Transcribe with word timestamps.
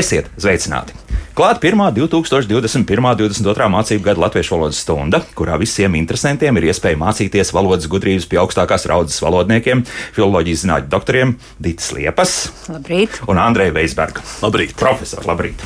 Esiet 0.00 0.30
sveicināti! 0.40 0.99
Klāt 1.40 1.56
pirmā 1.56 1.86
2021. 1.96 2.84
22. 3.16 3.66
mācību 3.72 4.04
gada 4.04 4.20
latviešu 4.20 4.58
valodas 4.58 4.76
stunda, 4.82 5.22
kurā 5.32 5.54
visiem 5.56 5.94
interesantiem 5.96 6.58
ir 6.60 6.66
iespēja 6.68 6.98
mācīties 7.00 7.54
valodas 7.56 7.88
gudrības 7.88 8.26
pie 8.28 8.36
augstākās 8.42 8.84
raudzes 8.90 9.22
valodniekiem, 9.24 9.80
filozofijas 10.12 10.66
zinātņu 10.66 10.92
doktoriem 10.92 11.32
Dītas 11.56 11.94
Liepas 11.96 12.34
Labrīt. 12.68 13.22
un 13.24 13.40
Andreja 13.40 13.72
Veisberga. 13.72 14.20
Labrīt! 14.42 14.74
Profesor, 14.76 15.24
labrīt! 15.24 15.64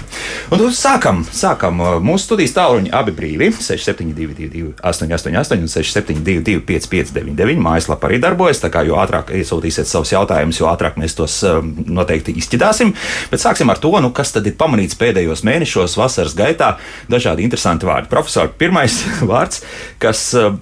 Un 0.54 0.62
tad 0.62 0.76
sākam, 0.78 1.24
sākam. 1.34 1.82
Mūsu 2.06 2.28
studijas 2.28 2.54
tālruņi 2.54 2.94
abi 2.94 3.16
brīvi- 3.18 3.50
6722, 3.66 4.76
888, 4.78 5.58
un 5.58 5.74
672, 5.74 6.62
559, 6.70 7.58
mājaslapā 7.58 8.12
arī 8.12 8.22
darbojas. 8.22 8.62
Tā 8.62 8.70
kā 8.70 8.86
jo 8.86 8.94
ātrāk 8.94 9.34
iesūtīsiet 9.34 9.90
savus 9.90 10.14
jautājumus, 10.14 10.62
jo 10.62 10.70
ātrāk 10.70 10.94
mēs 11.02 11.18
tos 11.18 11.42
um, 11.42 11.74
noteikti 11.82 12.38
izķidāsim. 12.38 12.94
Bet 13.34 13.42
sāksim 13.42 13.74
ar 13.74 13.82
to, 13.82 13.90
nu, 13.98 14.14
kas 14.14 14.30
tad 14.30 14.46
ir 14.46 14.54
pamanīts 14.54 14.94
pēdējos 14.94 15.42
mēnešos, 15.42 15.63
vasaras 15.98 16.36
gaitā. 16.36 16.76
Dažādi 17.10 17.44
interesanti 17.46 17.88
vārdi. 17.88 18.10
Profesor, 18.12 18.52
pirmais 18.60 19.02
vārds, 19.30 19.64
kas. 20.02 20.30
Uh, 20.38 20.60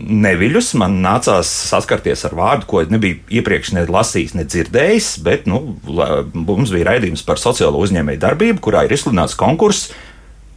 Neviļus 0.00 0.74
man 0.78 0.98
nācās 1.02 1.48
saskarties 1.70 2.22
ar 2.28 2.34
vārdu, 2.36 2.66
ko 2.68 2.82
nebiju 2.88 3.16
iepriekš 3.40 3.72
ne 3.74 3.82
lasījis, 3.88 4.34
ne 4.36 4.44
dzirdējis, 4.44 5.08
bet 5.24 5.48
nu, 5.50 5.58
mums 6.36 6.72
bija 6.72 6.90
raidījums 6.92 7.24
par 7.26 7.40
sociālo 7.40 7.80
uzņēmēju 7.84 8.20
darbību, 8.22 8.62
kurā 8.64 8.84
ir 8.86 8.94
izsludināts 8.94 9.36
konkurss, 9.40 9.90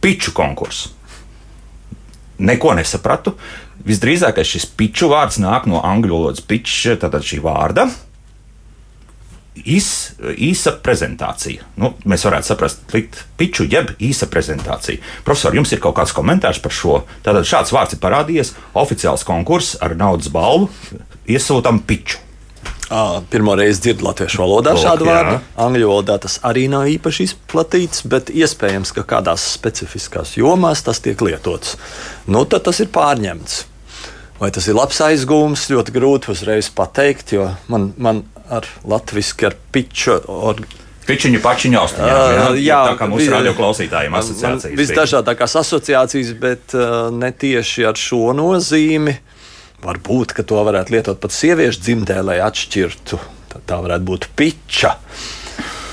piču 0.04 0.32
konkurss. 0.36 0.92
Neko 2.38 2.76
nesapratu. 2.78 3.34
Visdrīzāk 3.84 4.40
šis 4.44 4.68
piču 4.78 5.10
vārds 5.12 5.40
nāk 5.42 5.68
no 5.68 5.82
angļu 5.84 6.14
valodas 6.14 6.44
pitch, 6.44 6.94
tātad 7.00 7.24
šī 7.26 7.40
vārda. 7.44 7.88
Īs, 9.54 9.88
īsa 10.34 10.72
prezentācija. 10.82 11.62
Nu, 11.78 11.92
mēs 12.10 12.24
varētu 12.26 12.48
saprast, 12.48 12.80
likt 12.90 13.20
piču, 13.38 13.68
jeb 13.70 13.92
īsa 14.02 14.26
prezentācija. 14.26 14.98
Profesor, 15.26 15.54
jums 15.54 15.70
ir 15.70 15.82
kaut 15.84 15.94
kāds 16.00 16.14
komentārs 16.16 16.58
par 16.62 16.74
šo? 16.74 16.96
Tātad 17.22 17.46
šāds 17.46 17.70
vārds 17.74 17.94
ir 17.94 18.02
parādījies, 18.02 18.50
oficiāls 18.82 19.22
konkurss 19.28 19.78
ar 19.84 19.94
naudas 19.98 20.32
balvu. 20.34 20.72
Iesūtām 21.30 21.84
piču. 21.86 22.18
Ā, 22.92 23.22
Pirmo 23.30 23.54
reizi 23.56 23.80
dzirdu 23.86 24.04
latviešu 24.04 24.42
valodā 24.42 24.74
Lūk, 24.74 24.82
šādu 24.82 25.06
vārdu. 25.08 25.38
Angļu 25.64 25.86
valodā 25.88 26.18
tas 26.26 26.36
arī 26.44 26.66
nav 26.68 26.90
īpaši 26.92 27.28
izplatīts, 27.30 28.02
bet 28.10 28.34
iespējams, 28.34 28.92
ka 28.98 29.06
kādās 29.14 29.46
specifiskās 29.54 30.34
jomās 30.36 30.84
tas 30.84 31.00
tiek 31.04 31.22
lietots. 31.24 31.78
Nu, 32.26 32.44
tad 32.44 32.66
tas 32.68 32.82
ir 32.84 32.92
pārņemts. 32.94 33.62
Vai 34.40 34.50
tas 34.52 34.66
ir 34.68 34.76
labs 34.76 34.98
aizgūms, 35.00 35.68
ļoti 35.70 35.94
grūti 35.94 36.32
uzreiz 36.34 36.68
pateikt, 36.74 37.32
jo 37.38 37.48
man, 37.72 37.92
man 37.96 38.24
ar 38.60 38.68
latviešu, 38.88 39.46
ar 39.50 39.56
piču. 39.74 40.16
Or, 40.28 40.62
Pičiņu 41.04 41.40
pačiņu 41.44 41.76
austiņā. 41.76 42.08
Ā, 42.08 42.44
jā, 42.64 42.78
tā 42.88 42.94
kā 42.96 43.06
mūsu 43.10 43.26
vi- 43.26 43.32
radio 43.34 43.52
klausītājiem 43.58 44.14
man- 44.14 44.22
asociācijas. 44.24 44.78
Visdažādākās 44.78 45.52
asociācijas, 45.60 46.30
bet 46.40 46.72
uh, 46.78 47.10
ne 47.12 47.28
tieši 47.32 47.84
ar 47.90 47.98
šo 48.00 48.32
nozīmi. 48.32 49.12
Varbūt, 49.84 50.32
ka 50.32 50.42
to 50.48 50.62
varētu 50.64 50.94
lietot 50.96 51.20
pat 51.20 51.34
sieviešu 51.36 51.82
dzimtē, 51.84 52.22
lai 52.24 52.38
atšķirtu. 52.40 53.18
Tā, 53.52 53.60
tā 53.68 53.76
varētu 53.84 54.08
būt 54.08 54.28
piča. 54.38 54.94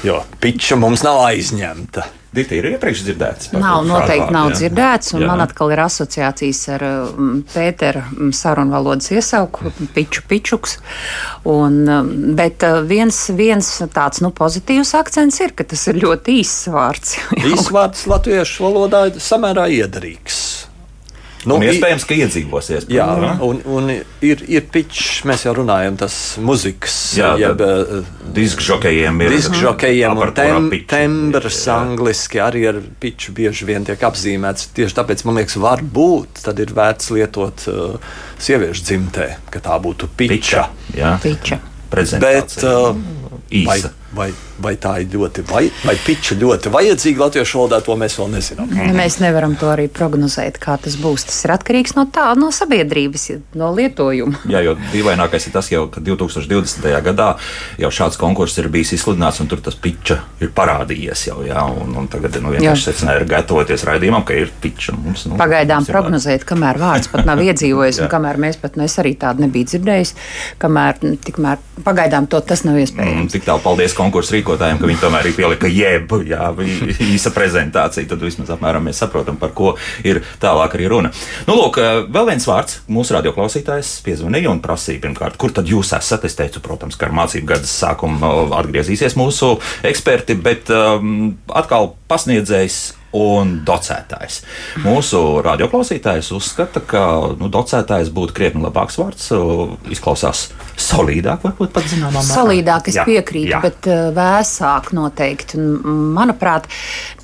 Jo 0.03 0.23
piča 0.41 0.75
mums 0.81 1.03
nav 1.05 1.21
aizņemta. 1.27 2.07
Dita 2.31 2.55
ir 2.55 2.65
iepriekš 2.69 3.01
dzirdēts. 3.03 3.49
Nav, 3.59 3.81
noteikti 3.83 4.21
vārdu, 4.21 4.33
nav 4.33 4.49
jā? 4.53 4.59
dzirdēts, 4.61 5.09
un 5.17 5.25
Jā. 5.25 5.27
man 5.27 5.41
atkal 5.43 5.73
ir 5.75 5.81
asociācijas 5.83 6.61
ar 6.77 6.85
um, 6.87 7.33
Pētera 7.51 8.05
um, 8.15 8.29
sarunvalodas 8.31 9.11
iesauku, 9.11 9.73
piču 9.91 10.23
pičuks. 10.29 10.77
Un, 11.51 11.81
um, 11.91 12.13
bet 12.39 12.63
uh, 12.63 12.79
viens, 12.87 13.19
viens 13.35 13.73
tāds 13.91 14.23
nu, 14.23 14.31
pozitīvs 14.31 14.93
akcents 15.01 15.41
ir, 15.43 15.51
ka 15.59 15.67
tas 15.67 15.83
ir 15.91 15.99
ļoti 15.99 16.37
īss 16.39 16.71
vārds. 16.71 17.17
Īsvārds 17.51 18.07
latviešu 18.07 18.63
valodā 18.63 19.09
ir 19.11 19.19
samērā 19.19 19.67
iederīgs. 19.81 20.39
Nu, 21.49 21.55
un 21.57 21.63
iespējams, 21.65 22.03
ka 22.05 22.15
iedzīvosies. 22.17 22.85
Jā, 22.91 23.07
jā. 23.17 23.31
un, 23.45 23.61
un 23.65 23.89
ir, 23.91 24.43
ir 24.45 24.67
pičs, 24.71 25.23
mēs 25.29 25.45
jau 25.47 25.55
runājam, 25.57 25.97
tas 25.97 26.17
muzikas, 26.41 26.97
Jā, 27.17 27.31
jeb 27.41 27.57
tad 27.57 27.95
uh, 27.97 28.11
Disku 28.35 28.65
žokejiem 28.65 29.23
ir 29.25 29.33
Disku 29.33 29.57
žokejiem 29.57 30.21
un 30.21 30.33
tem, 30.37 30.69
tembrs 30.91 31.63
Jā. 31.65 31.79
angliski 31.81 32.43
arī 32.43 32.67
ar 32.69 32.77
piču 33.01 33.33
bieži 33.37 33.65
vien 33.69 33.87
tiek 33.87 34.05
apzīmēts. 34.11 34.69
Tieši 34.77 34.97
tāpēc 35.01 35.25
man 35.25 35.41
liekas, 35.41 35.57
varbūt 35.61 36.43
tad 36.45 36.61
ir 36.61 36.75
vērts 36.77 37.09
lietot 37.15 37.65
uh, 37.71 38.13
sieviešu 38.41 38.85
dzimtē, 38.85 39.27
ka 39.49 39.63
tā 39.65 39.81
būtu 39.81 40.11
Piča. 40.13 40.37
piča. 40.37 40.67
Jā, 40.99 41.17
Piča. 41.25 41.61
Bet 42.21 42.55
uh, 42.63 42.93
Īsa. 43.51 43.91
vai, 44.15 44.29
vai 44.29 44.29
tā 44.81 44.95
ir 45.03 45.11
ļoti, 45.13 45.43
vai, 45.49 45.63
vai 45.85 45.95
piča 46.01 46.35
ļoti 46.39 46.71
vajadzīga 46.73 47.23
latviešu 47.25 47.59
valodā, 47.59 47.79
to 47.85 47.95
mēs 47.99 48.17
vēl 48.19 48.31
nezinām. 48.33 48.71
Nu, 48.71 48.95
Mēs 48.97 49.19
nevaram 49.21 49.55
to 49.59 49.69
arī 49.71 49.87
prognozēt, 49.91 50.59
kā 50.61 50.75
tas 50.81 50.97
būs. 50.99 51.27
Tas 51.29 51.39
ir 51.45 51.53
atkarīgs 51.55 51.95
no 51.97 52.07
tā, 52.11 52.31
no 52.39 52.51
sabiedrības, 52.55 53.27
no 53.57 53.71
lietojuma. 53.75 54.43
Jā, 54.51 54.63
jo 54.65 54.75
dīvainākais 54.91 55.47
ir 55.47 55.55
tas, 55.55 55.69
jau, 55.71 55.85
ka 55.93 56.03
2020. 56.03 56.89
gadā 57.07 57.29
jau 57.81 57.91
šāds 57.93 58.19
konkurss 58.21 58.59
ir 58.61 58.67
bijis 58.73 58.95
izsludināts, 58.97 59.39
un 59.43 59.49
tur 59.51 59.63
tas 59.63 59.77
piča 59.77 60.19
ir 60.43 60.51
parādījies. 60.57 61.27
Jau, 61.29 61.39
jā, 61.47 61.63
un, 61.63 61.95
un 62.01 62.11
tagad 62.11 62.41
nu, 62.43 62.53
vienkārši 62.55 62.89
secināja, 62.91 63.21
ir 63.23 63.27
gatavoties 63.31 63.87
raidījumam, 63.87 64.25
ka 64.27 64.37
ir 64.37 64.51
piča. 64.63 64.97
Mums, 64.97 65.27
nu, 65.29 65.39
Pagaidām 65.39 65.85
mums 65.85 65.93
prognozēt, 65.93 66.45
kamēr 66.49 66.81
vārds 66.81 67.11
pat 67.13 67.27
nav 67.29 67.41
iedzīvojis, 67.47 68.03
un 68.03 68.11
kamēr 68.11 68.41
mēs 68.41 68.59
pat 68.61 68.75
nu, 68.75 68.85
es 68.89 68.97
arī 69.01 69.15
tādu 69.21 69.45
nebiju 69.45 69.71
dzirdējis, 69.71 70.15
kamēr 70.61 71.01
nu, 71.05 71.15
tikmēr 71.21 71.61
pagaidām 71.85 72.27
to 72.29 72.41
tas 72.45 72.65
nav 72.67 72.81
Mm, 72.81 72.85
iespējams. 72.85 73.33
Tik 73.33 73.45
tālu 73.47 73.61
paldies 73.63 73.95
konkursu 73.97 74.35
rīkotājiem, 74.51 74.79
ka 74.79 74.89
viņi 74.89 75.01
tomēr 75.01 75.25
arī 75.25 75.31
pielika 75.35 75.69
jeb, 75.71 76.13
jā, 76.27 76.49
īsa 77.13 77.31
prezentācija. 77.35 78.09
Tad 78.09 78.23
vismaz 78.23 78.51
apmēram 78.53 78.85
mēs 78.87 79.01
saprotam, 79.01 79.37
par 79.39 79.53
ko 79.55 79.75
ir 80.03 80.21
tālāk 80.41 80.75
arī 80.75 80.89
runa. 80.91 81.11
Nu, 81.47 81.55
lūk, 81.55 81.79
vēl 82.11 82.29
viens 82.31 82.47
vārds. 82.47 82.81
Mūsu 82.91 83.15
radioklausītājs 83.17 83.99
piezvanīja 84.05 84.51
un 84.51 84.61
prasīja, 84.63 85.01
pirmkārt, 85.03 85.37
kur 85.41 85.53
tad 85.55 85.69
jūs 85.69 85.93
esat. 85.97 86.25
Es 86.27 86.37
teicu, 86.37 86.63
protams, 86.63 86.97
ka 86.99 87.07
ar 87.07 87.15
mācību 87.21 87.51
gada 87.53 87.67
sākumu 87.67 88.51
atgriezīsies 88.59 89.17
mūsu 89.19 89.55
eksperti, 89.87 90.37
bet 90.39 90.71
um, 90.73 91.37
atkal 91.47 91.95
pasniedzējs. 92.11 92.81
Un 93.11 93.57
docētājs. 93.67 94.37
Mūsu 94.85 95.41
radioklausītājs 95.43 96.29
uzskata, 96.31 96.79
ka 96.79 97.01
nu, 97.35 97.49
docētājs 97.51 98.07
būtu 98.15 98.35
krietni 98.37 98.63
labāks 98.63 98.95
vārds. 99.01 99.25
Izklausās 99.91 100.45
solīdāk, 100.79 101.43
varbūt 101.43 101.73
pat 101.75 101.89
zināmā 101.91 102.21
mērā. 102.21 102.27
Solīdāk 102.29 102.87
es 102.87 102.97
Jā, 102.99 103.05
piekrītu, 103.07 103.51
jā. 103.51 103.59
bet 103.63 103.89
uh, 103.91 104.09
vēsāk 104.15 104.91
noteikti. 104.95 105.59
Manuprāt, 106.15 106.69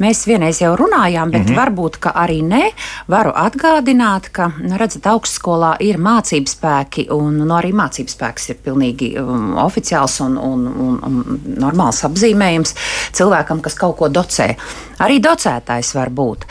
mēs 0.04 0.26
vienreiz 0.28 0.60
jau 0.62 0.74
runājām, 0.78 1.32
bet 1.32 1.46
mm 1.46 1.54
-hmm. 1.54 1.62
varbūt 1.62 2.00
arī 2.12 2.42
ne. 2.44 2.72
Varu 3.08 3.32
atgādināt, 3.32 4.30
ka, 4.32 4.52
nu, 4.60 4.76
redzat, 4.78 5.08
augstskolā 5.08 5.76
ir 5.80 5.98
mācību 5.98 6.52
spēki, 6.52 7.08
un 7.16 7.38
nu, 7.38 7.54
arī 7.56 7.72
mācību 7.72 8.12
spēks 8.12 8.50
ir 8.50 8.60
pilnīgi 8.66 9.14
um, 9.22 9.56
oficiāls 9.56 10.20
un, 10.22 10.38
un, 10.38 10.68
un, 10.68 11.00
un 11.04 11.42
normāls 11.58 12.04
apzīmējums 12.04 12.76
cilvēkam, 13.14 13.62
kas 13.62 13.74
kaut 13.74 13.98
ko 13.98 14.10
docē. 14.10 14.56
Arī 15.00 15.20
docētājs 15.22 15.77
var 15.98 16.14
būt. 16.14 16.48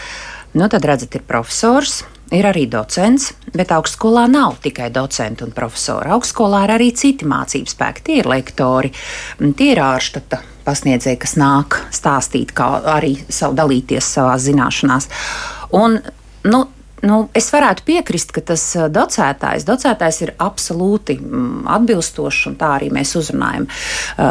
Nu, 0.56 0.68
tad 0.72 0.86
redzat, 0.88 1.16
ir 1.18 1.26
profesors. 1.26 2.04
Ir 2.34 2.42
arī 2.42 2.64
docents, 2.66 3.28
bet 3.54 3.70
augstskolā 3.70 4.24
nav 4.26 4.56
tikai 4.64 4.88
docenti 4.90 5.44
un 5.46 5.52
profesori. 5.54 6.10
Augstskolā 6.10 6.64
ir 6.66 6.72
arī 6.74 6.88
citi 6.90 7.28
mācību 7.28 7.70
spēki. 7.70 8.02
Tie 8.02 8.16
ir 8.18 8.26
lektori, 8.26 8.90
m, 9.38 9.52
tie 9.54 9.68
ir 9.76 9.82
ārštata 9.84 10.40
pasniedzēji, 10.66 11.20
kas 11.22 11.36
nāk 11.38 11.78
stāstīt, 11.94 12.50
kā 12.56 12.66
arī 12.96 13.12
savu 13.30 13.54
dalīties 13.60 14.10
savā 14.16 14.34
zināšanās. 14.42 15.06
Un, 15.78 16.00
nu, 16.50 16.64
Nu, 17.04 17.26
es 17.36 17.50
varētu 17.52 17.84
piekrist, 17.84 18.30
ka 18.32 18.40
tas 18.52 18.62
docētājs, 18.92 19.66
docētājs 19.68 20.20
ir 20.24 20.32
absolūti 20.40 21.18
mm, 21.20 21.66
atbilstošs, 21.76 22.46
un 22.50 22.56
tā 22.60 22.72
arī 22.78 22.88
mēs 22.94 23.12
uzrunājam. 23.20 23.68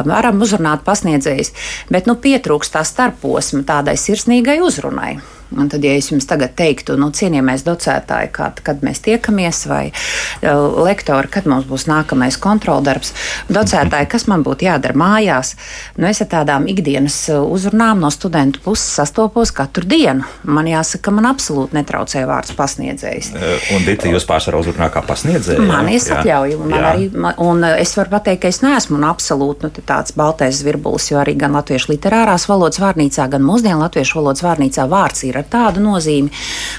Varam 0.10 0.42
uzrunāt 0.42 0.82
pasniedzējus, 0.88 1.54
bet 1.94 2.10
nu, 2.10 2.18
pietrūkst 2.18 2.74
tā 2.74 2.82
starposma 2.88 3.62
tādai 3.70 3.98
sirsnīgai 4.02 4.58
uzrunai. 4.66 5.14
Un 5.54 5.70
tad, 5.70 5.84
ja 5.86 5.94
es 5.94 6.10
jums 6.12 6.26
tagad 6.28 6.56
teiktu, 6.58 6.96
nu, 7.00 7.12
cienījamais 7.14 7.64
docētāji, 7.66 8.32
kad, 8.34 8.60
kad 8.66 8.82
mēs 8.86 9.04
tiekamies, 9.06 9.62
vai 9.70 9.84
uh, 9.92 10.82
lektori, 10.86 11.30
kad 11.32 11.46
mums 11.50 11.68
būs 11.70 11.86
nākamais 11.90 12.40
kontroldarbs, 12.42 13.14
docētāji, 13.54 14.10
kas 14.12 14.26
man 14.32 14.44
būtu 14.46 14.66
jādara 14.68 14.98
mājās, 14.98 15.54
nu, 16.00 16.10
es 16.10 16.24
ar 16.26 16.32
tādām 16.34 16.66
ikdienas 16.72 17.18
uh, 17.30 17.44
uzrunām 17.46 18.02
no 18.04 18.10
studentu 18.14 18.64
puses 18.66 18.98
sastopos 18.98 19.54
katru 19.56 19.86
dienu. 19.88 20.26
Man 20.44 20.70
jāsaka, 20.70 21.06
ka 21.06 21.14
man 21.16 21.30
absolūti 21.30 21.78
netraucē 21.78 22.26
vārds 22.28 22.56
pasniedzējs. 22.58 23.32
Eh, 23.36 23.70
Un 23.76 23.86
Dita, 23.86 24.10
jūs 24.10 24.26
pārsvarā 24.28 24.60
uzrunā 24.64 24.90
kā 24.94 25.04
pasniedzēja. 25.06 25.62
Man 25.66 25.90
ir 25.94 26.02
atļauja, 26.02 26.58
un, 26.62 26.76
arī, 26.76 27.10
un 27.46 27.64
es 27.70 27.94
varu 27.98 28.16
pateikt, 28.16 28.42
ka 28.44 28.52
es 28.52 28.62
neesmu 28.66 28.98
un 29.00 29.08
absolūti 29.08 29.68
nu, 29.68 29.86
tāds 29.86 30.16
baltais 30.18 30.60
zvirbulis, 30.62 31.10
jo 31.12 31.20
arī 31.22 31.36
gan 31.40 31.56
latviešu 31.58 31.94
literārās 31.94 32.48
valodas 32.50 32.82
vārnīcā, 32.82 33.28
gan 33.32 33.46
mūsdienu 33.46 33.82
latviešu 33.84 34.20
valodas 34.20 34.46
vārnīcā 34.46 34.88
vārds 34.92 35.26
ir 35.28 35.35
ar 35.42 35.50
tādu 35.52 35.84
nozīmi. 35.86 36.34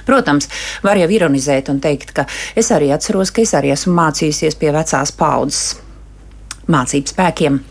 Protams, 0.06 0.50
var 0.87 1.00
jau 1.00 1.08
ironizēt 1.12 1.73
un 1.73 1.81
teikt, 1.85 2.14
ka 2.17 2.26
es 2.56 2.73
arī 2.75 2.93
atceros, 2.94 3.32
ka 3.32 3.44
es 3.44 3.55
arī 3.56 3.75
esmu 3.76 3.94
mācījusies 3.97 4.58
pie 4.61 4.75
vecās 4.76 5.14
paudzes 5.17 5.76
mācību 6.70 7.14
spēkiem. 7.14 7.64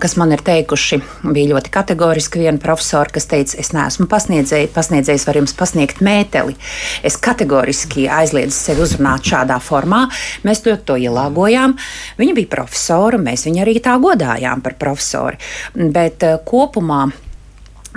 kas 0.00 0.16
man 0.16 0.32
ir 0.32 0.40
teikuši, 0.40 0.98
bija 1.34 1.52
ļoti 1.52 1.70
kategoriski. 1.70 2.40
Viena 2.40 2.58
profesora, 2.58 3.10
kas 3.12 3.28
teica, 3.28 3.58
es 3.60 3.70
neesmu 3.76 4.08
pasniedzējis, 4.10 4.72
pasniedzējis 4.74 5.26
var 5.28 5.38
jums 5.40 5.54
pasniegt 5.58 6.00
mēteli. 6.04 6.56
Es 7.04 7.18
kategoriski 7.20 8.08
aizliedzu 8.08 8.56
sevi 8.56 8.84
uzrunāt 8.86 9.28
šādā 9.28 9.60
formā. 9.60 10.06
Mēs 10.48 10.64
ļoti 10.64 10.84
to 10.88 10.98
ielāgojām. 11.04 11.76
Viņa 12.18 12.36
bija 12.40 12.54
profesora, 12.56 13.20
mēs 13.20 13.46
viņu 13.46 13.64
arī 13.66 13.78
tā 13.84 13.98
godājām 14.00 14.64
par 14.64 14.78
profesoru. 14.80 15.36
Bet 15.76 16.24
uh, 16.24 16.40
kopumā 16.48 17.04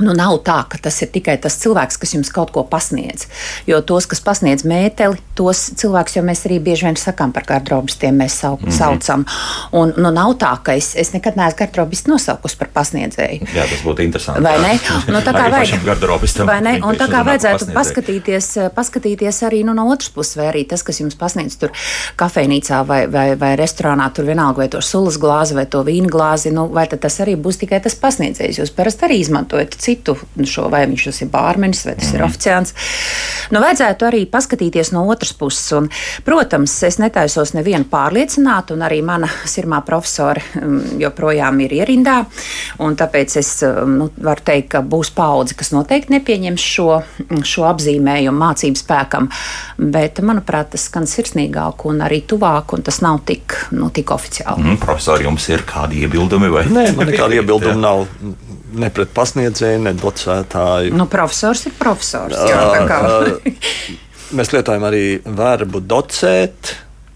Nu, 0.02 0.14
nav 0.18 0.40
tā, 0.46 0.62
ka 0.70 0.80
tas 0.82 1.02
ir 1.04 1.12
tikai 1.14 1.38
tas 1.42 1.58
cilvēks, 1.62 2.00
kas 2.02 2.16
jums 2.16 2.32
kaut 2.34 2.52
ko 2.56 2.64
pasniedz. 2.68 3.28
Jo 3.70 3.82
tos, 3.86 4.08
kas 4.10 4.22
pasniedz 4.24 4.66
mēteli, 4.68 5.20
tos 5.38 5.70
cilvēkus 5.80 6.18
jau 6.18 6.24
mēs 6.26 6.46
arī 6.50 6.60
bieži 6.64 6.88
vien 6.88 6.98
sakām 7.00 7.34
par 7.36 7.46
gardrobistiem, 7.48 8.18
mēs 8.18 8.40
sau, 8.42 8.58
mm 8.58 8.68
-hmm. 8.68 8.78
saucam. 8.78 9.26
Un, 9.72 9.94
nu, 9.98 10.12
nav 10.12 10.34
tā, 10.42 10.58
ka 10.64 10.74
es, 10.74 10.96
es 10.96 11.14
nekad 11.14 11.36
neesmu 11.36 11.58
garderobistu 11.60 12.12
nosaukusi 12.12 12.58
par 12.58 12.70
pasniedzēju. 12.74 13.48
Jā, 13.56 13.66
tas 13.70 13.84
būtu 13.86 14.02
interesanti. 14.04 14.42
Vai 14.42 14.60
ne? 14.60 14.80
Nu, 15.08 15.20
tā 15.20 15.34
kā 15.34 15.50
vajag, 15.52 16.46
vai 16.46 16.62
ne? 16.62 16.80
Un 16.84 16.96
tā 16.96 17.08
kā 17.12 17.24
vajadzētu 17.26 17.72
paskatīties, 17.74 18.48
paskatīties 18.76 19.44
arī 19.44 19.64
nu, 19.64 19.74
no 19.74 19.88
otras 19.92 20.10
puses, 20.10 20.38
vai 20.38 20.48
arī 20.48 20.68
tas, 20.68 20.84
kas 20.84 21.00
jums 21.00 21.16
pasniedz 21.16 21.58
tur 21.58 21.72
kafejnīcā 22.16 22.88
vai, 22.88 23.08
vai, 23.08 23.36
vai 23.36 23.56
restorānā, 23.56 24.12
tur 24.14 24.26
vienalga 24.26 24.58
vai 24.58 24.70
to 24.70 24.82
sulas 24.82 25.18
glāzi 25.18 25.56
vai 25.56 25.66
to 25.66 25.84
vīna 25.84 26.08
glāzi, 26.08 26.52
nu, 26.52 26.68
vai 26.68 26.88
tas 26.88 27.20
arī 27.20 27.36
būs 27.36 27.58
tikai 27.64 27.82
tas 27.84 27.96
pasniedzējs. 27.96 28.60
Jūs 28.60 28.72
parasti 28.76 29.06
arī 29.06 29.20
izmantojat 29.20 29.76
citu 29.76 29.91
šo, 30.48 30.68
vai 30.72 30.86
viņš 30.90 31.08
tas 31.10 31.22
ir 31.24 31.32
bārmenis 31.34 31.86
vai 31.88 31.96
tas 32.00 32.10
mm. 32.10 32.16
ir 32.16 32.22
mhm. 32.22 32.30
oficiāls. 32.30 32.74
Nu, 33.52 33.62
vajadzētu 33.64 34.08
arī 34.08 34.22
paskatīties 34.32 34.94
no 34.96 35.04
otras 35.12 35.34
puses. 35.38 35.66
Un, 35.76 35.90
protams, 36.28 36.74
es 36.88 37.00
netaisos 37.02 37.54
nevienu 37.58 37.88
pārliecināt, 37.92 38.74
un 38.76 38.86
arī 38.88 39.02
mana 39.06 39.30
sirmā 39.50 39.82
profesora 39.88 40.42
mm, 40.42 40.98
joprojām 41.02 41.60
ir 41.66 41.76
ierindā. 41.82 42.22
Tāpēc 42.80 43.38
es 43.42 43.54
mm, 43.66 43.98
nu, 44.00 44.10
varu 44.24 44.46
teikt, 44.48 44.72
ka 44.76 44.84
būs 44.86 45.12
paudze, 45.16 45.58
kas 45.60 45.74
noteikti 45.76 46.16
nepieņems 46.16 46.68
šo, 46.76 46.90
šo 47.48 47.68
apzīmējumu 47.72 48.40
mācību 48.42 48.80
spēkam. 48.80 49.30
Bet, 49.82 50.22
manuprāt, 50.26 50.72
tas 50.76 50.88
skan 50.90 51.08
sirsnīgāk 51.10 51.86
un 51.90 52.04
arī 52.06 52.22
tuvāk, 52.28 52.76
un 52.78 52.86
tas 52.88 53.02
nav 53.04 53.22
tik, 53.28 53.58
nu, 53.76 53.92
tik 53.94 54.14
oficiāli. 54.16 54.64
Mm, 54.64 54.82
profesori, 54.82 55.28
jums 55.28 55.48
ir 55.52 55.66
kādi 55.68 56.06
iebildumi? 56.06 56.52
Vai? 56.52 56.66
Nē, 56.72 56.88
man 56.98 57.10
nekādi 57.12 57.42
iebildumi 57.42 57.80
nav 57.82 58.06
ne 58.72 58.92
pret 58.94 59.12
pasniedzēju, 59.16 59.82
ne 59.88 59.96
docētāju. 60.00 60.94
Nu, 60.98 61.08
profesors 61.12 61.66
ir 61.70 61.76
profesors. 61.80 62.38
Jā, 62.52 62.62
mēs 64.38 64.54
lietojam 64.56 64.88
arī 64.92 65.04
verbu 65.26 65.84
docēt. 65.84 66.76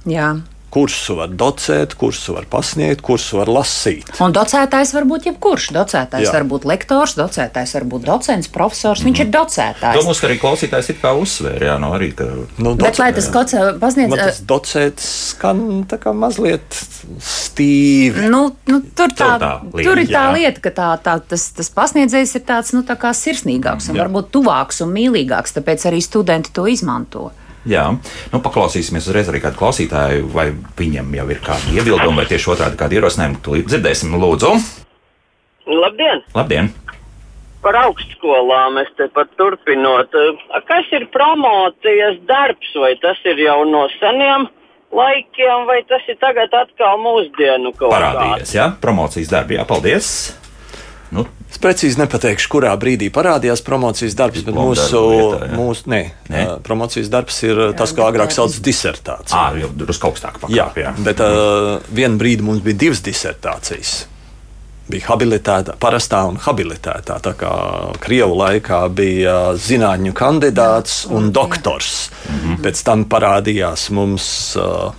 Jā 0.09 0.33
kursu 0.75 1.15
var 1.21 1.31
docēt, 1.31 1.95
kursu 1.99 2.35
var 2.35 2.47
pasniegt, 2.51 3.03
kursu 3.05 3.39
var 3.39 3.51
lasīt. 3.51 4.09
Un 4.23 4.35
docētājs 4.35 4.91
var 4.95 5.07
būt 5.07 5.29
jebkurš. 5.29 5.69
Docētājs 5.75 6.27
Jā. 6.27 6.33
var 6.35 6.47
būt 6.51 6.67
lektors, 6.67 7.15
docētājs 7.15 7.75
var 7.77 7.85
būt 7.93 8.07
docents, 8.09 8.51
profesors. 8.51 9.03
Mm. 9.03 9.09
Viņš 9.09 9.21
ir 9.23 9.29
docētājs. 9.35 9.99
Domāju, 10.01 10.19
ka 10.19 10.27
arī 10.29 10.37
klausītājs 10.41 10.91
ir 10.91 10.99
kā 10.99 11.13
uzsvērs. 11.15 11.63
Jā, 11.69 11.77
no 11.79 11.93
arī, 11.95 12.11
ka... 12.17 12.27
nu, 12.59 12.73
docē, 12.73 12.89
Bet, 12.89 12.99
lai 12.99 13.09
tas 13.15 13.29
kaut 13.31 13.53
kā 13.55 13.63
pasniedz, 13.79 14.17
tas 14.19 14.41
docēts 14.49 15.07
skan 15.31 15.63
tā 15.89 15.99
kā 16.01 16.11
mazliet 16.15 16.79
stīvi. 17.23 18.27
Nu, 18.33 18.43
nu, 18.67 18.81
tur, 18.97 19.15
tā, 19.15 19.31
tur, 19.31 19.45
tā 19.45 19.53
lieta, 19.69 19.87
tur 19.87 20.03
ir 20.03 20.11
tā 20.11 20.25
jā. 20.27 20.35
lieta, 20.35 20.65
ka 20.65 20.75
tā, 20.75 20.89
tā, 21.07 21.15
tas, 21.31 21.47
tas 21.55 21.71
pasniedzējs 21.79 22.35
ir 22.41 22.45
tāds 22.51 22.75
nu, 22.75 22.83
tā 22.83 22.99
sirsnīgāks 23.15 23.89
un 23.91 23.95
jā. 23.95 24.03
varbūt 24.03 24.31
tuvāks 24.35 24.83
un 24.83 24.91
mīlīgāks, 24.95 25.55
tāpēc 25.55 25.87
arī 25.87 26.03
studenti 26.03 26.51
to 26.55 26.67
izmanto. 26.67 27.29
Jā, 27.65 27.85
nu, 28.29 28.39
paklausīsimies 28.45 29.07
uzreiz 29.09 29.29
arī 29.31 29.41
kādu 29.41 29.57
klausītāju, 29.57 30.27
vai 30.33 30.51
viņam 30.77 31.13
jau 31.17 31.27
ir 31.33 31.39
kādi 31.45 31.77
iebildumi, 31.79 32.19
vai 32.21 32.25
tieši 32.29 32.51
otrādi 32.53 32.77
kādi 32.77 32.99
ierosinājumi. 32.99 33.39
Tūlīt 33.45 33.71
dzirdēsim, 33.71 34.13
lūdzu. 34.21 34.51
Labdien! 35.65 36.21
Labdien. 36.35 36.69
Par 37.65 37.79
augstskolām 37.79 38.77
es 38.83 38.91
te 38.99 39.07
pat 39.15 39.31
turpinot. 39.39 40.13
Kas 40.69 40.91
ir 40.93 41.07
promocijas 41.13 42.19
darbs, 42.29 42.69
vai 42.77 42.93
tas 43.01 43.17
ir 43.25 43.41
jau 43.41 43.63
no 43.65 43.87
seniem? 43.97 44.45
Laikiem, 44.95 45.65
vai 45.65 45.81
tas 45.89 46.05
ir 46.07 46.19
tagad 46.21 46.53
atkal 46.53 47.01
mūsdienu 47.01 47.73
kaut 47.73 47.89
kādā? 47.89 48.13
Parādījies, 48.13 48.53
jā, 48.59 48.69
promocijas 48.79 49.33
darbi, 49.33 49.57
jā, 49.57 49.65
paldies! 49.67 50.11
Nu, 51.15 51.25
Es 51.55 51.59
precīzi 51.63 51.95
nepateikšu, 52.01 52.49
kurā 52.51 52.73
brīdī 52.75 53.07
parādījās 53.15 53.61
promocijas 53.63 54.17
darbs, 54.19 54.41
bet 54.43 54.57
mūsu, 54.57 54.99
vietā, 55.07 55.45
mūsu 55.55 55.91
ne, 55.93 55.99
ne? 56.27 56.41
Uh, 56.41 56.57
promocijas 56.65 57.07
darbs 57.13 57.37
ir 57.47 57.61
jā, 57.61 57.67
tas, 57.79 57.93
ko 57.95 58.03
agrāk 58.09 58.33
sauc 58.35 58.51
par 58.57 58.65
disertāciju. 58.65 59.37
Ah, 59.39 59.55
jau 59.61 59.69
drusku 59.71 60.09
augstāk 60.09 60.41
pakāpē. 60.41 60.51
Jā, 60.51 60.65
jā, 60.83 60.91
bet 61.05 61.23
uh, 61.23 61.77
vienu 61.95 62.19
brīdi 62.19 62.43
mums 62.43 62.59
bija 62.65 62.81
divas 62.83 62.99
disertācijas. 63.05 63.93
Bija 64.91 65.07
habilitēta, 65.13 65.77
parastā 65.79 66.25
un 66.27 66.35
habilitētā. 66.43 67.21
Tā 67.23 67.33
kā 67.39 67.53
Krievu 68.03 68.35
laikā 68.43 68.81
bija 68.91 69.37
zinātņu 69.55 70.11
kandidāts 70.11 71.05
un 71.07 71.31
doktors. 71.31 72.09
Mm 72.27 72.35
-hmm. 72.35 72.61
Pēc 72.67 72.83
tam 72.83 73.07
parādījās 73.07 73.87
mums 73.95 74.27
uh, 74.59 74.91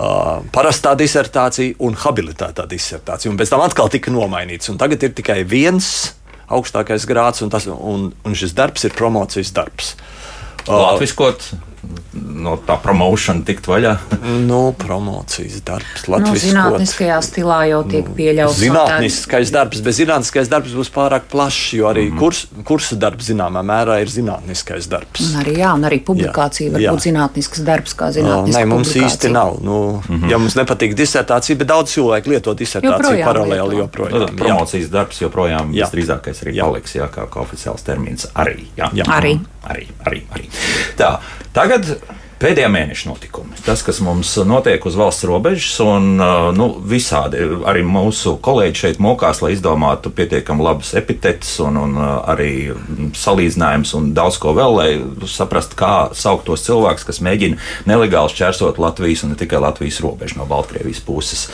uh, 0.00 0.40
parastā 0.54 0.94
disertācija 0.98 1.76
un 1.84 1.98
habilitētā 1.98 2.66
disertācija. 2.70 3.32
Un 3.32 3.38
pēc 3.40 3.52
tam 3.52 3.64
atkal 3.64 3.92
tika 3.92 4.12
nomainīts. 4.14 4.72
Tagad 4.80 5.04
ir 5.06 5.14
tikai 5.16 5.42
viens 5.48 5.90
augstākais 6.50 7.06
grāds, 7.06 7.44
un, 7.44 7.52
tas, 7.52 7.68
un, 7.70 8.10
un 8.26 8.36
šis 8.36 8.56
darbs 8.58 8.88
ir 8.88 8.96
promocijas 8.96 9.52
darbs. 9.54 9.94
Latviskot 10.66 11.52
no 12.12 12.56
tā 12.66 12.76
promocija 12.82 13.34
tikt 13.46 13.68
vaļā? 13.70 13.94
nu, 14.50 14.72
promocijas 14.78 15.60
darbs. 15.66 16.06
Nu, 16.08 16.32
zinātniskajā 16.38 17.18
stilā 17.24 17.60
jau 17.70 17.80
tiek 17.88 18.08
nu, 18.08 18.14
pieļauts. 18.16 18.58
Zinātniskais 18.60 19.52
darbs, 19.54 19.82
bet 19.84 19.96
zinātniskais 19.96 20.50
darbs 20.50 20.74
būs 20.76 20.90
pārāk 20.94 21.28
plašs, 21.32 21.74
jo 21.78 21.88
arī 21.90 22.08
mm. 22.08 22.20
kurs, 22.20 22.42
kursu 22.68 22.98
darbs 23.00 23.30
zināmā 23.30 23.62
mērā 23.66 24.00
ir 24.02 24.12
zinātniskais 24.12 24.88
darbs. 24.90 25.22
Un 25.28 25.40
arī, 25.42 25.56
jā, 25.60 25.72
un 25.76 25.86
arī 25.88 26.00
publikācija 26.06 26.68
jā, 26.68 26.74
var 26.74 26.84
jā. 26.84 26.94
būt 26.94 27.06
zinātnisks 27.06 27.64
darbs, 27.66 27.96
kā 27.98 28.10
zinātniska. 28.16 28.58
Nē, 28.58 28.70
mums 28.70 28.94
īsti 29.00 29.32
nav. 29.34 29.58
Nu, 29.64 29.78
mm 30.00 30.20
-hmm. 30.20 30.30
Ja 30.30 30.38
mums 30.38 30.56
nepatīk 30.58 30.94
disertācija, 30.94 31.58
bet 31.58 31.68
daudz 31.68 31.94
cilvēku 31.94 32.30
lieto 32.30 32.54
disertāciju 32.54 33.24
paralēli 33.24 33.78
joprojām. 33.82 34.18
Nu, 34.20 34.26
promocijas 34.36 34.86
jā. 34.88 34.92
darbs 34.92 35.20
joprojām 35.20 35.74
jā. 35.74 35.86
visdrīzākais 35.86 36.42
arī 36.44 36.54
jā. 36.54 36.64
paliks, 36.64 36.94
jā, 36.94 37.08
kā, 37.08 37.26
kā 37.30 37.40
oficiāls 37.40 37.82
termins 37.82 38.26
arī. 38.34 38.66
Jā. 38.76 38.90
Jā. 38.94 39.04
Arī. 39.08 39.38
Arī, 39.60 39.86
arī, 40.06 40.22
arī. 40.32 40.48
Tā, 40.96 41.20
Tagad 41.50 41.69
fakat 41.70 42.02
pēdējā 42.40 42.70
mēneša 42.72 43.10
notikumi. 43.10 43.58
Tas, 43.66 43.82
kas 43.86 44.00
mums 44.04 44.32
notiek 44.48 44.84
uz 44.88 44.96
valsts 44.98 45.26
robežas, 45.28 45.74
un 45.84 46.16
nu, 46.56 46.68
visādi 46.90 47.42
arī 47.68 47.84
mūsu 47.86 48.36
kolēģi 48.42 48.82
šeit 48.84 49.02
mokās, 49.02 49.42
lai 49.44 49.52
izdomātu 49.56 50.12
pietiekami 50.14 50.64
labus 50.64 50.94
epitetus 50.98 51.58
un, 51.64 51.78
un 51.80 51.98
arī 52.00 52.50
salīdzinājumus 53.16 53.94
un 53.98 54.10
daudz 54.16 54.40
ko 54.40 54.54
vēl, 54.56 54.76
lai 54.78 54.88
saprastu, 55.30 55.76
kā 55.80 55.94
saukt 56.16 56.46
tos 56.48 56.64
cilvēkus, 56.66 57.06
kas 57.08 57.22
mēģina 57.24 57.60
nelegāli 57.90 58.32
šķērsot 58.34 58.80
Latvijas 58.80 59.24
un 59.26 59.34
ne 59.34 59.40
tikai 59.40 59.60
Latvijas 59.62 60.00
robežu 60.04 60.40
no 60.40 60.48
Baltkrievijas 60.50 61.02
puses. 61.04 61.46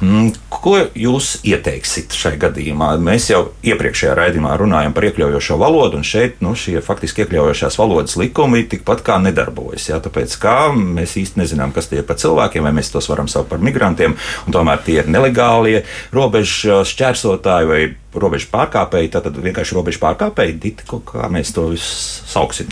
Mm, 0.00 0.32
ko 0.50 0.76
jūs 0.94 1.40
ieteiksit 1.46 2.14
šai 2.16 2.36
gadījumā? 2.40 2.92
Mēs 3.02 3.30
jau 3.32 3.42
iepriekšējā 3.66 4.14
raidījumā 4.18 4.54
runājam 4.60 4.94
par 4.96 5.08
iekļaujošo 5.08 5.58
valodu, 5.60 6.00
un 6.00 6.06
šeit 6.06 6.42
nu, 6.44 6.54
šie 6.58 6.78
faktiski 6.84 7.24
iekļaujošās 7.24 7.78
valodas 7.80 8.18
likumi 8.20 8.64
tikpat 8.70 9.04
kā 9.06 9.18
nedarbojas. 9.22 9.88
Jā, 9.90 10.00
tāpēc 10.04 10.19
tāpēc 10.20 10.36
kā 10.40 10.56
mēs 10.76 11.16
īsti 11.16 11.40
nezinām, 11.40 11.72
kas 11.72 11.88
tie 11.88 12.00
ir 12.00 12.06
par 12.08 12.18
cilvēkiem, 12.20 12.64
vai 12.66 12.74
mēs 12.76 12.92
tos 12.92 13.08
varam 13.08 13.28
saukt 13.28 13.48
par 13.50 13.62
migrantiem, 13.64 14.16
tomēr 14.52 14.82
tie 14.84 15.00
ir 15.00 15.08
nelegālie 15.08 15.84
robežu 16.12 16.82
šķērsotāji 16.84 17.70
vai 17.70 17.82
robežu 18.14 18.50
pārkāpēji. 18.52 19.12
Tad 19.16 19.30
vienkārši 19.32 19.78
robežu 19.78 20.02
pārkāpēji, 20.04 20.58
diti, 20.60 20.84
kā 20.84 21.30
mēs 21.32 21.54
to 21.56 21.70
visu 21.72 22.26
sauksim. 22.28 22.68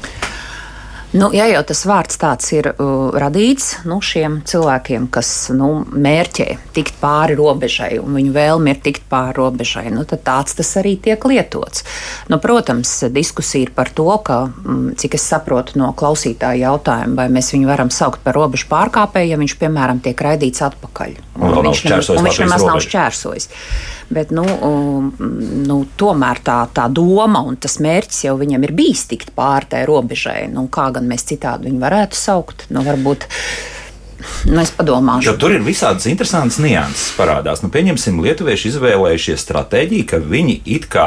Nu, 1.12 1.31
ja 1.33 1.47
jau 1.49 1.62
tas 1.65 1.81
vārds 1.88 2.19
tāds 2.21 2.50
ir 2.53 2.67
uh, 2.75 3.15
radīts 3.17 3.79
nu, 3.88 3.97
šiem 4.05 4.43
cilvēkiem, 4.49 5.07
kas 5.12 5.31
nu, 5.57 5.71
mērķē 5.88 6.49
tikt 6.77 6.99
pāri 7.00 7.37
robežai, 7.38 7.95
un 8.03 8.19
viņu 8.19 8.35
vēlme 8.35 8.75
ir 8.75 8.83
tikt 8.85 9.07
pāri 9.09 9.38
robežai, 9.38 9.87
nu, 9.95 10.05
tad 10.09 10.21
tāds 10.27 10.59
tas 10.59 10.75
arī 10.81 10.99
tiek 11.00 11.25
lietots. 11.25 11.87
Nu, 12.29 12.37
protams, 12.45 12.93
diskusija 13.15 13.65
ir 13.65 13.73
par 13.77 13.88
to, 13.97 14.11
ka, 14.21 14.43
mm, 14.50 14.99
cik 15.00 15.17
es 15.17 15.25
saprotu 15.33 15.81
no 15.81 15.95
klausītāja 15.97 16.69
jautājuma, 16.69 17.17
vai 17.23 17.29
mēs 17.33 17.55
viņu 17.57 17.73
varam 17.73 17.93
saukt 17.95 18.21
par 18.27 18.37
robežu 18.37 18.69
pārkāpēju, 18.69 19.33
ja 19.33 19.41
viņš, 19.41 19.57
piemēram, 19.65 20.05
tiek 20.05 20.21
raidīts 20.29 20.61
atpakaļ. 20.69 21.17
Un, 21.38 21.55
un 21.55 21.71
viņš, 21.71 21.87
viņš 22.21 22.43
nemaz 22.45 22.69
nav 22.69 22.85
šķērsojis. 22.85 23.49
Bet, 24.09 24.31
nu, 24.33 24.45
um, 24.65 25.09
nu, 25.69 25.83
tomēr 26.00 26.41
tā, 26.45 26.62
tā 26.73 26.87
doma 26.88 27.43
un 27.45 27.59
tas 27.61 27.77
mērķis 27.85 28.23
jau 28.25 28.38
viņam 28.41 28.62
ir 28.65 28.73
bijis 28.77 29.05
tikt 29.11 29.35
pāri 29.37 29.69
tai 29.75 29.83
robežai. 29.88 30.47
Nu, 30.53 30.65
kā 30.73 30.88
gan 30.97 31.09
mēs 31.11 31.27
citādi 31.29 31.69
viņu 31.69 31.83
varētu 31.83 32.17
saukt? 32.17 32.69
Nu, 32.73 32.85
varbūt, 32.87 33.29
Nu, 34.49 34.59
es 34.59 34.73
padomāšu. 34.75 35.29
Jo 35.29 35.37
tur 35.38 35.53
ir 35.55 35.62
visādas 35.62 36.09
interesantas 36.11 36.59
nianses 36.59 37.12
parādās. 37.15 37.62
Nu, 37.62 37.71
pieņemsim, 37.71 38.19
lietuvieši 38.25 38.73
izvēlējušies 38.73 39.45
stratēģiju, 39.47 40.07
ka 40.11 40.19
viņi 40.19 40.57
it 40.75 40.88
kā 40.91 41.07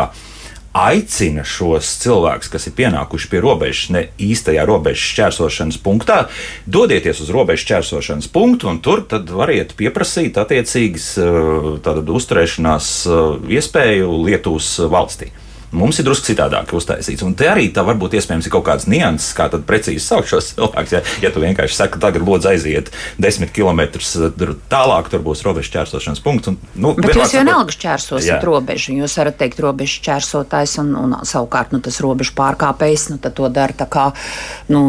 aicina 0.78 1.44
šos 1.48 1.90
cilvēkus, 2.02 2.50
kas 2.52 2.68
ir 2.70 2.76
pienākuši 2.78 3.30
pie 3.32 3.42
robežas, 3.44 3.90
ne 3.92 4.04
īstajā 4.22 4.64
robežas 4.68 5.04
šķērsošanas 5.12 5.80
punktā, 5.84 6.20
dodieties 6.66 7.22
uz 7.26 7.32
robežas 7.34 7.66
šķērsošanas 7.66 8.32
punktu, 8.32 8.72
un 8.72 8.80
tur 8.84 9.04
variet 9.36 9.76
pieprasīt 9.80 10.40
attiecīgas 10.40 11.14
uh, 11.20 11.72
uzturēšanās 12.16 12.92
uh, 13.10 13.40
iespēju 13.52 14.22
Lietuvas 14.26 14.74
valstī. 14.92 15.32
Mums 15.72 16.02
ir 16.02 16.06
drusku 16.08 16.28
citādāk 16.28 16.74
uztaisīts. 16.76 17.24
Un 17.24 17.32
te 17.40 17.48
arī 17.48 17.70
tā 17.72 17.84
varbūt 17.88 18.18
iespējams 18.20 18.48
ir 18.48 18.52
kaut 18.52 18.66
kāds 18.68 18.88
nianses, 18.92 19.32
kā 19.38 19.48
tad 19.52 19.64
precīzi 19.68 20.04
saukt 20.04 20.28
šos 20.32 20.50
cilvēkus. 20.52 20.96
Ja, 20.98 21.02
ja 21.24 21.32
tu 21.32 21.44
vienkārši 21.44 21.78
saki, 21.78 22.00
tagad 22.04 22.26
lūdzu 22.28 22.52
aiziet 22.52 22.92
desmit 23.22 23.54
km 23.56 23.86
tālāk, 24.72 25.12
tur 25.12 25.24
būs 25.24 25.44
robežu 25.48 25.72
čērsošanas 25.78 26.24
punkts. 26.26 26.52
Un, 26.52 26.58
nu, 26.76 26.92
Bet 27.00 27.16
jūs 27.16 27.36
jau 27.36 27.44
vienalga 27.44 27.78
čērsosiet 27.86 28.44
robežu. 28.48 28.96
Jūs 29.00 29.16
varat 29.22 29.40
teikt 29.40 29.62
robežu 29.64 30.02
čērsotājs 30.08 30.76
un, 30.84 30.92
un 31.00 31.16
savukārt 31.28 31.72
nu, 31.76 31.80
tas 31.84 32.02
robežu 32.04 32.36
pārkāpējs 32.40 33.08
nu, 33.14 33.20
to 33.24 33.52
dara 33.54 33.76
tā 33.78 33.88
kā 33.92 34.10
nu, 34.72 34.84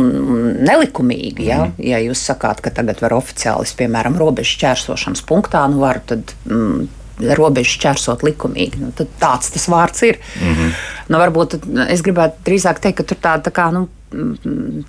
nelikumīgi. 0.66 1.46
Ja? 1.46 1.68
Mm. 1.68 1.78
ja 1.92 2.02
jūs 2.02 2.24
sakāt, 2.26 2.62
ka 2.64 2.74
tagad 2.74 3.04
var 3.04 3.14
oficiāli, 3.20 3.70
piemēram, 3.78 4.18
robežu 4.18 4.58
čērsošanas 4.64 5.22
punktā, 5.28 5.62
nu 5.70 5.84
varu 5.86 6.02
tad. 6.10 6.34
Mm, 6.48 6.90
robežu 7.38 7.76
šķērsot 7.78 8.24
likumīgi. 8.26 8.82
Nu, 8.82 8.92
tāds 9.20 9.52
tas 9.54 9.66
vārds 9.70 10.04
ir. 10.06 10.20
Mm 10.40 10.54
-hmm. 10.54 10.78
nu, 11.08 11.18
varbūt 11.18 11.58
es 11.88 12.02
gribētu 12.02 12.46
drīzāk 12.46 12.80
teikt, 12.80 13.00
ka 13.00 13.02
tur 13.02 13.20
tāda 13.22 13.50
tā 13.50 13.54
kā. 13.54 13.72
Nu, 13.72 13.88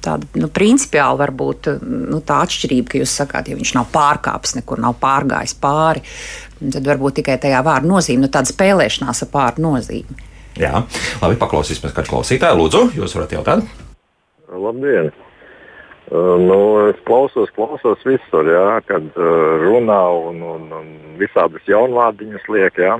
Tāda 0.03 0.27
nu, 0.35 0.49
principiāli 0.51 1.17
var 1.17 1.31
būt 1.31 1.69
nu, 1.79 2.19
tā 2.27 2.41
atšķirība, 2.43 2.89
ka 2.91 2.97
jūs 2.97 3.13
sakāt, 3.21 3.47
ja 3.47 3.55
viņš 3.55 3.71
nav 3.77 3.85
pārkāpis, 3.93 4.57
nekur 4.57 4.81
nav 4.83 4.97
pārgājis 4.99 5.55
pāri, 5.63 6.03
tad 6.59 6.83
varbūt 6.83 7.21
tikai 7.21 7.37
tajā 7.39 7.63
vārda 7.63 7.87
nozīme, 7.87 8.25
nu, 8.25 8.27
tāda 8.27 8.51
spēlēšanās 8.51 9.23
ar 9.23 9.29
pāri 9.31 9.63
nozīmi. 9.63 10.19
Jā, 10.59 10.83
labi, 11.21 11.39
paklausīsimies 11.39 11.95
kādu 11.95 12.11
klausītāju. 12.11 12.59
Lūdzu, 12.59 12.83
jūs 12.99 13.15
varat 13.15 13.31
jautāt? 13.31 13.63
Labdien! 14.51 15.13
Nu, 16.11 16.89
es 16.89 16.99
klausos, 17.07 17.49
klausos 17.55 18.01
visur, 18.03 18.47
jā, 18.51 18.81
kad 18.85 19.05
uh, 19.15 19.61
runā 19.63 20.01
un, 20.27 20.41
un, 20.43 20.65
un 20.75 20.89
visādas 21.17 21.63
jaunvārdiņas 21.69 22.49
liek. 22.51 22.81
Jā. 22.83 22.97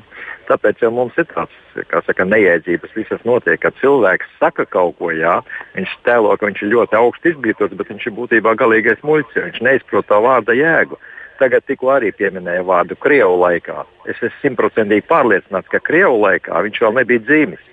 Tāpēc 0.48 0.82
jau 0.84 0.92
mums 0.96 1.18
ir 1.20 1.28
tāds 1.32 1.84
saka, 2.08 2.26
neiedzības, 2.28 2.96
visas 2.96 3.26
notiek, 3.28 3.60
kad 3.64 3.76
cilvēks 3.82 4.32
saka 4.40 4.66
kaut 4.72 4.96
ko, 5.00 5.12
jā, 5.16 5.42
viņš 5.76 5.98
tēlo, 6.08 6.32
ka 6.40 6.48
viņš 6.48 6.64
ir 6.64 6.72
ļoti 6.74 7.00
augsts 7.00 7.32
izglītots, 7.34 7.76
bet 7.80 7.92
viņš 7.92 8.08
ir 8.08 8.16
būtībā 8.18 8.56
galīgais 8.60 9.04
muļķis, 9.04 9.44
viņš 9.50 9.62
neizprot 9.68 10.08
tā 10.08 10.22
vārda 10.24 10.56
jēgu. 10.56 11.00
Tagad 11.42 11.68
tikko 11.68 11.92
arī 11.96 12.14
pieminēja 12.16 12.64
vārdu 12.64 12.96
Krievu 13.04 13.36
laikā. 13.42 13.84
Es 14.08 14.20
esmu 14.22 14.40
simtprocentīgi 14.42 15.08
pārliecināts, 15.10 15.72
ka 15.72 15.84
Krievu 15.84 16.22
laikā 16.24 16.66
viņš 16.68 16.84
vēl 16.86 17.00
nebija 17.02 17.28
dzīvis 17.28 17.73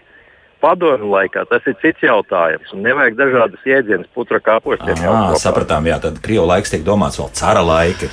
padomju 0.62 1.10
laikā 1.10 1.46
tas 1.50 1.66
ir 1.70 1.76
cits 1.82 2.04
jautājums. 2.06 2.72
Nevajag 2.76 3.18
dažādas 3.18 3.66
jēdzienas 3.66 4.10
putra 4.14 4.40
kāpostiem. 4.44 5.00
Sapratām, 5.40 5.88
jā, 5.90 6.00
tad 6.02 6.20
krievu 6.24 6.48
laiks 6.50 6.74
tiek 6.74 6.84
domāts 6.86 7.20
vēl 7.20 7.32
cara 7.36 7.64
laika. 7.64 8.10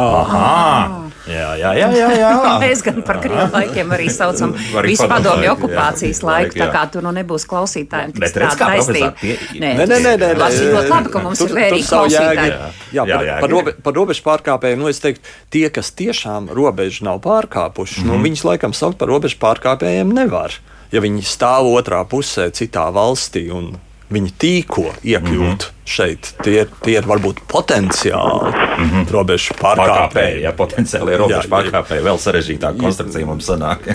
Aha! 0.00 1.10
Jā, 1.28 1.48
jā, 1.58 1.70
jā. 1.76 1.88
jā, 1.92 2.08
jā. 2.16 2.30
Mēs 2.62 2.82
gan 2.84 3.00
par 3.06 3.18
krievu 3.22 3.48
laikiem 3.52 3.92
arī 3.94 4.06
saucam 4.12 4.54
visu 4.86 5.06
padomju 5.10 5.50
okupācijas 5.52 6.22
jā, 6.22 6.26
laiku, 6.26 6.56
jā. 6.56 6.64
tā 6.64 6.68
kā 6.74 6.84
tur 6.94 7.04
nu 7.04 7.12
nebūs 7.14 7.44
klausītājiem. 7.50 8.14
Redz, 8.16 8.56
kā 8.58 8.70
taisnība. 8.72 9.10
Nē, 9.20 9.74
nē, 9.82 9.86
nē, 9.90 10.00
nē, 10.06 10.16
nē. 10.22 10.32
ļoti 10.40 10.92
labi, 10.94 11.12
ka 11.12 11.24
mums 11.26 11.44
ir 11.44 11.54
vērīgi 11.58 11.86
klausītāji. 11.90 12.48
Jā, 12.54 12.72
jā, 12.96 13.04
par, 13.04 13.28
jā, 13.28 13.38
par, 13.44 13.54
robe, 13.54 13.76
par 13.84 13.98
robežu 13.98 14.26
pārkāpējiem, 14.26 14.80
nu 14.80 14.90
es 14.90 15.02
teiktu, 15.02 15.36
tie, 15.52 15.66
kas 15.74 15.92
tiešām 15.98 16.50
robežu 16.56 17.06
nav 17.10 17.22
pārkāpuši, 17.26 18.00
mm. 18.00 18.10
nu 18.10 18.16
mhm. 18.16 18.28
viņus 18.30 18.46
laikam 18.48 18.76
saukt 18.76 19.00
par 19.00 19.12
robežu 19.12 19.40
pārkāpējiem 19.42 20.14
nevar 20.16 20.56
ja 20.92 21.02
viņi 21.04 21.22
stāv 21.26 21.70
otrā 21.70 22.02
pusē, 22.08 22.50
citā 22.54 22.88
valstī 22.94 23.48
un 23.54 23.72
viņi 24.10 24.32
tīko 24.42 24.88
iekļūt 25.06 25.46
mm 25.46 25.58
-hmm. 25.62 25.84
šeit. 25.86 26.32
Tie, 26.42 26.64
tie 26.82 26.96
ir 26.98 27.06
varbūt 27.06 27.44
potenciāli 27.48 28.50
mm 28.50 28.88
-hmm. 28.90 29.10
robežu 29.10 29.54
pārkāpēji. 29.60 30.42
Jā, 30.42 30.52
potenciāli 30.56 31.16
robežu 31.16 31.48
pārkāpēji. 31.48 32.02
Vēl 32.08 32.18
sarežģītāka 32.18 32.80
konstrukcija 32.80 33.26
mums 33.26 33.46
sanāk. 33.46 33.86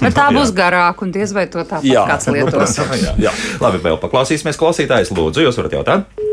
Bet 0.00 0.14
tā 0.14 0.28
būs 0.38 0.54
garāka 0.54 1.02
un 1.02 1.12
diez 1.12 1.34
vai 1.34 1.46
to 1.46 1.58
tāpat 1.58 1.84
jā, 1.84 2.06
kāds 2.06 2.30
lietos. 2.32 2.78
jā. 3.06 3.14
jā. 3.18 3.34
Labi, 3.60 3.78
vēl 3.78 3.98
paklausīsimies 3.98 4.58
klausītājus. 4.58 5.10
Lūdzu, 5.10 5.42
jūs 5.42 5.56
varat 5.56 5.72
jautāt? 5.72 6.25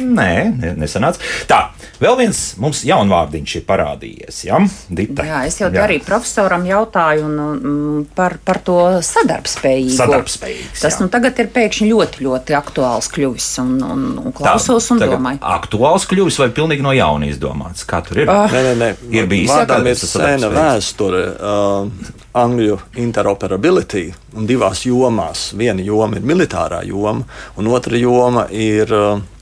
Nē, 0.00 0.74
nesanāca. 0.80 1.20
Tā, 1.50 1.66
Vēl 2.02 2.16
viens 2.18 2.38
mums 2.58 2.80
jaunvārdiņš 2.86 3.52
ir 3.60 3.64
parādījies. 3.68 4.38
Ja? 4.48 4.58
Dita. 4.90 5.22
Jā, 5.26 5.42
es 5.46 5.58
jau 5.60 5.68
jā. 5.70 5.84
arī 5.84 6.00
profesoram 6.02 6.64
jautāju 6.66 7.28
un, 7.28 7.36
un, 7.42 8.00
par, 8.16 8.38
par 8.42 8.58
to 8.66 8.78
sadarbspējību. 9.06 9.94
Sadarbspējīgs, 10.00 10.82
Tas 10.82 10.98
nu, 10.98 11.06
tagad 11.12 11.38
ir 11.44 11.52
pēkšņi 11.54 11.86
ļoti, 11.92 12.24
ļoti 12.26 12.56
aktuāls 12.58 13.10
kļuvis 13.12 13.50
un, 13.62 13.76
un, 13.86 14.08
un 14.18 14.34
klausos 14.34 14.88
Tā, 14.88 14.96
un 14.96 15.04
domāju. 15.04 15.42
Aktuāls 15.52 16.08
kļuvis 16.10 16.40
vai 16.42 16.50
pilnīgi 16.56 16.82
no 16.82 16.96
jauna 16.96 17.30
izdomāts? 17.30 17.86
Kā 17.86 18.02
tur 18.06 18.24
ir? 18.24 18.32
Uh, 18.32 18.50
nē, 18.50 18.64
nē, 18.66 18.74
nē. 18.82 18.90
Ir 19.14 19.30
bijis 19.30 19.52
Vārdām 19.52 19.86
ir 19.92 20.02
sena 20.02 20.50
vēsture. 20.50 21.22
Uh, 21.38 22.18
angļu 22.32 22.78
interoperability 23.00 24.06
un 24.38 24.46
divās 24.48 24.86
jomās. 24.86 25.50
Viena 25.58 25.84
joma 25.84 26.16
ir 26.16 26.24
militārā 26.26 26.80
joma, 26.88 27.26
un 27.60 27.68
otra 27.68 27.98
joma 28.00 28.46
ir 28.48 28.88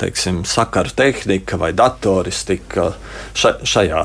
teiksim, 0.00 0.39
sakaru 0.48 0.92
tehnika 0.96 1.58
vai 1.60 1.72
datoristika 1.76 2.90
šajā. 3.34 4.04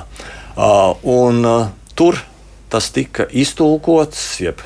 Un 1.03 1.47
tur 1.95 2.19
tas 2.69 2.89
tika 2.95 3.27
iztulkots, 3.31 4.23
jeb 4.43 4.61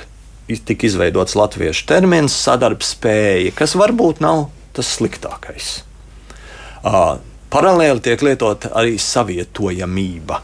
tika 0.65 0.87
izveidots 0.87 1.35
latviešu 1.37 1.85
termins 1.89 2.35
sadarbspēja, 2.45 3.53
kas 3.57 3.75
varbūt 3.77 4.21
nav 4.25 4.47
tas 4.73 4.89
sliktākais. 4.97 5.71
Paralēli 7.49 8.05
tiek 8.05 8.21
lietota 8.25 8.71
arī 8.77 8.97
savietojamība 9.01 10.43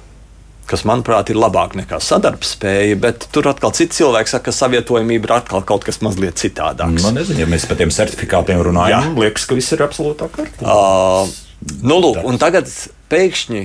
kas, 0.69 0.83
manuprāt, 0.87 1.29
ir 1.29 1.39
labāk 1.39 1.75
nekā 1.77 1.99
sadarbspēja, 2.01 2.97
bet 3.01 3.27
tur 3.33 3.49
atkal 3.51 3.73
cits 3.75 3.99
cilvēks 3.99 4.35
saka, 4.35 4.49
ka 4.49 4.55
savietojamība 4.55 5.29
ir 5.29 5.35
atkal 5.37 5.65
kaut 5.67 5.85
kas 5.87 6.01
mazliet 6.05 6.39
citādāks. 6.41 7.05
Man 7.05 7.19
nezinu, 7.19 7.43
ja 7.43 7.49
mēs 7.49 7.67
par 7.69 7.79
tiem 7.79 7.93
certifikātiem 7.93 8.63
runājam, 8.65 9.11
Jā. 9.11 9.13
liekas, 9.25 9.45
ka 9.49 9.57
viss 9.57 9.75
ir 9.75 9.85
absolūtā 9.85 10.29
kārtībā. 10.33 10.65
Uh, 10.65 11.29
nu, 11.85 11.99
lūk, 12.01 12.23
un 12.25 12.41
tagad 12.41 12.71
pēkšņi, 13.13 13.63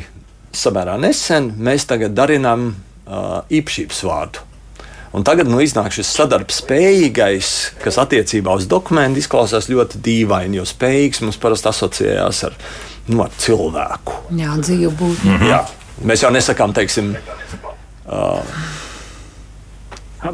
samērā 0.60 0.98
nesen, 1.00 1.52
mēs 1.56 1.88
tagad 1.88 2.14
darinām 2.16 2.70
uh, 2.70 3.42
īpašības 3.48 4.04
vārdu. 4.08 4.46
Un 5.10 5.24
tagad 5.26 5.48
nu, 5.50 5.58
iznāk 5.58 5.90
šis 5.90 6.12
sadarbspējīgais, 6.20 7.48
kas 7.82 7.96
attiecībā 7.98 8.52
uz 8.54 8.68
dokumentu 8.70 9.18
izklausās 9.18 9.66
ļoti 9.72 9.98
dīvaini, 10.06 10.60
jo 10.60 10.66
spējīgs 10.68 11.24
mums 11.24 11.40
parasti 11.42 11.66
asociējās 11.72 12.44
ar, 12.46 12.54
nu, 13.10 13.24
ar 13.24 13.34
cilvēku. 13.42 14.20
Jā, 14.38 14.54
dzīvu 14.62 14.92
būtni. 15.00 15.32
Mm 15.32 15.40
-hmm. 15.42 15.79
Mēs 16.06 16.22
jau 16.24 16.30
nesakām, 16.32 16.72
teiksim, 16.76 17.12
uh, 18.08 18.54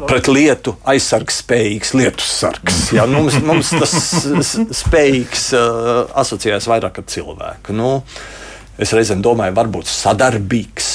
pret 0.07 0.29
lietu 0.31 0.77
aizsargs 0.87 1.41
spējīgs 1.43 1.93
lietus 1.97 2.31
sargs. 2.41 2.79
Jā, 2.95 3.07
nu, 3.09 3.25
mums, 3.25 3.39
mums 3.43 3.73
tas 3.75 3.93
spējīgs 4.81 5.49
uh, 5.57 6.07
asociējas 6.23 6.69
vairāk 6.71 7.01
ar 7.01 7.07
cilvēku. 7.11 7.75
Nu, 7.75 7.99
es 8.79 8.95
reizēm 8.95 9.23
domāju, 9.25 9.55
varbūt 9.57 9.91
sadarbīgs. 9.91 10.91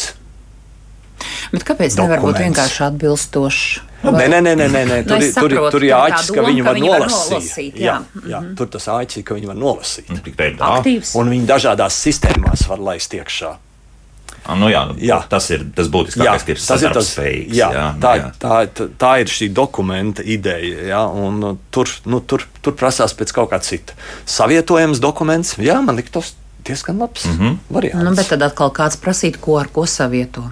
Bet 1.53 1.65
kāpēc 1.69 1.93
dokuments. 1.93 1.99
nevar 2.01 2.23
būt 2.25 2.41
vienkārši 2.41 2.85
atbilstošs? 2.89 3.65
Nē, 4.03 4.25
nē, 4.27 4.41
nē, 4.43 4.55
nē, 4.57 4.67
nē. 4.73 4.97
Nu, 5.07 5.19
tur, 5.21 5.21
nu, 5.21 5.27
tur, 5.37 5.67
tur 5.77 5.85
ir 5.87 5.93
āķis, 5.95 6.31
ka 6.35 6.43
viņi 6.43 6.65
var 6.67 6.81
nolasīt. 6.81 7.35
nolasīt 7.37 7.77
jā. 7.79 7.85
Jā, 7.85 8.23
jā, 8.25 8.39
mm 8.41 8.47
-hmm. 8.49 8.57
Tur 8.59 8.71
tas 8.73 8.89
āķis, 8.89 9.25
ka 9.29 9.37
viņi 9.37 9.47
var 9.47 9.59
nolasīt. 9.61 10.11
Aktīvs. 10.59 11.13
Un 11.21 11.31
viņi 11.31 11.47
dažādās 11.47 12.01
sistēmās 12.07 12.67
var 12.69 12.83
laist 12.83 13.15
iekšā. 13.15 13.53
Ah, 14.43 14.57
nu, 14.59 14.67
jā, 14.73 14.83
nu, 14.91 14.97
jā. 14.99 15.21
Tas 15.31 15.47
ir 15.55 15.63
tas 15.77 15.87
būtiskākais, 15.93 16.45
ka 16.47 16.55
ir 16.55 16.61
tas 16.67 16.83
ir 16.83 16.95
tas 16.97 17.11
spējīgs. 17.15 17.55
Jā, 17.55 17.69
jā, 17.77 17.85
tā, 18.03 18.13
jā. 18.19 18.31
Tā, 18.43 18.87
tā, 18.99 19.13
ir 19.23 19.31
šī 19.31 19.49
dokumenta 19.55 20.25
ideja. 20.27 20.87
Jā, 20.91 21.03
un, 21.07 21.39
uh, 21.47 21.59
tur, 21.75 21.91
nu, 22.11 22.19
tur, 22.27 22.47
tur 22.65 22.75
prasās 22.79 23.15
pēc 23.15 23.35
kaut 23.37 23.53
kā 23.53 23.61
cita. 23.63 23.95
Savietojams 24.27 25.03
dokuments, 25.03 25.55
jā, 25.63 25.79
man 25.85 26.01
liekas, 26.01 26.15
tas 26.17 26.33
diezgan 26.67 26.99
labs 26.99 27.25
mm 27.27 27.39
-hmm. 27.39 27.61
variants. 27.71 28.05
Nu, 28.05 28.15
bet 28.19 28.29
tad 28.35 28.43
atkal 28.43 28.71
kāds 28.75 28.99
prasīt, 28.99 29.39
ko 29.41 29.59
ar 29.59 29.71
ko 29.73 29.87
savieto? 29.87 30.51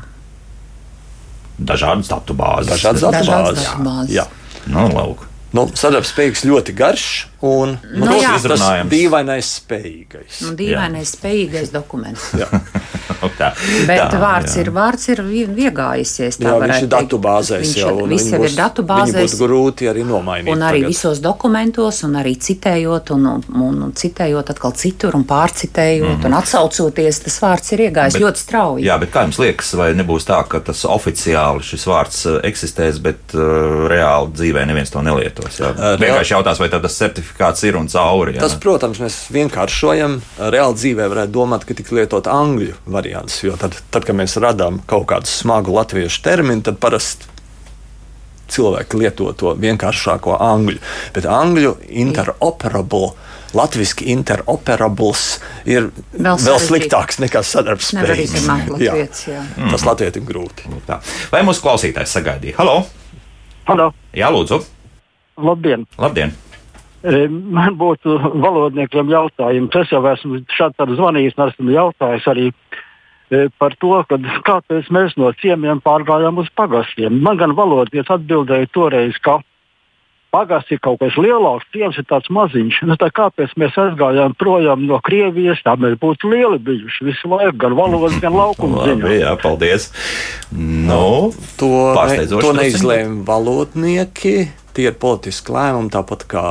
Dažādas 1.58 2.08
datu 2.08 2.34
bāzes. 2.34 2.70
Dažādas 2.70 3.00
datu 3.00 3.26
bāzes. 3.26 3.66
Jā. 3.66 4.08
Jā. 4.08 4.26
Nu, 4.66 4.88
lauk. 4.94 5.26
Nu, 5.52 5.66
Sadarbspējīgs 5.66 6.46
ļoti 6.46 6.74
garš 6.74 7.26
un 7.40 7.78
nu, 7.94 8.04
nu, 8.04 8.16
tas 8.20 8.64
dīvainais 8.90 9.48
spējīgais. 9.60 10.40
Nu, 10.44 10.52
dīvainais 10.58 11.08
jā. 11.08 11.16
spējīgais 11.16 11.70
dokuments. 11.72 12.30
Tā, 12.36 12.48
Bet 13.88 14.00
tā, 14.12 14.18
vārds, 14.20 14.54
jā. 14.56 14.62
ir, 14.64 14.70
vārds 14.72 15.06
ir 15.12 15.20
iegājusies. 15.24 16.38
tā 16.40 16.46
Jā, 16.46 16.54
viņš 16.60 16.74
ir 16.74 16.84
teikt. 16.84 16.92
datubāzēs 16.94 17.64
Viņš 17.64 17.78
jau. 17.80 17.92
ir- 18.00 18.10
viņi 18.12 18.32
jau 18.34 18.42
ir 18.44 18.54
datubāzēs. 18.56 19.34
Grūti 19.40 19.88
arī 19.90 20.04
nomainīt. 20.08 20.52
Un 20.52 20.60
arī 20.64 20.82
tagad. 20.84 20.92
visos 20.94 21.20
dokumentos, 21.24 22.02
un 22.04 22.16
arī 22.20 22.36
citējot, 22.36 23.10
un, 23.16 23.26
un, 23.26 23.82
un 23.82 23.92
citējot 23.92 24.50
atkal 24.54 24.72
citur, 24.72 25.16
un 25.16 25.24
pārcitējot, 25.24 26.16
mm 26.16 26.20
-hmm. 26.20 26.26
un 26.26 26.34
atsaucoties, 26.40 27.20
tas 27.24 27.40
vārds 27.40 27.72
ir 27.72 27.78
iegājis 27.88 28.12
Bet- 28.18 28.22
ļoti 28.22 28.36
strauji. 28.44 28.84
Jā, 28.84 28.98
bet 29.00 29.10
kā 29.10 29.24
jums 29.26 29.38
liekas, 29.38 29.74
vai 29.74 29.92
nebūs 29.94 30.24
tā, 30.28 30.40
ka 30.48 30.60
tas 30.60 30.84
oficiāli 30.84 31.60
šis 31.62 31.86
vārds 31.86 32.26
uh, 32.26 32.40
eksistēs, 32.44 33.00
bet 33.00 33.34
uh, 33.34 33.40
reāli 33.88 34.32
dzīvē 34.32 34.66
neviens 34.66 34.90
to 34.90 35.02
nelietos? 35.02 35.60
Jā? 35.60 35.72
Uh, 35.72 35.96
Vienkārši 36.00 36.34
jautās, 36.36 36.58
vai 36.58 36.68
tad 36.68 36.82
tas 36.82 36.96
certifikāts 36.96 37.29
ir 37.64 37.76
un 37.78 37.88
cauri. 37.88 38.34
Jā, 38.36 38.40
Tas, 38.44 38.54
ne? 38.56 38.60
protams, 38.62 39.00
mēs 39.02 39.16
vienkāršojam. 39.34 40.18
Reāli 40.52 40.78
dzīvē 40.80 41.08
varētu 41.12 41.34
domāt, 41.34 41.64
ka 41.68 41.74
tiks 41.78 41.92
lietot 41.96 42.26
angļu 42.30 42.74
variants. 42.90 43.40
Jo 43.44 43.56
tad, 43.60 43.76
tad 43.94 44.04
kad 44.08 44.16
mēs 44.18 44.36
radām 44.42 44.80
kaut 44.90 45.06
kādu 45.12 45.30
smagu 45.30 45.74
latviešu 45.76 46.22
terminu, 46.26 46.62
tad 46.66 46.78
parasti 46.82 47.28
cilvēki 48.50 48.98
lieto 48.98 49.28
to 49.38 49.52
vienkāršāko 49.62 50.34
angļu. 50.42 50.80
Bet 51.14 51.26
angļu 51.30 51.76
interoperable. 51.88 53.12
Latvijas 53.50 53.96
interoperables 54.06 55.22
ir 55.66 55.88
Vēl 56.14 56.36
vēl, 56.38 56.58
sliktāks 56.62 57.16
nekā 57.18 57.40
sadarbspējīgs. 57.42 58.44
latviešu, 58.46 59.32
jā. 59.32 59.40
Tas 59.72 59.82
latvietim 59.88 60.22
grūti. 60.28 60.70
Tā. 60.86 61.00
Vai 61.32 61.40
mūsu 61.42 61.64
klausītājs 61.64 62.14
sagaidīja? 62.14 62.54
Halo! 62.60 62.84
Halo, 63.66 63.88
Jā, 64.14 64.30
lūdzu! 64.30 64.60
labdien! 65.40 65.82
Labdien! 65.98 66.30
Man 67.02 67.78
būtu 67.80 68.18
valodniekiem 68.44 69.08
jautājums. 69.08 69.76
Es 69.82 69.92
jau 69.94 70.02
esmu 70.10 70.42
šādi 70.52 70.98
zvanījis, 70.98 71.36
un 71.38 71.46
esmu 71.46 71.72
jautājis 71.72 72.26
arī 72.28 72.48
e, 72.50 73.46
par 73.56 73.76
to, 73.80 73.94
kad, 74.10 74.26
kāpēc 74.44 74.90
mēs 74.92 75.16
no 75.16 75.30
ciemiem 75.40 75.80
pārgājām 75.84 76.42
uz 76.42 76.50
pagastiem. 76.56 77.22
Man 77.24 77.40
gan 77.40 77.56
valodnieks 77.56 78.12
atbildēja 78.12 78.68
toreiz, 78.74 79.16
ka 79.24 79.38
pagasts 80.30 80.74
ir 80.74 80.80
kaut 80.84 81.00
kas 81.00 81.16
lielāks, 81.16 81.66
ciems 81.74 81.96
ir 81.96 82.06
tāds 82.10 82.28
maziņš. 82.36 82.82
Nu, 82.90 82.98
tā 83.00 83.08
kāpēc 83.16 83.56
mēs 83.60 83.80
aizgājām 83.80 84.36
projām 84.38 84.84
no 84.84 85.00
Krievijas, 85.06 85.64
tā 85.64 85.78
mēs 85.80 85.96
būtu 86.02 86.30
lieli 86.34 86.60
bijuši 86.68 87.08
visu 87.08 87.32
laiku, 87.32 87.56
gan 87.64 87.78
valodas, 87.78 88.20
gan 88.22 88.36
laukuma 88.36 88.84
ziņā. 88.90 89.16
Jā, 89.22 89.34
paldies! 89.40 89.88
Nu, 90.52 91.32
To, 91.60 91.72
ne, 91.96 92.28
to 92.28 92.54
neizlēma 92.56 93.24
valodnieki. 93.28 94.36
Tie 94.76 94.86
ir 94.86 94.94
politiski 95.02 95.52
lēmumi, 95.52 95.90
tāpat 95.92 96.28
kā 96.30 96.46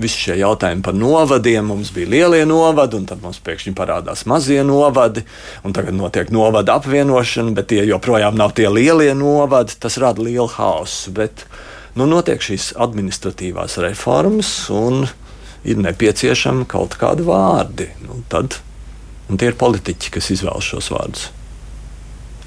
visi 0.00 0.26
šie 0.26 0.36
jautājumi 0.40 0.84
par 0.84 0.96
novadiem. 0.96 1.66
Mums 1.68 1.92
bija 1.94 2.10
lielie 2.10 2.44
novadi, 2.48 2.98
un 2.98 3.06
tad 3.08 3.22
mums 3.24 3.40
pēkšņi 3.44 3.74
parādās 3.76 4.24
mazie 4.30 4.62
novadi. 4.64 5.24
un 5.64 5.76
Tagad 5.76 5.96
notiek 5.96 6.30
novada 6.32 6.78
apvienošana, 6.80 7.52
bet 7.56 7.70
tie 7.72 7.84
joprojām 7.88 8.36
nav 8.38 8.54
tie 8.56 8.68
lielie 8.68 9.12
novadi. 9.14 9.76
Tas 9.78 9.98
rada 10.00 10.22
lielu 10.22 10.48
haosu. 10.56 11.12
Bet, 11.16 11.46
nu, 11.94 12.06
notiek 12.06 12.40
šīs 12.42 12.72
administratīvās 12.80 13.78
reformas, 13.84 14.54
un 14.70 15.06
ir 15.64 15.78
nepieciešami 15.78 16.66
kaut 16.70 16.96
kādi 17.00 17.26
vārdi. 17.26 17.92
Nu, 18.06 18.22
tad, 18.32 18.58
un 19.28 19.38
tie 19.38 19.52
ir 19.52 19.60
politiķi, 19.60 20.16
kas 20.16 20.32
izvēlas 20.34 20.72
šos 20.72 20.92
vārdus. 20.94 21.30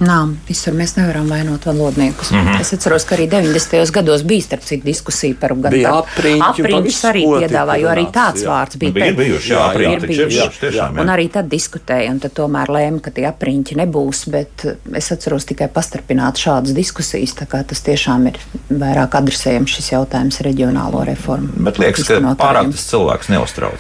Nā, 0.04 0.18
visur 0.48 0.74
mēs 0.76 0.98
nevaram 0.98 1.30
vainot 1.32 1.66
valodniekus. 1.66 2.32
Mm. 2.32 2.38
-hmm. 2.48 2.62
Es 2.62 2.74
atceros, 2.74 3.04
ka 3.08 3.16
arī 3.16 3.30
90. 3.30 3.92
gados 3.92 4.24
bija 4.24 4.42
starp 4.42 4.64
citu 4.64 4.86
diskusija 4.86 5.36
par 5.40 5.54
gan 5.56 5.72
Bija 5.72 5.90
par- 5.90 6.04
apriņķi, 6.04 6.40
par 6.40 6.50
apriņķus 6.50 6.84
visu, 6.86 7.08
arī 7.08 7.22
piedāvāja, 7.26 7.82
jo 7.82 7.88
arī 7.88 8.06
tāds 8.12 8.44
jā. 8.44 8.48
vārds 8.50 8.78
bija. 8.78 8.90
Nu, 8.90 8.94
bija 8.94 9.14
bijuši, 9.14 9.52
jā, 9.52 9.74
taču 9.74 9.82
ir 9.82 10.08
bijuši. 10.08 10.26
bijuši, 10.26 10.60
tiešām, 10.60 10.96
jā. 10.96 11.02
Un 11.02 11.08
arī 11.10 11.30
tad 11.32 11.46
diskutēja, 11.52 12.12
un 12.12 12.20
tad 12.20 12.32
tomēr 12.34 12.68
lēma, 12.68 13.00
ka 13.02 13.12
tie 13.12 13.26
apriņķi 13.30 13.76
nebūs, 13.76 14.30
bet 14.32 14.66
eh, 14.66 14.76
es 14.94 15.12
atceros 15.12 15.46
tikai 15.46 15.68
pastarpināt 15.68 16.36
šādas 16.44 16.74
diskusijas, 16.74 17.36
tā 17.36 17.46
kā 17.46 17.64
tas 17.64 17.82
tiešām 17.82 18.28
ir 18.28 18.40
vairāk 18.70 19.16
adresējams 19.16 19.70
šis 19.78 19.92
jautājums 19.92 20.42
reģionālo 20.42 21.06
reformu. 21.06 21.48
Bet 21.58 21.80
liekas, 21.80 22.04
ka 22.08 22.20
pārāk 22.40 22.72
tas 22.72 22.90
cilvēks 22.90 23.30
neuztrauc. 23.30 23.80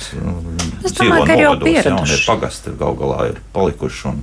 Es 0.86 0.94
domāju, 0.94 1.26
ka 1.26 1.34
ir 1.34 1.42
jau 1.42 1.56
pieraduši. 1.60 2.26
Pagasti 2.28 2.70
gal 2.80 2.96
galā 3.00 3.30
ir 3.32 3.40
palikuši, 3.54 4.08
un 4.08 4.22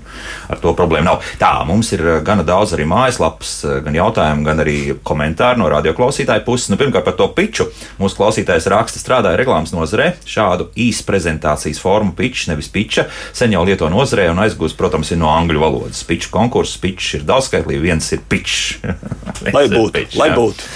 ar 0.49 0.61
to 0.63 0.73
problēmu 0.79 1.05
nav. 1.05 1.21
Tā, 1.41 1.53
mums 1.67 1.82
ir 1.93 2.05
uh, 2.07 2.19
gana 2.25 2.45
daudz 2.47 2.77
arī 2.77 2.87
mājaslapas, 2.89 3.53
uh, 3.67 3.81
gan 3.83 3.99
jautājumu, 3.99 4.47
gan 4.47 4.63
arī 4.63 4.77
komentāru 5.03 5.63
no 5.63 5.71
radioklausītāju 5.73 6.45
puses. 6.47 6.71
Nu, 6.71 6.79
pirmkārt, 6.81 7.07
par 7.09 7.17
to 7.19 7.27
piču. 7.35 7.67
Mūsu 7.99 8.21
klausītājs 8.21 8.71
raksta, 8.71 9.03
strādāja 9.03 9.41
reklāmas 9.41 9.75
nozarē. 9.75 10.13
Šādu 10.29 10.71
īsu 10.79 11.07
prezentācijas 11.09 11.83
formu 11.83 12.15
pičs, 12.19 12.47
nevis 12.53 12.71
piča, 12.73 13.09
sen 13.35 13.57
jau 13.57 13.65
lieto 13.67 13.91
nozarē 13.93 14.29
un 14.33 14.45
aizgūst, 14.47 14.79
protams, 14.79 15.11
ir 15.11 15.21
no 15.23 15.33
angļu 15.35 15.63
valodas. 15.63 16.05
Piču 16.07 16.31
konkurss, 16.35 16.79
pičs 16.83 17.19
ir 17.19 17.27
daudzskaitlīgi, 17.29 17.83
viens 17.83 18.13
ir 18.15 18.23
pičs. 18.31 18.79
Lai 19.57 19.65
būtu, 19.71 19.93
pitch, 19.97 20.17
lai 20.21 20.29
būtu. 20.37 20.67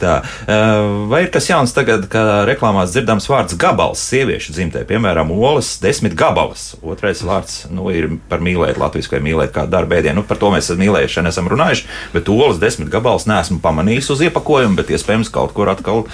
Tā. 0.00 0.18
Eh, 0.44 0.82
Vai 1.08 1.22
ir 1.24 1.30
kas 1.32 1.48
jauns 1.48 1.72
tagad, 1.74 2.04
ka 2.12 2.42
reklāmās 2.48 2.92
dzirdams 2.92 3.28
vārds 3.30 3.56
gabals 3.60 4.02
sieviešu 4.10 4.54
dzimtē, 4.56 4.82
piemēram, 4.88 5.32
olas 5.32 5.74
desmit 5.82 6.16
gabalas? 6.18 6.72
Otrais 6.84 7.22
vārds 7.24 7.66
nu, 7.72 7.88
ir 7.94 8.10
par 8.30 8.42
mīlēt 8.44 8.80
Latvijas 8.80 9.10
vai 9.12 9.22
mīlēt 9.24 9.54
kādu 9.54 9.72
darbu 9.74 9.98
ēdienu. 9.98 10.20
Nu, 10.20 10.26
par 10.28 10.40
to 10.42 10.50
mēs 10.54 10.70
mīlēšanu 10.82 11.30
esam 11.30 11.48
runājuši, 11.52 11.86
bet 12.14 12.28
olas 12.32 12.58
desmit 12.62 12.90
gabalas 12.92 13.28
neesmu 13.30 13.60
pamanījis 13.64 14.10
uz 14.16 14.24
iepakojuma, 14.26 14.74
bet 14.82 14.90
iespējams 14.96 15.30
kaut 15.34 15.54
kur 15.56 15.70
atkal. 15.72 16.04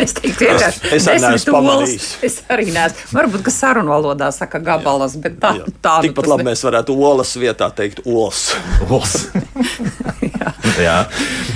Es 0.00 0.14
teiktu, 0.16 0.46
vienkārši 0.48 0.94
Es 0.96 1.04
desmit 1.06 1.24
neesmu 1.26 1.54
pamanījis. 1.54 2.06
Es 2.26 2.38
arī 2.50 2.70
neesmu. 2.72 3.10
Varbūt, 3.18 3.42
ka 3.46 3.52
sarunu 3.54 3.92
valodā 3.92 4.30
saka 4.32 4.58
gabalas, 4.64 5.14
bet 5.20 5.36
tā, 5.42 5.52
Jā. 5.60 5.66
tā 5.84 5.96
nu 6.00 6.08
Tikpat 6.08 6.30
labi 6.32 6.46
ne- 6.46 6.50
mēs 6.50 6.64
varētu 6.66 6.96
olas 7.10 7.34
vietā 7.38 7.68
teikt 7.76 8.00
olas. 8.08 8.46
Olas. 8.90 9.28
jā. 10.80 10.96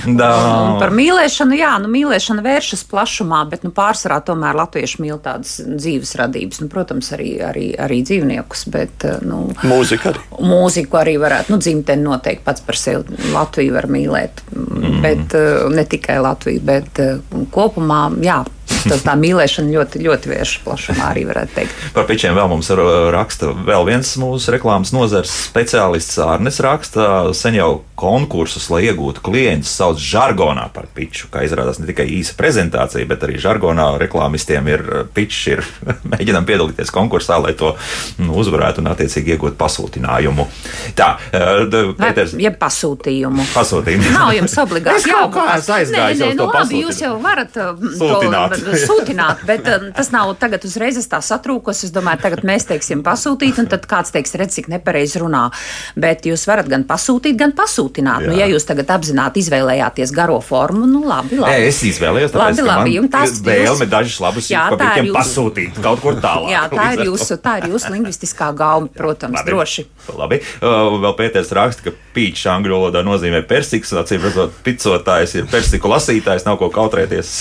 Da, 0.05 0.29
Un 0.45 0.77
Par 0.79 0.91
mīlēšanu, 0.93 1.55
jā, 1.57 1.71
nu, 1.81 1.89
mīlēšana 1.91 2.43
vēršas 2.45 2.83
plašumā, 2.91 3.41
bet 3.49 3.63
nu, 3.65 3.71
pārsvarā 3.75 4.19
tomēr 4.27 4.57
latvieši 4.59 5.01
mīl 5.03 5.17
tādas 5.23 5.55
dzīves 5.65 6.13
radības. 6.19 6.61
Nu, 6.63 6.69
protams, 6.71 7.09
arī, 7.15 7.31
arī, 7.45 7.65
arī 7.81 8.01
dzīvniekus, 8.05 8.65
bet 8.73 9.05
nu, 9.25 9.41
Mūzika 9.65 10.11
arī. 10.13 10.21
mūziku 10.45 10.99
arī 11.01 11.15
varētu. 11.21 11.55
Nu, 11.55 11.59
dzimteni 11.63 12.04
noteikti 12.05 12.45
pats 12.45 12.63
par 12.65 12.77
sevi 12.79 13.17
Latviju 13.33 13.75
var 13.75 13.89
mīlēt, 13.91 14.43
mm. 14.53 14.99
bet 15.05 15.35
eh, 15.37 15.65
ne 15.73 15.85
tikai 15.89 16.19
Latviju, 16.23 16.63
bet 16.65 17.01
eh, 17.03 17.17
kopumā, 17.55 18.07
jā. 18.25 18.41
Tas 18.85 19.01
tā 19.05 19.13
mīlēšana 19.17 19.71
ļoti, 19.73 19.99
ļoti 20.05 20.29
vēršas 20.29 20.61
plašumā, 20.65 21.07
arī 21.11 21.23
varētu 21.29 21.53
teikt. 21.55 21.79
Par 21.95 22.05
pičiem 22.09 22.35
vēl 22.37 22.49
mums 22.51 22.69
ra- 22.77 23.09
raksta 23.13 23.49
vēl 23.65 23.85
viens 23.87 24.11
mūsu 24.21 24.53
reklāmas 24.53 24.91
nozares 24.93 25.31
speciālists 25.49 26.17
Arnes. 26.21 26.59
Raksta, 26.61 27.07
sen 27.37 27.57
jau 27.57 27.69
konkursus, 27.97 28.67
lai 28.73 28.83
iegūtu 28.89 29.21
klientus, 29.25 29.71
sauc 29.73 29.97
žargonā 30.01 30.67
par 30.73 30.85
piču. 30.93 31.29
Kā 31.33 31.43
izrādās, 31.47 31.79
ne 31.81 31.87
tikai 31.89 32.05
īsa 32.17 32.35
prezentācija, 32.37 33.05
bet 33.09 33.23
arī 33.25 33.39
žargonā 33.41 33.87
reklāmistiem 34.01 34.69
ir 34.73 34.83
pičs. 35.15 35.41
Ir 35.55 35.63
mēģinām 36.13 36.45
piedalīties 36.49 36.93
konkursā, 36.93 37.37
lai 37.41 37.53
to 37.57 37.73
nu, 38.21 38.33
uzvarētu 38.41 38.81
un 38.83 38.91
attiecīgi 38.93 39.35
iegūtu 39.35 39.57
pasūtinājumu. 39.61 40.45
Tā, 40.97 41.11
Pēters, 41.99 42.35
jeb 42.39 42.57
pasūtījumu. 42.61 43.45
pasūtījumu. 43.53 44.11
Nav 44.15 44.33
jums 44.35 44.57
obligāti 44.61 45.03
Es 45.05 45.07
kaut 45.09 45.33
kā 45.35 45.45
esmu 45.57 45.75
aizgājis 45.75 45.91
Nē, 45.95 46.05
nē, 46.21 46.29
to 46.37 46.45
nu, 46.45 46.51
labi, 46.53 46.81
jūs 46.85 47.01
jau 47.03 47.13
varat 47.23 47.55
Sūtināt. 47.55 48.54
To, 48.63 48.75
sūtināt, 48.87 49.43
bet 49.47 49.67
uh, 49.67 49.89
tas 49.95 50.11
nav 50.13 50.31
tagad 50.41 50.63
uzreiz 50.67 50.97
tā 51.11 51.19
satrūkos. 51.25 51.83
Es 51.87 51.91
domāju, 51.95 52.21
tagad 52.23 52.43
mēs 52.47 52.65
teiksim 52.69 53.01
pasūtīt, 53.05 53.59
un 53.61 53.67
tad 53.71 53.85
kāds 53.89 54.13
teiks, 54.15 54.33
redz, 54.39 54.55
cik 54.57 54.69
nepareizi 54.71 55.19
runā. 55.23 55.49
Bet 55.99 56.25
jūs 56.29 56.45
varat 56.47 56.69
gan 56.71 56.85
pasūtīt, 56.87 57.35
gan 57.39 57.51
pasūtināt. 57.57 58.25
Nu, 58.25 58.33
Jā. 58.37 58.45
ja 58.45 58.55
jūs 58.55 58.65
tagad 58.67 58.89
apzināti 58.95 59.41
izvēlējāties 59.43 60.13
garo 60.15 60.39
formu, 60.41 60.85
nu 60.89 61.03
labi, 61.05 61.37
labi. 61.41 61.51
Nē, 61.51 61.67
es 61.67 61.81
izvēlējos, 61.91 62.33
Labi, 62.35 62.57
ka 62.61 62.65
labi, 62.69 62.95
jums 62.97 63.11
tas- 63.13 63.39
vēlme 63.45 63.85
jūs- 63.85 63.91
dažus 63.91 64.19
labus 64.23 64.49
Jā, 64.51 64.65
tā 64.69 64.73
ir 64.73 64.77
papikiem 64.79 65.05
jūsu- 65.09 65.17
pasūtīt 65.19 65.81
kaut 65.83 66.01
kur 66.01 66.13
tālāk. 66.23 66.49
Jā, 66.53 66.63
tā 66.71 66.87
ir 66.95 67.05
jūsu, 67.09 67.37
tā 67.43 67.57
ir 67.61 67.69
jūsu 67.73 67.91
lingvistiskā 67.93 68.51
gauma, 68.55 68.87
protams, 68.95 69.35
Labi. 69.39 69.51
droši. 69.51 69.85
Labi. 70.15 70.39
Uh, 70.61 70.95
vēl 71.03 71.15
Pēters 71.17 71.51
raksta, 71.55 71.83
ka 71.89 71.91
pīčs 72.15 72.45
angļu 72.51 72.75
valodā 72.77 73.01
nozīmē 73.05 73.41
persiks. 73.47 73.91
Acīm 73.95 74.21
redzot, 74.21 74.51
picotājs 74.63 75.35
ir 75.39 75.45
persiku 75.51 75.89
lasītājs, 75.91 76.45
nav 76.45 76.57
ko 76.61 76.69
kautrēties. 76.69 77.31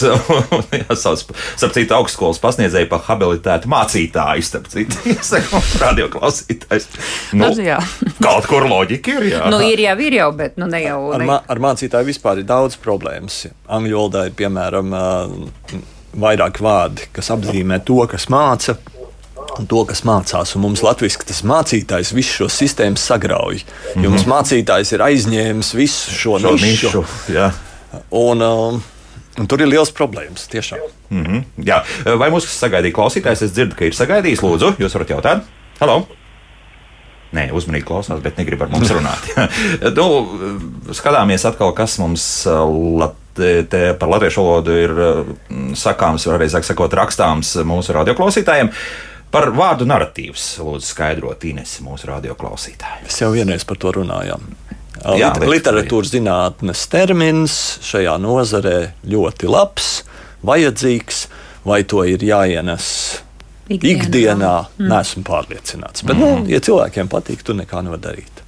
Jāsauc, 1.04 1.36
starp 1.56 1.74
citu, 1.76 1.94
augstskolas 1.96 2.40
pasniedzēju 2.42 2.88
par 2.90 3.02
habilitētu 3.08 3.68
mācītāju, 3.70 4.44
starp 4.46 4.68
citu, 4.72 4.96
radio 5.84 6.08
klausītājs. 6.12 6.88
Nu, 7.32 7.44
Nu, 7.54 7.62
jā. 7.62 7.76
kaut 8.24 8.46
kur 8.48 8.64
loģika 8.68 9.18
ir, 9.18 9.26
jā. 9.34 9.42
Nu, 9.52 9.60
ir 9.62 9.82
jau, 9.84 9.96
ir 10.00 10.16
jau, 10.16 10.30
bet 10.36 10.56
nu, 10.60 10.66
ne 10.70 10.80
jau. 10.84 11.00
Ar, 11.14 11.20
Ne. 11.20 11.28
mā, 11.28 11.36
ar 11.48 11.60
mācītāju 11.60 12.08
vispār 12.08 12.40
ir 12.40 12.48
daudz 12.48 12.78
problēmas. 12.80 13.44
Angļu 13.68 13.98
valodā 13.98 14.24
ir 14.30 14.34
piemēram 14.38 14.94
vairāk 16.24 16.60
vārdi, 16.64 17.08
kas 17.12 17.30
apzīmē 17.34 17.82
to, 17.84 18.00
kas 18.10 18.28
māca. 18.32 18.78
Un 19.54 19.68
to, 19.70 19.84
kas 19.86 20.00
mācās, 20.02 20.56
un 20.56 20.64
mums 20.64 20.80
Latvijas 20.82 21.14
tas 21.22 21.44
mācītājs 21.46 22.10
visu 22.16 22.40
šo 22.40 22.48
sistēmu 22.50 22.98
sagrauj. 22.98 23.60
Jo 23.60 23.62
mm 23.62 24.00
-hmm. 24.02 24.08
mums 24.10 24.24
mācītājs 24.26 24.94
ir 24.96 25.04
aizņēmis 25.04 25.74
visu 25.78 26.10
šo, 26.10 26.38
Šo 26.40 26.52
nišu, 26.56 26.66
nišu, 26.66 27.04
jā. 27.36 27.52
un, 28.10 28.42
um, 28.42 28.82
un 29.38 29.48
tur 29.50 29.62
ir 29.64 29.70
liels 29.70 29.92
problēmas. 29.94 30.48
Tiešām. 30.52 30.82
Mm 31.10 31.24
-hmm. 31.24 31.64
jā. 31.70 31.82
Vai 32.18 32.30
mūsu 32.30 32.50
sagaidīja 32.50 32.94
klausītājs? 32.94 33.44
Es 33.44 33.54
dzirdu, 33.54 33.76
ka 33.78 33.84
ir 33.84 33.94
sagaidījis. 33.94 34.42
Lūdzu, 34.42 34.74
jūs 34.78 34.94
varat 34.94 35.10
jautāt? 35.10 35.48
Halo! 35.80 36.04
Nē, 37.34 37.48
uzmanīgi 37.50 37.86
klausās, 37.88 38.20
bet 38.22 38.36
negrib 38.38 38.62
ar 38.62 38.70
mums 38.70 38.90
runāt. 38.94 39.24
nu, 39.98 40.06
skatāmies 40.94 41.44
atkal, 41.48 41.72
kas 41.74 41.98
mums 41.98 42.46
lat, 43.00 43.16
te, 43.34 43.80
par 43.98 44.12
latviešu 44.12 44.44
valodu 44.44 44.76
ir 44.78 44.94
sakāms, 45.74 46.28
vai 46.30 46.38
reizē 46.44 46.62
sakot, 46.62 46.94
rakstāms 46.94 47.56
mūsu 47.66 47.96
radioklausītājiem. 47.96 48.70
Par 49.34 49.48
vārdu 49.50 49.82
narratīvs, 49.90 50.60
lūdzu, 50.62 50.86
skaidrot 50.86 51.42
Inês, 51.50 51.80
mūsu 51.82 52.06
radioklausītāji. 52.06 53.08
Mēs 53.08 53.16
jau 53.18 53.32
vienreiz 53.34 53.66
par 53.66 53.80
to 53.82 53.90
runājām. 53.96 54.46
Jā, 55.04 55.34
Lit 55.36 55.50
literatūras 55.58 56.14
zinātnes 56.14 56.86
termins 56.88 57.54
šajā 57.84 58.14
nozarē 58.22 58.78
ļoti 59.04 59.50
labs, 59.52 59.90
vajadzīgs, 60.46 61.26
vai 61.68 61.82
to 61.88 62.06
ir 62.08 62.24
jāienes 62.24 62.86
ikdienā, 63.68 63.90
ikdienā 63.92 64.54
mm. 64.64 64.88
neesmu 64.88 65.24
pārliecināts. 65.28 66.06
Bet, 66.08 66.16
mm. 66.16 66.22
nu, 66.22 66.48
ja 66.52 66.62
cilvēkiem 66.64 67.12
patīk, 67.12 67.44
tu 67.44 67.56
nekā 67.58 67.84
nevar 67.84 68.00
darīt. 68.00 68.44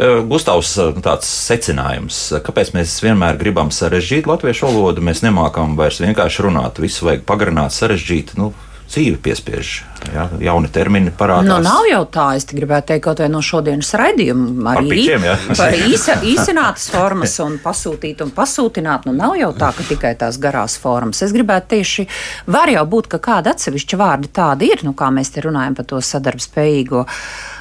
Gustavs, 0.00 0.72
tāds 1.04 1.28
secinājums, 1.28 2.18
kāpēc 2.46 2.70
mēs 2.72 2.94
vienmēr 3.04 3.36
gribam 3.40 3.68
sarežģīt 3.74 4.28
latviešu 4.30 4.70
valodu, 4.70 5.04
mēs 5.04 5.20
nemākam 5.20 5.74
vairs 5.76 6.00
vienkārši 6.00 6.46
runāt, 6.46 6.80
visu 6.80 7.04
vajag 7.04 7.26
pagarināt, 7.28 7.74
sarežģīt. 7.76 8.32
Nu, 8.40 8.54
dzīve 8.90 9.20
piespiež. 9.22 9.72
Ja, 10.14 10.24
jauni 10.40 10.70
termini 10.72 11.12
parādās. 11.14 11.46
Nu, 11.46 11.58
nav 11.62 11.86
jau 11.86 12.00
tā, 12.10 12.26
es 12.38 12.46
gribētu 12.48 12.90
teikt, 12.90 13.04
kaut 13.04 13.20
vai 13.22 13.28
no 13.30 13.42
šodienas 13.44 13.92
raidījuma. 14.00 14.72
Arī 14.72 14.90
pičiem, 14.90 15.26
ja. 15.28 15.36
par 15.58 15.76
īsa, 15.76 16.16
īsinātas 16.26 16.88
formas 16.90 17.36
un 17.44 17.58
pasūtīt 17.62 18.24
un 18.24 18.32
pasūtināt. 18.34 19.06
Nu, 19.06 19.14
nav 19.16 19.36
jau 19.38 19.52
tā, 19.58 19.70
ka 19.76 19.86
tikai 19.86 20.14
tās 20.18 20.40
garās 20.42 20.78
formas. 20.80 21.22
Es 21.26 21.36
gribētu 21.36 21.74
tieši, 21.76 22.08
var 22.50 22.72
jau 22.72 22.84
būt, 22.96 23.12
ka 23.14 23.22
kāda 23.30 23.54
atsevišķa 23.54 24.00
vārda 24.00 24.34
tāda 24.40 24.66
ir, 24.66 24.84
nu, 24.86 24.96
kā 24.98 25.12
mēs 25.14 25.34
te 25.34 25.44
runājam 25.46 25.78
par 25.78 25.90
to 25.92 26.02
sadarbspējīgo 26.10 27.06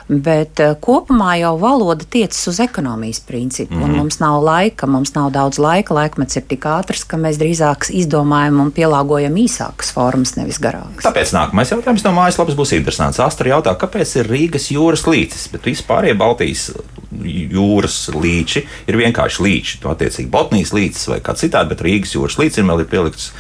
bet 0.10 0.60
uh, 0.63 0.74
kopumā 0.82 1.36
jau 1.39 1.54
valoda 1.62 2.06
tiecas 2.10 2.41
uz 2.50 2.60
ekonomijas 2.60 3.19
principu. 3.19 3.76
Mm. 3.76 3.84
-hmm. 3.84 3.98
Mums 3.98 4.19
nav 4.19 4.43
laika, 4.43 4.88
mums 4.88 5.13
nav 5.15 5.32
daudz 5.32 5.60
laika. 5.60 5.93
Laikmets 5.93 6.36
ir 6.36 6.43
tik 6.48 6.65
ātrs, 6.65 7.06
ka 7.08 7.17
mēs 7.17 7.38
drīzāk 7.38 7.89
izdomājam 7.93 8.60
un 8.62 8.72
pielāgojam 8.72 9.36
īsākas 9.36 9.93
formas, 9.93 10.36
nevis 10.36 10.60
garākas. 10.60 11.06
Tāpēc 11.06 11.34
nākamais 11.34 11.72
jautājums 11.72 12.04
no 12.04 12.12
mājaslapas 12.12 12.56
būs 12.56 12.76
interesants. 12.76 13.19
Astra 13.19 13.50
jautā, 13.50 13.76
kāpēc 13.78 14.15
ir 14.19 14.28
Rīgas 14.28 14.72
jūras 14.72 15.08
līcis, 15.08 15.48
bet 15.52 15.65
vispār 15.65 16.13
Baltijas 16.17 16.72
jūras 17.10 17.98
līči 18.13 18.63
ir 18.88 18.98
vienkārši 19.00 19.43
līči. 19.43 19.80
To 19.84 19.91
attiecīgi 19.93 20.30
Botnijas 20.32 20.74
līcis 20.76 21.08
vai 21.10 21.19
kā 21.24 21.34
citādi, 21.38 21.74
bet 21.74 21.84
Rīgas 21.86 22.13
jūras 22.15 22.38
līcis 22.39 22.65
vēl 22.69 22.84
ir 22.84 22.89
pielikts 22.89 23.32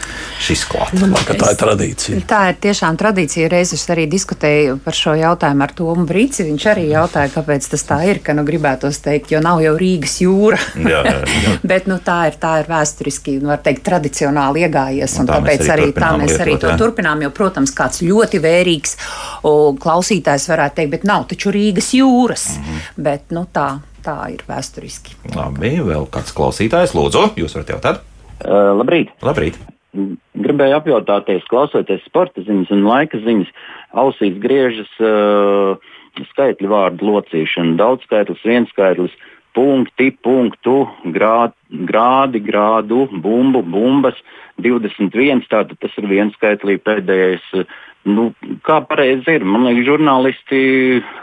šis 0.41 0.65
klāts. 0.69 0.97
Nu, 0.99 1.13
tā 1.27 1.53
ir 1.53 1.59
tradīcija. 1.59 2.21
Tā 2.29 2.41
ir 2.51 2.59
tiešām 2.63 2.97
tradīcija. 2.99 3.49
Reiz 3.51 3.73
es 3.75 3.85
arī 3.93 4.07
diskutēju 4.09 4.79
par 4.83 4.97
šo 4.97 5.13
jautājumu 5.19 5.65
ar 5.65 5.73
Tomu 5.77 6.05
Brīci. 6.09 6.47
Viņš 6.47 6.67
arī 6.73 6.87
jautāja, 6.93 7.31
kāpēc 7.33 7.69
tas 7.73 7.85
tā 7.85 7.99
ir, 8.09 8.21
ka 8.25 8.33
nu, 8.37 8.45
gribētos 8.47 9.01
teikt, 9.05 9.33
jo 9.35 9.43
nav 9.43 9.61
jau 9.63 9.75
Rīgas 9.79 10.17
jūra. 10.23 10.59
jā, 10.79 11.03
jā, 11.05 11.17
jā. 11.45 11.55
Bet 11.71 11.89
nu, 11.91 11.99
tā, 12.03 12.19
ir, 12.31 12.39
tā 12.41 12.55
ir 12.63 12.71
vēsturiski, 12.71 13.37
nu, 13.43 13.51
var 13.53 13.61
teikt, 13.65 13.83
tradicionāli 13.85 14.65
iegājies. 14.65 15.17
Un, 15.19 15.25
un 15.27 15.31
tā 15.31 15.39
tāpēc 15.39 15.65
arī, 15.75 15.89
tā 15.95 16.11
mēs 16.17 16.33
lietot, 16.33 16.45
arī 16.45 16.57
to 16.63 16.71
jā. 16.73 16.77
turpinām. 16.81 17.23
Jo, 17.25 17.31
protams, 17.35 17.73
kāds 17.75 18.01
ļoti 18.05 18.41
vērīgs 18.43 18.97
klausītājs 19.83 20.49
varētu 20.49 20.79
teikt, 20.81 20.93
bet 20.97 21.07
nav 21.09 21.27
taču 21.29 21.53
Rīgas 21.53 21.93
jūras. 21.97 22.45
Mm 22.55 22.63
-hmm. 22.65 23.03
Bet, 23.09 23.31
nu, 23.35 23.45
tā, 23.53 23.58
tā 24.05 24.17
ir 24.33 24.45
vēsturiski. 24.47 25.17
Labi, 25.35 25.75
vēl 25.85 26.07
kāds 26.13 26.35
klausītājs, 26.35 26.95
lūdzu, 26.97 27.33
jūs 27.39 27.57
varat 27.57 27.75
jautāt? 27.75 28.01
Uh, 28.39 28.71
labrīt! 28.79 29.11
labrīt. 29.25 29.59
Gribēju 30.39 30.77
apjautāties, 30.77 31.47
klausoties 31.49 32.03
sporta 32.05 32.43
ziņas 32.45 32.69
un 32.75 32.85
laika 32.85 33.19
ziņas, 33.23 33.49
ausīs 33.97 34.37
griežas 34.41 34.91
uh, 35.01 35.89
skaitļu 36.33 36.69
vārdu 36.69 37.09
locīšana, 37.09 37.75
daudzskaitlis, 37.79 38.45
vienskaitlis, 38.45 39.15
punkti, 39.57 40.11
punktu, 40.23 40.83
grād, 41.15 41.55
grādi, 41.89 42.41
grādu, 42.43 43.07
bumbu, 43.23 43.63
bumbas, 43.65 44.17
21. 44.61 45.45
Tātad 45.49 45.79
tas 45.81 45.95
ir 45.99 46.09
vienskaitlī 46.11 46.77
pēdējais. 46.83 47.45
Nu, 48.07 48.29
kā 48.63 48.79
pareizi 48.87 49.35
ir? 49.35 49.43
Man 49.43 49.65
liekas, 49.67 49.83
žurnālisti 49.89 50.59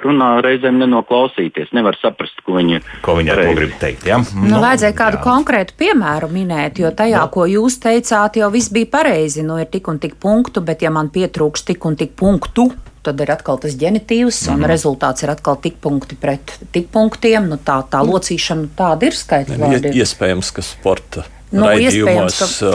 runā 0.04 0.28
reizēm 0.44 0.76
nenoklausīties. 0.82 1.72
Nevar 1.76 1.96
saprast, 2.02 2.42
ko 2.44 2.58
viņi, 2.58 2.82
ko 3.04 3.14
viņi 3.16 3.32
ar 3.32 3.40
to 3.40 3.54
grib 3.56 3.76
teikt. 3.80 4.04
Ja? 4.08 4.18
Nu, 4.20 4.44
nu, 4.50 4.58
vajadzēja 4.60 4.96
kādu 4.98 5.16
jā. 5.18 5.22
konkrētu 5.24 5.76
piemēru 5.80 6.28
minēt, 6.32 6.82
jo 6.82 6.90
tajā, 6.92 7.22
no. 7.24 7.32
ko 7.32 7.46
jūs 7.48 7.78
teicāt, 7.82 8.36
jau 8.42 8.50
viss 8.52 8.72
bija 8.74 8.90
pareizi. 8.92 9.44
Nu, 9.46 9.56
ir 9.62 9.70
tik 9.72 9.88
un 9.88 10.00
tik 10.02 10.18
punktu, 10.20 10.60
bet 10.66 10.84
ja 10.84 10.92
man 10.92 11.08
pietrūks 11.14 11.64
tik 11.70 11.86
un 11.88 11.96
tik 11.96 12.12
punktu, 12.18 12.68
tad 13.06 13.22
ir 13.22 13.32
atkal 13.32 13.60
tas 13.62 13.76
ģenitīvs, 13.80 14.42
un 14.50 14.58
mm 14.58 14.62
-hmm. 14.62 14.72
rezultāts 14.74 15.24
ir 15.24 15.32
atkal 15.32 15.56
tik 15.62 15.80
punkti 15.80 16.18
pret 16.20 16.58
tik 16.76 16.90
punktiem. 16.92 17.48
Nu, 17.48 17.56
tā, 17.56 17.80
tā 17.88 18.04
locīšana 18.04 18.68
tāda 18.76 19.08
ir 19.08 19.16
skaitļa. 19.16 19.94
Iespējams, 19.94 20.52
ka 20.52 20.62
sporta 20.62 21.24
Nu, 21.54 21.62
Raidījumos 21.62 22.38
ka... 22.42 22.70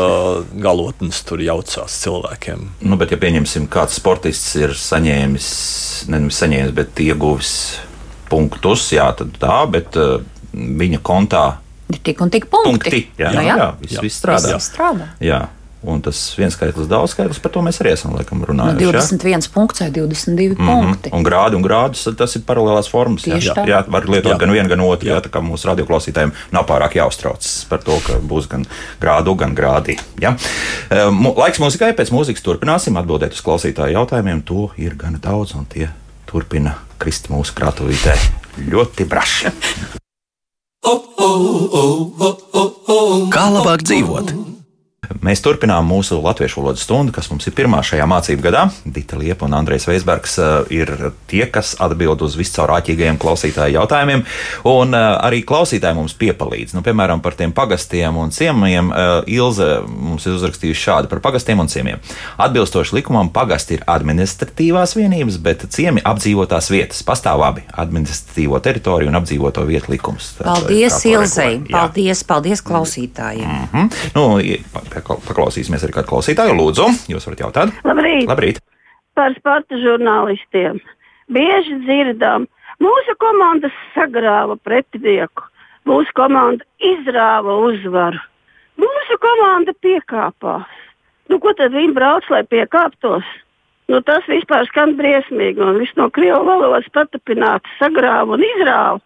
galotnes 0.64 1.20
tur 1.28 1.42
jaucās 1.44 1.98
cilvēkiem. 2.06 2.68
Nu, 2.88 2.98
bet, 3.00 3.12
ja 3.12 3.20
pieņemsim, 3.20 3.68
kāds 3.72 3.98
sportists 4.00 4.54
ir 4.60 4.76
saņēmis, 4.80 5.50
nevis 6.12 6.40
saņēmis, 6.40 6.76
bet 6.78 7.02
ieguvis 7.04 7.56
punktus, 8.32 8.88
jā, 8.96 9.10
tad 9.20 9.36
tā, 9.42 9.58
bet 9.72 10.00
viņa 10.54 11.02
kontā 11.04 11.46
ir 11.92 12.00
tik 12.04 12.22
un 12.24 12.32
tik 12.32 12.48
punkti. 12.52 12.72
punkti 12.72 13.02
jā, 13.20 13.32
jā, 13.36 13.42
jā, 13.44 13.56
jā, 13.58 13.68
viss, 13.82 13.96
jā. 13.96 14.06
viss 14.06 14.22
strādā. 14.22 14.54
Viss 14.56 14.72
strādā. 14.72 15.10
Jā. 15.24 15.42
Un 15.82 15.98
tas 16.06 16.18
viens 16.38 16.54
skaitlis, 16.54 16.86
daudz 16.86 17.16
skaitlis, 17.16 17.40
par 17.42 17.50
to 17.56 17.62
mēs 17.66 17.80
arī 17.82 17.96
esam 17.96 18.14
laikam, 18.14 18.44
runājuši. 18.46 18.86
No 18.86 18.92
21 18.94 19.32
ja? 19.34 19.40
punkts 19.54 19.82
vai 19.82 19.88
22 19.90 20.54
mm 20.54 20.56
-hmm. 20.56 20.68
punkti. 20.68 21.10
Un 21.14 21.24
grādi 21.26 21.58
un 21.58 21.64
grādus 21.66 22.06
tas 22.18 22.36
ir 22.36 22.44
paralēlās 22.46 22.90
formas. 22.90 23.24
Tieši 23.24 23.50
jā, 23.50 23.66
jā, 23.66 23.84
var 23.88 24.06
lietot 24.06 24.32
jā. 24.32 24.38
gan 24.38 24.52
vienu, 24.52 24.70
gan 24.70 24.80
otru. 24.80 25.10
Jā. 25.10 25.16
Jā, 25.16 25.22
tā 25.22 25.30
kā 25.34 25.42
mūsu 25.42 25.68
radioklausītājiem 25.68 26.32
nav 26.52 26.66
pārāk 26.66 26.96
jāuztraucas 26.96 27.66
par 27.70 27.80
to, 27.80 27.98
ka 28.06 28.14
būs 28.22 28.48
gan 28.50 28.66
grādu, 29.02 29.36
gan 29.36 29.56
grādi. 29.56 29.98
Ja? 30.22 30.36
Laiks 31.36 31.60
mūzikai, 31.60 31.96
pēc 31.98 32.12
mūzikas 32.12 32.42
turpināsim 32.46 32.98
atbildēt 32.98 33.34
uz 33.34 33.42
klausītāju 33.42 33.94
jautājumiem. 33.94 34.42
To 34.46 34.70
ir 34.78 34.96
gan 34.96 35.18
daudz, 35.22 35.56
un 35.56 35.66
tie 35.66 35.90
turpina 36.26 36.76
krist 36.98 37.30
mūsu 37.30 37.54
krātuvītē 37.58 38.16
ļoti 38.70 39.06
braši. 39.06 39.50
Kā 43.32 43.50
labāk 43.50 43.82
dzīvot? 43.86 44.51
Mēs 45.22 45.42
turpinām 45.46 45.86
mūsu 45.86 46.18
latviešu 46.22 46.62
valodas 46.62 46.84
stundu, 46.86 47.14
kas 47.14 47.28
mums 47.30 47.46
ir 47.46 47.54
pirmā 47.58 47.82
šajā 47.86 48.06
mācību 48.10 48.42
gadā. 48.42 48.64
Dita 48.86 49.20
Liepa 49.20 49.46
un 49.46 49.54
Andrejs 49.58 49.86
Veisbergs 49.90 50.38
eh, 50.42 50.52
ir 50.82 50.92
tie, 51.30 51.44
kas 51.52 51.76
atbild 51.82 52.24
uz 52.26 52.34
viscaur 52.40 52.72
āķīgajiem 52.78 53.20
klausītāju 53.22 53.76
jautājumiem. 53.80 54.24
Un 54.72 54.98
eh, 54.98 55.06
arī 55.26 55.44
klausītāji 55.46 55.98
mums 55.98 56.16
piepalīdz. 56.18 56.74
Nu, 56.78 56.84
piemēram, 56.86 57.22
par 57.22 57.38
tiem 57.38 57.54
pagastiem 57.54 58.18
un 58.18 58.34
ciemiem. 58.34 58.90
Eh, 58.94 59.12
Ilze 59.36 59.68
mums 59.86 60.26
ir 60.26 60.38
uzrakstījusi 60.40 60.86
šādi 60.88 61.12
par 61.12 61.22
pagastiem 61.26 61.62
un 61.62 61.70
ciemiem. 61.70 62.02
Atbilstoši 62.42 62.98
likumam, 62.98 63.30
pagasti 63.34 63.78
ir 63.78 63.86
administratīvās 63.90 64.96
vienības, 64.98 65.38
bet 65.44 65.68
ciemi 65.76 66.02
apdzīvotās 66.02 66.72
vietas. 66.74 67.04
Pastāv 67.06 67.46
abi- 67.46 67.66
administratīvo 67.86 68.62
teritoriju 68.62 69.14
un 69.14 69.22
apdzīvoto 69.22 69.68
vietu 69.70 69.94
likums. 69.94 70.34
Paldies, 70.42 70.98
Ilzei! 71.10 71.62
Paldies, 71.70 72.26
paldies 72.26 72.66
klausītājiem! 72.66 73.50
Mm 73.50 73.70
-hmm. 73.74 74.12
nu, 74.18 74.28
paklausīsimies 74.96 75.86
arī 75.86 75.96
kādu 75.96 76.12
klausītāju. 76.12 76.56
Lūdzu, 76.58 76.88
jūs 77.12 77.28
varat 77.28 77.44
jautāt? 77.46 77.76
Labrīt! 77.88 78.28
Labrīt. 78.30 78.60
Par 79.18 79.34
sporta 79.38 79.80
žurnālistiem. 79.80 80.80
Bieži 81.32 81.78
dzirdam, 81.86 82.48
mūsu 82.84 83.16
komanda 83.20 83.72
sagrāva 83.96 84.58
pretinieku, 84.64 85.48
mūsu 85.88 86.12
komanda 86.18 86.66
izrāva 86.84 87.58
uzvaru, 87.68 88.20
mūsu 88.80 89.20
komanda 89.24 89.76
piekāpās. 89.84 90.80
Nu, 91.32 91.40
ko 91.40 91.54
tad 91.56 91.72
viņi 91.72 91.96
brauc, 91.96 92.28
lai 92.32 92.44
piekāptos? 92.44 93.28
Nu, 93.92 94.02
tas 94.08 94.28
vispār 94.28 94.68
skan 94.70 94.98
briesmīgi, 95.00 95.60
un 95.64 95.80
viss 95.80 95.96
no 96.00 96.10
krievu 96.12 96.44
valodas 96.48 96.88
patapināts, 96.96 97.72
sagrāva 97.80 98.38
un 98.38 98.44
izrāva. 98.48 99.00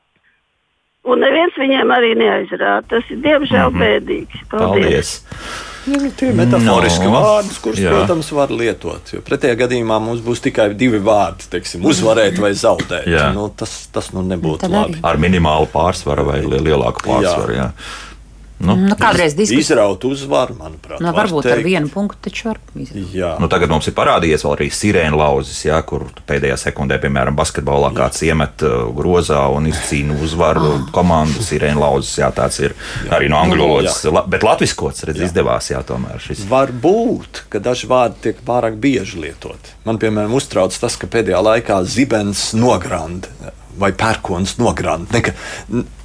Un 1.06 1.21
neviens 1.21 1.54
viņiem 1.58 1.93
arī 1.93 2.15
neaizrāda. 2.17 2.82
Tas 2.89 3.10
ir 3.13 3.21
diemžēl 3.21 3.69
mm 3.69 3.76
-hmm. 3.76 3.82
bēdīgi. 3.82 4.45
Paldies! 4.50 4.82
Paldies. 4.82 5.74
Nu, 5.86 6.00
tie 6.17 6.32
ir 6.32 6.38
metaforiski 6.38 7.06
no. 7.06 7.19
vārdi, 7.21 7.58
kurus, 7.62 7.82
Jā. 7.84 7.91
protams, 7.93 8.32
var 8.34 8.54
lietot. 8.54 9.12
Jo 9.13 9.21
pretējā 9.26 9.60
gadījumā 9.60 10.00
mums 10.02 10.24
būs 10.26 10.41
tikai 10.45 10.71
divi 10.78 11.02
vārdi, 11.04 11.45
teiksim, 11.52 11.86
uzvarēt 11.86 12.39
vai 12.41 12.52
zaudēt. 12.58 13.08
Nu, 13.36 13.48
tas, 13.58 13.86
tas 13.93 14.10
nu 14.15 14.26
nebūtu 14.26 14.69
labi. 14.71 15.02
Ar 15.06 15.21
minimālu 15.21 15.69
pārsvaru 15.74 16.26
vai 16.32 16.41
lielāku 16.45 17.06
pārsvaru. 17.06 17.58
Jā. 17.58 17.69
Jā. 17.69 18.13
Nu, 18.55 18.71
nu, 18.79 18.95
kādreiz 18.95 19.33
diskusija. 19.35 19.59
Izraut 19.75 20.05
uzvaru, 20.07 20.55
manuprāt. 20.55 21.01
Nu, 21.03 21.09
var 21.11 21.25
varbūt 21.27 21.43
teikt. 21.43 21.57
ar 21.57 21.63
vienu 21.65 21.89
punktu 21.91 22.21
taču 22.29 22.47
var 22.47 22.59
izdarīt. 22.79 23.09
Jā. 23.11 23.33
Nu, 23.41 23.49
tagad 23.51 23.67
mums 23.73 23.89
ir 23.91 23.95
parādījies 23.97 24.45
vēl 24.45 24.53
arī 24.55 24.67
sirēna 24.71 25.19
lauzes, 25.19 25.57
jā, 25.67 25.81
kur 25.83 26.05
pēdējā 26.29 26.55
sekundē, 26.61 26.95
piemēram, 27.03 27.35
basketbolā 27.35 27.89
jā. 27.91 27.97
kāds 27.99 28.23
iemet 28.23 28.63
uh, 28.63 28.87
grozā 28.95 29.41
un 29.51 29.67
izcīna 29.67 30.15
uzvaru 30.23 30.71
Ah. 30.71 30.87
komandu. 30.95 31.43
Sirēna 31.43 31.83
lauzes, 31.83 32.13
jā, 32.21 32.31
tāds 32.31 32.61
ir 32.63 32.71
jā. 33.03 33.11
arī 33.19 33.27
no 33.33 33.41
angļu 33.43 33.59
valodas. 33.59 33.99
La, 34.07 34.23
bet 34.23 34.47
latviskots, 34.47 35.03
redz, 35.11 35.19
jā. 35.19 35.27
izdevās, 35.27 35.69
jā, 35.75 35.83
tomēr 35.83 36.23
šis. 36.23 36.47
Var 36.47 36.71
būt, 36.71 37.43
ka 37.51 37.59
daži 37.59 37.91
vārdi 37.91 38.23
tiek 38.29 38.39
pārāk 38.47 38.79
bieži 38.79 39.19
lietoti. 39.27 39.75
Man, 39.83 39.99
piemēram, 39.99 40.31
uztrauc 40.39 40.79
tas, 40.79 40.95
ka 40.95 41.11
pēdējā 41.11 41.43
laikā 41.43 41.83
zibens 41.83 42.53
nogranda 42.55 43.51
vai 43.77 43.91
pērkons 43.91 44.55
nogranda. 44.63 45.11
Neka, 45.11 45.33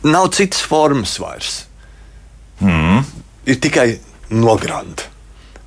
nav 0.02 0.32
citas 0.34 0.60
formas 0.66 1.14
vairs. 1.22 1.69
Mm. 2.61 3.05
Ir 3.46 3.61
tikai 3.61 3.88
nogranda. 4.31 5.09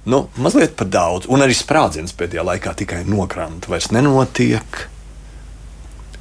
Nu, 0.05 0.27
mazliet 0.35 0.75
par 0.75 0.89
daudz. 0.91 1.29
Un 1.31 1.43
arī 1.45 1.55
sprādziens 1.55 2.15
pēdējā 2.17 2.43
laikā 2.43 2.73
tikai 2.83 3.03
nogranda. 3.07 3.69
Vairs 3.71 3.89
nenotiek. 3.95 4.83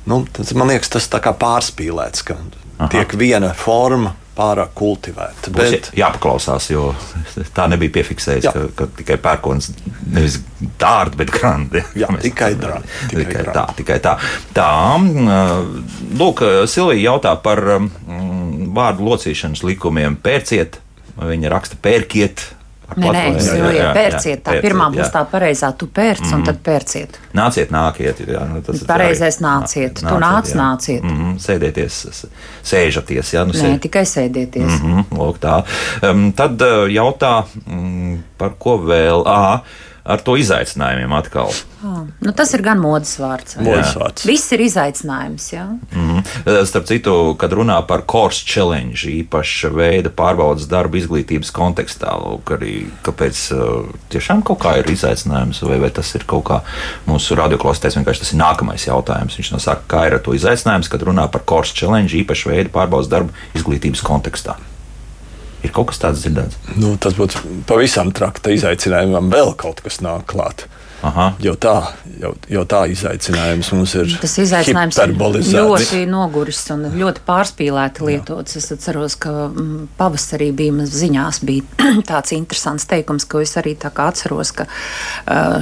Nu, 0.06 0.22
tas, 0.32 0.54
man 0.58 0.70
liekas, 0.70 0.90
tas 0.96 1.08
tā 1.10 1.20
kā 1.22 1.34
pārspīlēts, 1.38 2.24
ka 2.26 2.38
Aha. 2.38 2.88
tiek 2.90 3.14
viena 3.18 3.52
forma 3.58 4.16
pārāk 4.36 4.72
kultivēta. 4.78 5.50
Bet... 5.52 5.74
Bet, 5.74 5.90
Jāpaklausās, 5.98 6.68
jo 6.72 6.90
tā 7.56 7.66
nebija 7.72 7.96
piefiksēts, 7.98 8.48
Jā. 8.48 8.52
ka, 8.54 8.64
ka 8.78 8.88
tikai 9.00 9.18
pērkons 9.22 9.70
nevis 10.12 10.38
dārta, 10.80 11.18
bet 11.20 11.32
grandi. 11.34 11.82
Jā, 12.02 12.08
tikai 12.22 12.52
drandi, 12.60 12.88
tikai 13.10 13.26
Tikai, 13.26 13.42
grandi. 13.42 13.56
tā, 13.58 13.66
tikai 13.80 13.98
tā. 14.04 14.16
Tā, 14.56 14.70
mm, 14.98 16.16
lūk, 16.20 16.44
Silvija 16.70 17.12
jautā 17.12 17.34
par 17.44 17.62
mm, 17.78 18.72
vārdu 18.76 19.06
locīšanas 19.10 19.64
likumiem. 19.68 20.16
Pērciet, 20.22 20.80
viņa 21.20 21.52
raksta 21.52 21.78
pērkiet. 21.82 22.48
Nē, 22.96 23.10
nē, 23.12 23.22
jā, 23.42 23.70
jā, 23.76 23.92
pērciet. 23.96 24.42
Tā 24.42 24.50
pērciet, 24.50 24.64
pirmā 24.64 24.88
jā. 24.88 24.94
būs 24.96 25.12
tā 25.14 25.22
pareizā, 25.30 25.70
tu 25.78 25.86
pērc, 25.86 26.24
mm. 26.24 26.34
un 26.36 26.44
tad 26.48 26.58
pērciet. 26.66 27.18
Nāciet, 27.38 27.70
nāciet. 27.74 28.22
Jā, 28.28 28.42
nu, 28.48 28.62
tas 28.66 28.82
ir 28.82 28.88
Pareizais 28.88 29.38
arī- 29.38 29.46
nāciet. 29.46 29.94
Tu 30.00 30.18
nāc, 30.24 30.50
jā. 30.52 30.58
nāciet. 30.58 31.02
Mm 31.02 31.16
-hmm, 31.20 31.38
sēdieties, 31.46 32.26
sēžaties. 32.64 33.34
Jā, 33.34 33.46
nu, 33.46 33.52
Nē, 33.52 33.62
sēd- 33.62 33.80
tikai 33.86 34.04
sēdieties. 34.04 34.80
Mm 34.82 34.92
-hmm, 34.92 35.18
lūk, 35.18 35.38
tā. 35.38 35.62
um, 36.10 36.32
tad 36.32 36.62
uh, 36.62 36.88
jautā, 36.88 37.44
mm, 37.66 38.18
par 38.38 38.50
ko 38.58 38.78
vēl? 38.78 39.24
À, 39.26 39.60
ar 40.04 40.22
to 40.22 40.36
izaicinājumiem 40.40 41.12
atkal. 41.14 41.52
Ah, 41.82 42.02
Nu, 42.22 42.30
tas 42.30 42.52
ir 42.54 42.62
gan 42.62 42.78
modes 42.78 43.16
vārds. 43.18 43.56
vai? 43.56 43.64
Modes 43.66 43.94
vārds. 43.98 44.26
Viss 44.26 44.52
ir 44.52 44.60
izaicinājums. 44.60 45.52
Mm 45.52 45.80
-hmm. 45.92 46.64
Starp 46.66 46.86
citu, 46.86 47.34
kad 47.38 47.52
runā 47.52 47.86
par 47.86 48.02
course 48.06 48.44
challenge, 48.46 49.06
īpaša 49.06 49.70
veida 49.74 50.10
pārbaudas 50.10 50.66
darbu 50.68 50.96
izglītības 50.96 51.50
kontekstā, 51.52 52.14
lūk, 52.22 52.54
arī 52.56 52.86
kāpēc 53.02 53.52
tiešām 54.10 54.42
kaut 54.42 54.58
kā 54.58 54.78
ir 54.78 54.90
izaicinājums, 54.90 55.62
vai, 55.62 55.78
vai 55.78 55.90
tas 55.90 56.14
ir 56.14 56.24
kaut 56.26 56.44
kā 56.44 56.60
mūsu 57.06 57.34
radioklāstēs, 57.34 57.96
vienkārši 57.96 58.18
tas 58.20 58.32
ir 58.32 58.38
nākamais 58.38 58.86
jautājums. 58.86 59.36
Viņš 59.38 59.52
nosaka, 59.52 59.82
kā 59.88 60.06
ir 60.06 60.14
ar 60.14 60.20
to 60.20 60.34
izaicinājums, 60.34 60.88
kad 60.88 61.02
runā 61.02 61.28
par 61.28 61.42
course 61.44 61.74
challenge, 61.74 62.14
īpaša 62.16 62.50
veida 62.50 62.68
pārbaudas 62.68 63.08
darbu 63.08 63.30
izglītības 63.54 64.02
kontekstā. 64.02 64.54
Ir 65.62 65.72
kaut 65.74 65.92
kas 65.92 66.00
tāds 66.02 66.24
dzirdēts. 66.24 66.58
nu, 66.82 66.96
tas 66.98 67.14
būtu 67.18 67.42
pavisam 67.68 68.10
trakta 68.14 68.50
izaicinājumam, 68.54 69.30
vēl 69.32 69.54
kaut 69.58 69.82
kas 69.84 70.00
nāk 70.02 70.26
klāt. 70.32 70.66
Aha. 71.02 71.32
Jau 71.42 71.54
tā, 71.58 71.74
jau, 72.20 72.30
jau 72.48 72.62
tā 72.70 72.84
izaicinājums 72.92 73.72
mums 73.74 73.94
ir. 73.98 74.12
Tas 74.22 74.36
izaicinājums 74.38 74.98
ir 75.02 75.14
ļoti 75.18 76.02
noguris 76.06 76.60
un 76.70 76.84
ļoti 76.94 77.24
pārspīlēti 77.26 78.06
lietots. 78.06 78.56
Es 78.60 78.70
atceros, 78.74 79.16
ka 79.18 79.32
mm, 79.48 79.88
pavasarī 79.98 80.52
bija 80.54 80.72
mums 80.72 80.94
ziņās 80.94 81.40
bija 81.48 81.62
tāds 82.10 82.32
interesants 82.36 82.86
teikums, 82.86 83.26
ko 83.26 83.40
es 83.42 83.56
arī 83.58 83.74
tā 83.82 83.90
kā 83.94 84.08
atceros, 84.12 84.52
ka 84.52 84.66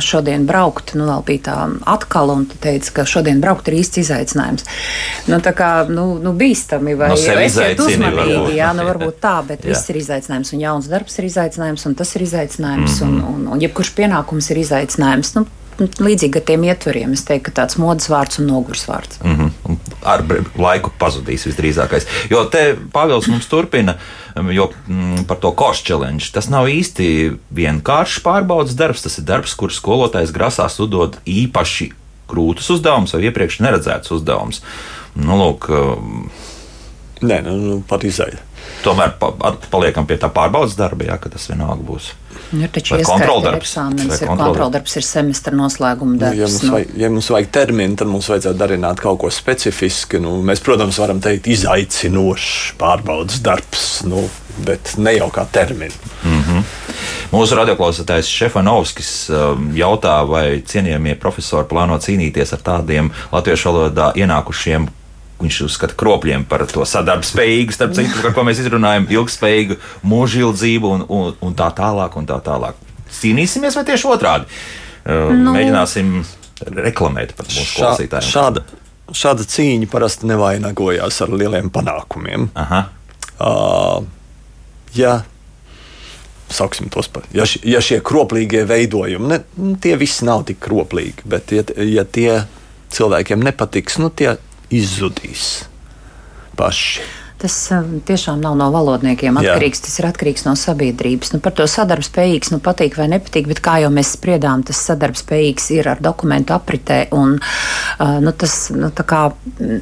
šodien 0.01 0.45
braukt, 0.49 0.95
nu 0.99 1.07
vēl 1.09 1.25
bija 1.27 1.43
tā 1.49 1.57
atkal, 1.89 2.31
un 2.35 2.45
tu 2.51 2.59
teici, 2.61 2.93
ka 2.97 3.05
šodien 3.09 3.41
braukt 3.41 3.69
ir 3.71 3.79
īsts 3.81 4.01
izaicinājums. 4.05 4.65
Nu, 5.31 5.41
tā 5.45 5.53
kā, 5.57 5.71
nu, 5.89 6.19
nu 6.23 6.33
bīstami 6.37 6.97
vai 6.99 7.09
No 7.13 7.17
esiet 7.17 7.81
uzmanīgi, 7.81 8.37
varbūt. 8.37 8.55
jā, 8.59 8.71
nu 8.77 8.87
varbūt 8.89 9.21
tā, 9.23 9.35
bet 9.49 9.63
Jā. 9.65 9.73
viss 9.73 9.89
ir 9.93 9.97
izaicinājums, 10.03 10.53
un 10.55 10.61
jauns 10.67 10.89
darbs 10.91 11.19
ir 11.21 11.29
izaicinājums, 11.31 11.87
un 11.89 11.95
tas 11.99 12.15
ir 12.17 12.27
izaicinājums, 12.29 13.01
Mhm. 13.01 13.11
mm 13.11 13.21
-hmm. 13.21 13.29
un, 13.29 13.47
un, 13.47 13.53
un 13.53 13.61
jebkurš 13.61 13.91
pienākums 13.97 14.51
ir 14.51 14.57
izaicinājums. 14.65 15.30
Nu, 15.37 15.47
Līdzīgi 15.81 16.43
tiem 16.45 16.67
ietvariem, 16.69 17.15
es 17.17 17.23
teiktu, 17.25 17.47
ka 17.47 17.63
tāds 17.63 17.79
modes 17.81 18.11
vārds 18.13 18.37
un 18.43 18.51
nogurs 18.51 18.83
vārds. 18.85 19.17
Mm 19.25 19.37
-hmm. 19.39 19.79
Ar 20.05 20.25
laiku 20.59 20.93
pazudīs 20.99 21.47
visdrīzākais. 21.49 22.07
Jo 22.31 22.45
te 22.45 22.77
Pāvils 22.93 23.29
mums 23.29 23.47
turpina 23.47 23.95
jo, 24.53 24.71
mm, 24.89 25.25
par 25.25 25.37
to 25.37 25.53
košu 25.53 25.85
challenge. 25.87 26.31
Tas 26.33 26.49
nav 26.49 26.67
īsti 26.69 27.39
vienkāršs 27.55 28.21
pārbaudas 28.21 28.77
darbs. 28.77 29.03
Tas 29.03 29.19
ir 29.19 29.25
darbs, 29.25 29.55
kur 29.55 29.71
skolotājs 29.71 30.33
grasās 30.33 30.81
uzdot 30.81 31.17
īpaši 31.27 31.93
grūtus 32.29 32.71
uzdevumus 32.71 33.13
vai 33.15 33.23
iepriekš 33.23 33.61
neredzētus 33.61 34.11
uzdevumus. 34.11 34.63
Nu, 35.15 35.37
lūk, 35.37 35.71
Nē, 37.21 37.43
nu, 37.45 37.57
nu, 37.57 37.83
pat 37.89 38.05
izaicinājums. 38.05 38.50
Tomēr 38.85 39.15
pa, 39.21 39.31
paliekam 39.71 40.07
pie 40.07 40.17
tā 40.21 40.31
pārbaudas 40.33 40.77
darba, 40.79 41.05
jā, 41.05 41.19
ka 41.21 41.29
tas 41.33 41.49
vienalga 41.51 41.83
būs. 41.87 42.11
Nu, 42.53 42.65
Ir 42.65 42.71
taču 42.75 42.97
kontroldarbs? 43.07 43.69
eksāmenis, 43.71 44.21
ir 44.23 44.29
kontroldarbs? 44.31 44.97
ir 44.97 45.05
semestra 45.07 45.55
noslēguma 45.55 46.15
Nu, 46.17 46.19
darbs. 46.19 46.39
ja, 46.39 46.47
mums 46.49 46.63
nu. 46.63 46.73
vajag, 46.73 46.89
ja 46.97 47.11
mums 47.11 47.31
vajag 47.31 47.51
terminu, 47.55 47.97
tad 47.97 48.09
mums 48.11 48.29
vajadzētu 48.31 48.59
darināt 48.59 49.01
kaut 49.03 49.19
ko 49.21 49.31
specifisku. 49.31 50.19
Nu, 50.23 50.37
mēs, 50.43 50.63
protams, 50.65 50.99
varam 50.99 51.21
teikt, 51.23 51.47
izaicinošs 51.47 52.75
pārbaudas 52.81 53.41
darbs, 53.45 54.03
nu, 54.09 54.25
bet 54.67 54.95
ne 54.99 55.15
jau 55.17 55.31
kā 55.31 55.45
terminu. 55.53 55.95
Mm 56.25 56.43
-hmm. 56.43 56.63
Mūsu 57.33 57.55
radioklausītājs 57.55 58.27
Šefanovskis 58.27 59.31
um, 59.31 59.71
jautā, 59.75 60.17
vai 60.29 60.63
cienījamie 60.67 61.15
profesori 61.15 61.67
plāno 61.69 61.99
cīnīties 61.99 62.53
ar 62.53 62.59
tādiem 62.59 63.11
latviešu 63.33 63.69
valodā 63.69 64.13
ienākušiem. 64.15 64.89
Viņš 65.41 65.59
uzskata 65.65 65.95
kropļiem 65.97 66.43
par 66.49 66.67
to 66.69 66.85
sadarbspējīgu, 66.85 67.73
starp 67.73 67.95
citu, 67.97 68.19
par 68.21 68.35
ko 68.37 68.43
mēs 68.45 68.59
izrunājam, 68.61 69.07
ilgspējīgu 69.09 69.79
mūžildzību 70.05 70.91
un, 70.97 71.05
un, 71.09 71.31
un 71.49 71.55
tā 71.57 71.71
tālāk. 71.79 72.19
Un 72.21 72.29
tā 72.29 72.37
tālāk. 72.45 72.77
Cīnīsimies 73.21 73.79
vai 73.79 73.85
tieši 73.89 74.07
otrādi? 74.13 74.45
Nu. 75.09 75.55
Mēģināsim 75.57 76.13
reklamēt 76.77 77.33
par 77.39 77.49
mūsu 77.49 77.65
Šā, 77.65 77.81
klausītājiem. 77.81 78.29
šāda, 78.29 78.65
šāda 79.17 79.47
cīņa 79.49 79.89
parasti 79.91 80.29
nevainagojās 80.29 81.23
ar 81.25 81.33
lieliem 81.33 81.71
panākumiem. 81.73 82.51
Aha. 82.61 82.83
Uh, 83.41 84.05
ja, 84.95 85.23
sauksim 86.53 86.91
tos 86.93 87.09
par, 87.09 87.25
ja, 87.33 87.47
š- 87.49 87.63
ja 87.65 87.81
šie 87.81 88.01
kroplīgie 88.05 88.67
veidojumi, 88.69 89.31
ne, 89.31 89.41
tie 89.81 89.97
visi 89.97 90.27
nav 90.29 90.45
tik 90.51 90.61
kroplīgi, 90.67 91.25
bet 91.31 91.53
ja, 91.55 91.65
ja 91.87 92.05
tie 92.05 92.43
cilvēkiem 92.93 93.41
nepatiks, 93.47 93.97
nu 94.03 94.11
tie 94.11 94.35
izzudīs 94.71 95.49
paši. 96.59 97.09
Tas 97.41 97.55
um, 97.73 98.03
tiešām 98.05 98.43
nav 98.45 98.57
no 98.61 98.67
valodniekiem 98.69 99.39
Jā. 99.41 99.55
atkarīgs. 99.55 99.81
Tas 99.87 99.95
ir 99.97 100.09
atkarīgs 100.11 100.45
no 100.45 100.53
sabiedrības. 100.61 101.33
Nu, 101.33 101.41
par 101.41 101.55
to 101.57 101.65
sadarbspējīgs, 101.71 102.53
nu, 102.53 102.61
patīk 102.61 102.99
vai 103.01 103.07
nepatīk, 103.15 103.49
bet 103.49 103.63
kā 103.65 103.79
jau 103.81 103.89
mēs 103.95 104.13
spriedām, 104.19 104.65
tas 104.69 104.83
sadarbspējīgs 104.91 105.71
ir 105.79 105.89
ar 105.89 106.03
dokumentu 106.05 106.53
apritē 106.53 107.07
un 107.17 107.39
uh, 107.41 108.19
nu, 108.21 108.35
tas 108.37 108.59
nu, 108.77 108.93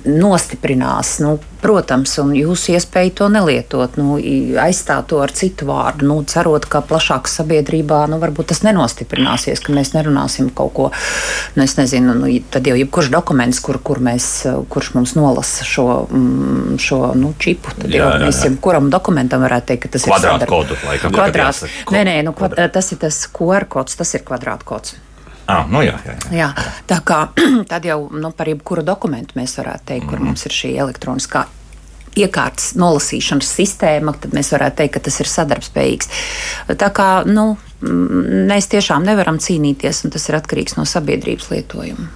nostiprinās. 0.07 1.17
Nu, 1.25 1.35
protams, 1.63 2.15
un 2.23 2.33
jūsu 2.37 2.75
iespēja 2.77 3.15
to 3.21 3.29
nelietot, 3.33 3.97
nu, 4.01 4.19
aizstāt 4.63 5.09
to 5.11 5.21
ar 5.23 5.33
citu 5.35 5.69
vārdu, 5.69 6.07
nu, 6.09 6.19
cerot, 6.29 6.69
ka 6.71 6.83
plašāk 6.87 7.31
sabiedrībā 7.31 8.05
nu, 8.13 8.21
varbūt 8.23 8.51
tas 8.53 8.63
nenostiprināsies, 8.67 9.63
ka 9.65 9.75
mēs 9.77 9.93
nerunāsim 9.97 10.53
kaut 10.55 10.73
ko, 10.77 10.91
nu, 11.57 11.65
es 11.65 11.77
nezinu, 11.79 12.15
nu, 12.19 12.31
tad 12.53 12.69
jau 12.69 12.77
jebkurš 12.79 13.11
dokuments, 13.15 13.63
kur, 13.65 13.81
kur 13.85 14.03
mēs, 14.05 14.29
kurš 14.71 14.93
mums 14.97 15.17
nolasa 15.19 15.67
šo, 15.69 15.89
mm, 16.07 16.79
šo 16.83 17.03
nu, 17.19 17.35
čipu, 17.41 17.75
tad 17.79 17.91
Jā, 17.91 18.05
jau 18.05 18.23
mēs 18.27 18.45
jā. 18.47 18.55
kuram 18.63 18.93
dokumentam 18.95 19.45
varētu 19.47 19.73
teikt, 19.73 19.87
ka 19.87 19.97
tas 19.97 20.09
Kvadrātkodu, 20.09 20.79
ir 20.95 21.05
tagad 21.05 21.43
jāsaka. 21.43 21.93
Nē, 21.95 22.07
nē, 22.09 22.17
nu, 22.29 22.37
kvad, 22.37 22.57
tas 22.75 22.95
ir 22.95 23.03
tas 23.03 23.25
QR 23.35 23.69
kods, 23.71 23.99
tas 23.99 24.15
ir 24.17 24.25
kvadrātkods. 24.27 24.97
Ah, 25.49 25.65
nu 25.65 25.81
jā, 25.81 25.97
jā, 26.05 26.15
jā. 26.29 26.33
Jā, 26.43 26.49
tā 26.89 26.99
kā 27.09 27.23
tad 27.71 27.87
jau 27.89 28.03
nu, 28.13 28.33
par 28.37 28.51
jebkuru 28.51 28.85
dokumentu 28.85 29.39
mēs 29.39 29.57
varētu 29.57 29.89
teikt, 29.93 30.11
kur 30.11 30.21
mums 30.21 30.45
ir 30.45 30.53
šī 30.53 30.75
elektroniskā 30.85 31.47
iekārtas 32.19 32.73
nolasīšanas 32.79 33.49
sistēma, 33.57 34.15
tad 34.21 34.35
mēs 34.37 34.53
varētu 34.55 34.81
teikt, 34.83 34.95
ka 34.97 35.03
tas 35.09 35.19
ir 35.23 35.31
sadarbspējīgs. 35.31 36.11
Tā 36.81 36.89
kā 36.95 37.09
nu, 37.29 37.51
mm, 37.81 38.47
mēs 38.51 38.69
tiešām 38.75 39.07
nevaram 39.09 39.41
cīnīties, 39.43 40.05
un 40.05 40.15
tas 40.15 40.29
ir 40.29 40.39
atkarīgs 40.41 40.77
no 40.79 40.85
sabiedrības 40.89 41.51
lietojuma. 41.55 42.09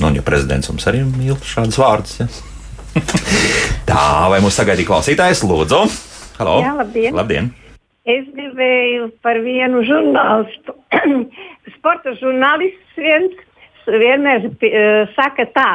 Nu, 0.00 0.08
un 0.08 0.18
ja 0.18 0.24
prezidents 0.26 0.70
mums 0.72 0.88
arī 0.90 1.04
mīl 1.06 1.38
šādus 1.46 1.78
vārdus. 1.78 2.18
Ja? 2.22 2.30
Tā, 3.90 4.04
vai 4.32 4.40
mums 4.42 4.58
sagaidīja 4.58 4.90
klausītājs? 4.90 5.44
Lūdzu, 5.46 5.84
Halo. 6.40 6.58
Jā, 6.64 6.72
labdien. 6.74 7.14
labdien. 7.14 7.52
Es 8.02 8.24
gribēju 8.34 9.12
par 9.22 9.38
vienu 9.44 9.84
žurnālistu. 9.86 10.74
Sporta 11.76 12.14
žurnālists 12.18 12.98
viens 12.98 13.36
vienmēr 13.86 14.48
uh, 14.50 15.12
saka 15.14 15.46
tā, 15.54 15.68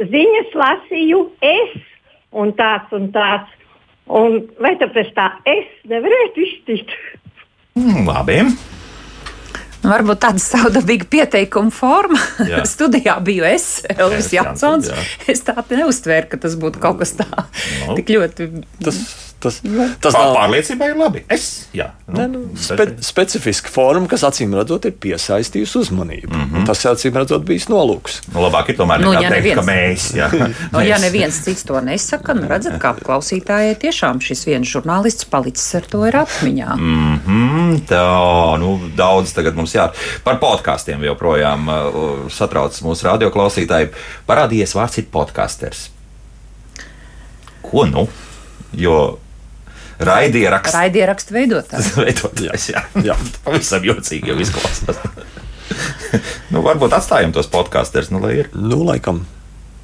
ziņas 0.00 0.54
lasīju 0.58 1.20
es 1.46 1.76
un 2.34 2.50
tāds 2.58 2.90
un 2.96 3.10
tāds. 3.14 3.50
Un 4.04 4.40
vai 4.60 4.74
tāpēc 4.76 5.14
tā 5.16 5.30
es 5.48 5.70
nevarētu 5.88 6.42
iztikt? 6.44 6.90
Mm, 7.78 8.02
labi. 8.04 8.42
Nu, 9.84 9.90
varbūt 9.92 10.20
tāda 10.20 10.40
savdabīga 10.40 11.06
pieteikuma 11.12 11.72
forma. 11.72 12.18
Jā. 12.48 12.62
Studijā 12.74 13.14
biju 13.24 13.46
es, 13.48 13.84
Elvis 13.94 14.30
Jansons. 14.32 14.90
jā. 14.92 15.06
Es 15.32 15.40
tā 15.44 15.54
neuztvēru, 15.70 16.28
ka 16.32 16.40
tas 16.44 16.58
būtu 16.60 16.82
kaut 16.82 17.00
kas 17.00 17.14
tāds 17.20 17.64
Nu. 17.86 17.96
tik 17.98 18.12
ļoti. 18.12 18.50
Tas, 18.84 19.00
tas, 19.44 19.60
tas 20.00 20.14
Pār, 20.16 20.24
nav 20.24 20.36
pārliecībai 20.38 20.88
ir 20.90 20.96
labi. 20.98 21.22
Es, 21.32 21.44
jā. 21.76 21.90
Ne, 22.08 22.26
nu, 22.32 22.42
spe, 22.60 22.86
specifiska 23.04 23.70
forma, 23.72 24.08
kas 24.10 24.24
acīm 24.26 24.54
redzot, 24.58 24.84
ir 24.88 24.96
piesaistījusi 25.04 25.78
uzmanību. 25.82 26.32
Mm 26.32 26.48
-hmm. 26.50 26.66
Tas 26.68 26.84
acīm 26.90 27.16
redzot, 27.20 27.44
bijis 27.48 27.68
nolūks. 27.72 28.20
Nu, 28.34 28.40
labāk 28.46 28.70
ir 28.72 28.76
tomēr 28.80 29.00
Nu, 29.04 29.12
ja 29.12 29.20
teikt, 29.28 29.34
neviens- 29.36 29.60
ka 29.60 29.66
mēs. 29.68 30.08
Jā, 30.16 30.28
Nu, 30.72 30.80
ja 30.80 30.96
Mēs. 30.96 31.02
neviens 31.06 31.40
cits 31.44 31.62
to 31.64 31.80
nesaka, 31.80 32.34
nu 32.34 32.48
redzat, 32.48 32.80
kā 32.82 32.94
klausītājai 32.98 33.76
tiešām 33.84 34.20
šis 34.20 34.44
viens 34.46 34.68
žurnālists 34.68 35.24
palicis 35.30 35.74
ar 35.74 35.82
to 35.82 36.04
ir 36.06 36.16
atmiņā. 36.16 36.76
Mm 36.76 37.20
-hmm, 37.26 37.80
tā, 37.88 38.58
nu, 38.58 38.80
daudz 38.96 39.32
tagad 39.32 39.54
mums 39.56 39.74
jā. 39.74 39.90
Par 40.24 40.38
podkāstiem 40.40 41.04
joprojām 41.04 41.68
uh, 41.68 42.30
satrauc 42.30 42.80
mūsu 42.82 43.04
radioklausītāji. 43.06 43.88
Parādījies 44.28 44.74
vārds 44.74 44.98
ir 44.98 45.04
podkāsters. 45.12 45.88
Ko 47.62 47.84
nu? 47.86 48.08
Jo 48.72 49.18
raidieraksts 50.00 50.74
Raidierakstu 50.74 51.34
veidotājs. 51.34 51.92
veidotājs, 52.04 52.70
jā. 52.74 52.84
Jā. 53.04 53.16
Pavisam 53.44 53.84
jocīgi 53.84 54.32
jau 54.32 54.38
izklausās. 54.40 54.98
nu, 56.52 56.62
varbūt 56.64 56.96
atstājam 56.96 57.32
tos 57.32 57.46
podkāstus, 57.52 58.10
nu, 58.14 58.20
lai 58.24 58.38
ir. 58.44 58.50
Nu, 58.54 58.82
laikam, 58.84 59.24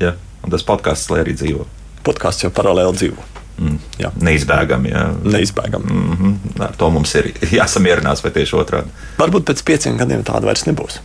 Jā. 0.01 0.14
Un 0.40 0.53
tas 0.55 0.64
podkāsts, 0.64 1.11
lai 1.12 1.20
arī 1.25 1.37
dzīvo. 1.37 1.66
podkāsts 2.07 2.46
jau 2.46 2.51
paralēli 2.57 2.96
dzīvo. 2.96 3.25
Mm. 3.61 3.77
Jā. 4.01 4.11
Neizbēgami. 4.25 4.88
Jā. 4.88 5.03
Neizbēgami. 5.25 5.92
Mm 5.92 6.14
-hmm. 6.16 6.62
Ar 6.64 6.77
to 6.77 6.90
mums 6.90 7.14
ir 7.14 7.33
jāsamierinās, 7.59 8.23
vai 8.25 8.31
tieši 8.33 8.57
otrādi. 8.57 8.88
Varbūt 9.18 9.44
pēc 9.51 9.62
pieciem 9.64 9.96
gadiem 10.01 10.25
tāda 10.25 10.49
vairs 10.49 10.64
nebūs. 10.64 11.01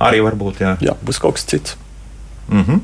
Arī 0.00 0.22
varbūt, 0.24 0.60
jā. 0.60 0.76
Jā, 0.80 0.96
būs 1.04 1.20
kaut 1.20 1.34
kas 1.34 1.44
cits. 1.44 1.76
Mm 2.48 2.64
-hmm. 2.64 2.80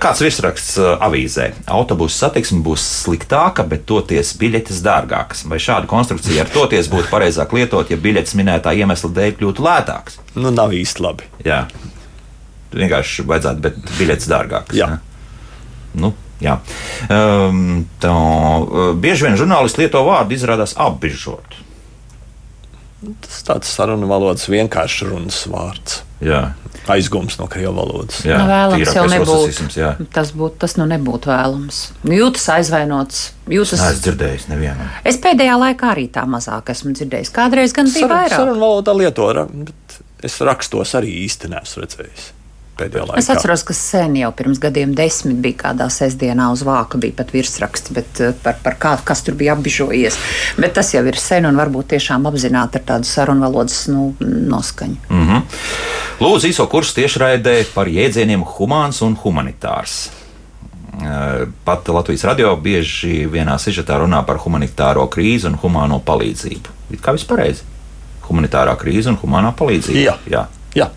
Kāds 0.00 0.20
virsraksts 0.20 0.78
uh, 0.78 0.96
avīzē? 1.00 1.50
Autobusu 1.66 2.16
satiksme 2.18 2.58
būs 2.64 2.84
sliktāka, 3.04 3.64
bet 3.68 3.86
toties 3.86 4.32
biļetes 4.38 4.82
dārgākas. 4.82 5.44
Vai 5.48 5.58
šādu 5.58 5.86
konstrukciju 5.86 6.40
ar 6.40 6.48
toties 6.48 6.88
būtu 6.88 7.10
pareizāk 7.10 7.52
lietot, 7.52 7.90
ja 7.90 7.96
biļetes 7.96 8.34
minētā 8.34 8.74
iemesla 8.76 9.10
dēļ 9.10 9.36
kļūtu 9.38 9.62
lētāks? 9.62 10.18
Nu, 10.34 10.50
nav 10.50 10.72
īsti 10.72 11.02
labi. 11.02 11.24
Jā, 11.44 11.66
vienkārši 12.72 13.22
vajadzētu, 13.26 13.60
bet 13.60 13.74
biļetes 13.98 14.28
dārgākas. 14.28 14.76
Jā. 14.76 14.86
ne? 14.86 14.98
Nu, 15.94 16.14
jā. 16.40 16.58
Um, 17.10 17.86
tā, 18.00 18.12
uh, 18.12 18.92
bieži 18.94 19.26
vien 19.26 19.36
žurnālisti 19.36 19.84
lieto 19.84 20.04
vārdu 20.06 20.34
izrādās 20.34 20.76
apbižot. 20.76 21.58
Tas 23.24 23.42
tāds 23.46 23.70
sarunu 23.72 24.06
valodas 24.10 24.48
vienkāršs 24.48 25.02
runas 25.08 25.46
vārds. 25.48 26.02
Jā, 26.20 26.40
Aizgums 26.90 27.36
no 27.38 27.46
krievu 27.50 27.74
valodas. 27.76 28.22
jā 28.26 28.38
nu, 28.40 28.48
vēlams 28.50 28.94
jau 28.96 29.04
nebūtu. 29.08 30.06
Tas, 30.12 30.32
būt, 30.36 30.56
tas 30.62 30.74
nu 30.80 30.86
nebūtu 30.90 31.30
vēlams. 31.30 31.78
Jūtas 32.08 32.48
aizvainots. 32.56 33.20
Jūtas... 33.50 33.84
Es 33.92 34.02
dzirdēju, 34.04 34.48
nevienam. 34.50 34.90
Es 35.06 35.20
pēdējā 35.22 35.54
laikā 35.60 35.92
arī 35.94 36.08
tā 36.12 36.24
mazāk 36.28 36.72
esmu 36.74 36.92
dzirdējis. 36.96 37.32
Kādreiz 37.36 37.76
gan 37.76 37.88
bija 37.88 38.04
Sarunu, 38.08 38.16
vairāk. 38.16 38.36
sarunu 38.36 38.64
valodā 38.64 38.96
lieto, 38.96 39.30
ra- 39.36 39.46
bet 39.50 40.00
es 40.26 40.36
rakstos 40.44 40.96
arī 40.98 41.14
īsti 41.24 41.52
neesmu 41.54 41.84
redzējis. 41.84 42.28
Pēdējā 42.80 43.06
laikā. 43.06 43.20
Es 43.20 43.30
atceros, 43.32 43.64
ka 43.68 43.76
sen 43.76 44.16
jau 44.16 44.30
pirms 44.36 44.60
gadiem 44.62 44.94
desmit 44.96 45.40
bija 45.44 45.58
kādā 45.66 45.88
sestdienā 45.92 46.48
uz 46.54 46.64
vāka, 46.64 47.00
bija 47.00 47.18
pat 47.18 47.32
virsraksts 47.36 47.92
bet, 47.96 48.20
eh, 48.24 48.32
par, 48.44 48.56
par 48.64 48.78
kā, 48.80 48.94
kas 49.04 49.22
tur 49.26 49.36
bija 49.40 49.54
apbižojies. 49.56 50.16
Bet 50.58 50.74
tas 50.80 50.94
jau 50.94 51.04
ir 51.06 51.20
sen 51.20 51.48
un 51.48 51.60
varbūt 51.60 51.92
tiešām 51.94 52.28
apzināti 52.30 52.80
ar 52.80 52.86
tādu 52.94 53.08
sarunu 53.10 53.44
valodas 53.46 53.84
nu, 53.92 54.14
noskaņu. 54.20 54.96
Mm 55.10 55.26
-hmm. 55.28 55.42
Lūdzu, 56.20 56.50
īso 56.50 56.66
kursu 56.68 56.98
tiešraidē 56.98 57.54
par 57.72 57.88
jēdzieniem 57.88 58.42
humāns 58.44 58.98
un 59.06 59.14
humanitārs. 59.22 60.10
Pat 61.64 61.88
Latvijas 61.88 62.26
radio 62.28 62.50
bieži 62.60 63.24
vienā 63.32 63.54
sižetā 63.56 63.96
runā 64.02 64.20
par 64.28 64.42
humanitāro 64.42 65.06
krīzi 65.08 65.48
un 65.48 65.56
humāno 65.62 65.96
palīdzību. 66.04 66.76
It 66.92 67.00
kā 67.00 67.14
viss 67.16 67.24
pareizi. 67.24 67.64
Humanitārā 68.26 68.74
krīze 68.76 69.08
un 69.08 69.16
humānā 69.22 69.54
palīdzība. 69.56 70.02
Jā, 70.04 70.16
jā. 70.28 70.44
jā. 70.76 70.90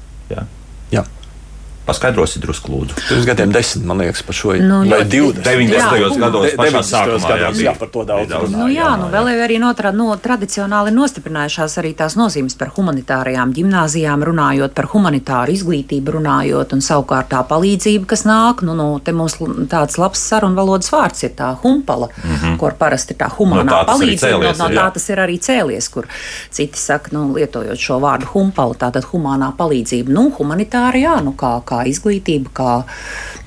Paskaidrosi 1.86 2.40
drusku, 2.40 2.72
lūdzu. 2.72 2.96
Pirms 3.10 3.26
gadiem 3.28 3.52
desmit, 3.52 3.84
man 3.86 3.98
liekas, 4.00 4.22
par 4.24 4.36
šo 4.36 4.54
Nu, 4.56 4.78
vai 4.88 5.04
ļoti- 5.04 5.10
20. 5.10 5.44
90. 5.44 6.00
Jā, 6.00 6.20
gados, 6.20 6.46
De- 6.46 6.58
pašā 6.58 6.72
90. 6.72 6.92
sākumā, 6.94 7.28
gados, 7.28 7.58
jā, 7.60 7.74
par 7.80 7.88
to 7.90 8.04
daudz 8.06 8.28
nedaudz. 8.28 8.50
runā. 8.50 8.58
Nu, 8.58 8.68
jā, 8.68 8.84
jā, 8.84 8.92
nu, 9.00 9.06
vēl 9.12 9.26
jau 9.34 9.42
arī 9.48 9.58
no, 9.60 9.74
tra, 9.74 9.92
no, 9.92 10.16
tradicionāli 10.16 10.94
nostiprinājušās 10.96 11.76
arī 11.82 11.92
tās 11.94 12.16
nozīmes 12.16 12.56
par 12.58 12.72
humanitārajām 12.78 13.52
gimnāzijām, 13.54 14.24
runājot 14.24 14.74
par 14.74 14.86
humanitāru 14.94 15.52
izglītību, 15.52 16.16
runājot, 16.18 16.74
un 16.74 16.80
savukārt 16.80 17.28
tā 17.34 17.44
palīdzība, 17.52 18.06
kas 18.06 18.24
nāk, 18.24 18.64
nu, 18.64 18.74
nu 18.74 19.00
te 19.04 19.12
mums 19.12 19.36
tāds 19.68 19.98
labs 19.98 20.20
sarunu 20.20 20.56
valodas 20.56 20.90
vārds 20.90 21.24
ir 21.24 21.32
tā 21.36 21.52
humpala, 21.64 22.08
mm 22.08 22.36
-hmm. 22.36 22.58
kur 22.58 22.72
parasti 22.80 23.14
tā 23.14 23.28
humānā 23.28 23.64
No 23.64 23.72
tā 23.72 23.86
palīdzība, 23.86 24.40
cēlies, 24.40 24.58
no, 24.58 24.68
no 24.68 24.76
tā 24.76 24.94
tas 24.94 25.10
ir 25.10 25.18
arī 25.18 25.38
cēlies, 25.40 25.92
kur 25.92 26.08
citi 26.50 26.78
saka, 26.80 27.10
nu, 27.12 27.34
lietojot 27.34 27.78
šo 27.78 28.00
vārdu 28.00 28.26
humpala, 28.34 28.74
tātad 28.74 29.04
humānā 29.12 29.52
palīdzība, 29.58 30.08
nu, 30.10 30.32
humanitāra, 30.40 30.96
jā, 30.96 31.24
nu, 31.24 31.34
kā, 31.38 31.62
kā 31.66 31.73
izglītība, 31.90 32.52
kā 32.54 32.84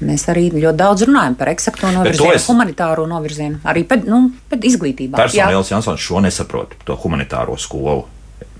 mēs 0.06 0.26
arī 0.32 0.48
ļoti 0.52 0.76
daudz 0.76 1.06
runājam 1.08 1.36
par 1.38 1.48
eksakto 1.54 1.92
novirzienu, 1.94 2.34
es- 2.34 2.48
humanitāro 2.50 3.06
novirzienu, 3.08 3.60
arī 3.64 3.84
pēc, 3.88 4.04
nu, 4.10 4.30
pēc 4.50 4.66
izglītībā. 4.72 5.16
Personāli 5.16 5.38
Jā. 5.38 5.48
Lielas 5.54 5.70
Jansons 5.70 6.00
šo 6.00 6.20
nesaprot, 6.24 6.74
to 6.84 6.96
humanitāro 6.96 7.56
skolu. 7.58 8.04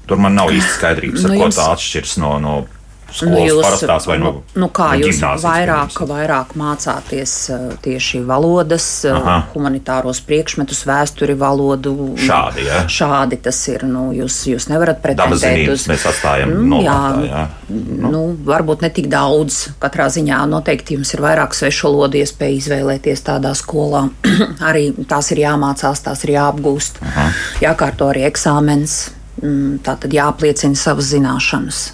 Tur 0.06 0.16
man 0.22 0.34
nav 0.38 0.48
īsti 0.54 0.72
skaidrības, 0.78 1.24
ar 1.26 1.30
Nu, 1.32 1.38
ko 1.40 1.44
jums- 1.48 1.56
tā 1.58 1.66
atšķiras 1.74 2.16
no, 2.22 2.38
no 2.38 2.66
Nu, 3.06 3.38
jūs, 3.38 3.62
parastās 3.62 4.06
vai 4.08 4.16
no, 4.18 4.30
nu, 4.34 4.60
nu, 4.60 4.68
kā 4.74 4.88
no 4.92 5.06
jūs 5.06 5.20
vairāk, 5.40 5.92
piemēram. 5.94 6.08
vairāk 6.10 6.54
mācāties 6.58 7.34
uh, 7.54 7.66
tieši 7.84 8.20
valodas, 8.26 8.86
uh, 9.06 9.14
Aha. 9.14 9.36
humanitāros 9.54 10.20
priekšmetus, 10.26 10.82
vēsturi, 10.88 11.36
valodu? 11.38 11.94
Šādi, 12.18 12.66
jā. 12.66 12.82
Šādi 12.90 13.38
tas 13.42 13.60
ir. 13.70 13.86
Nu, 13.86 14.08
jūs, 14.16 14.40
jūs 14.50 14.66
nevarat 14.72 14.98
pretendēt 15.04 15.38
zinības 15.44 15.86
mēs 15.92 16.06
atstājam 16.10 16.52
Nu, 16.56 16.80
jā, 16.82 16.96
novārtā, 16.96 17.28
jā. 17.30 17.44
Nu, 17.70 18.10
nu, 18.12 18.22
varbūt 18.48 18.82
ne 18.84 18.90
tik 18.98 19.08
daudz. 19.12 19.62
Katrā 19.82 20.08
ziņā 20.12 20.42
noteikti 20.50 20.98
jums 20.98 21.14
ir 21.14 21.22
vairāk 21.24 21.54
svešu 21.56 21.86
valodu 21.88 22.20
iespēju 22.20 22.58
izvēlēties 22.60 23.22
tādā 23.30 23.54
skolā. 23.56 24.08
arī 24.68 24.88
tās 25.08 25.30
ir 25.32 25.44
jāmācās, 25.46 26.02
tās 26.04 26.26
ir 26.26 26.34
jāapgūst, 26.36 26.98
Aha. 27.06 27.28
jākārto 27.62 28.10
arī 28.10 28.26
eksāmens, 28.28 28.98
mm, 29.40 29.78
tā 29.86 29.94
tad 30.02 30.16
jāapliecina 30.16 30.78
savas 30.78 31.14
zināšanas. 31.14 31.84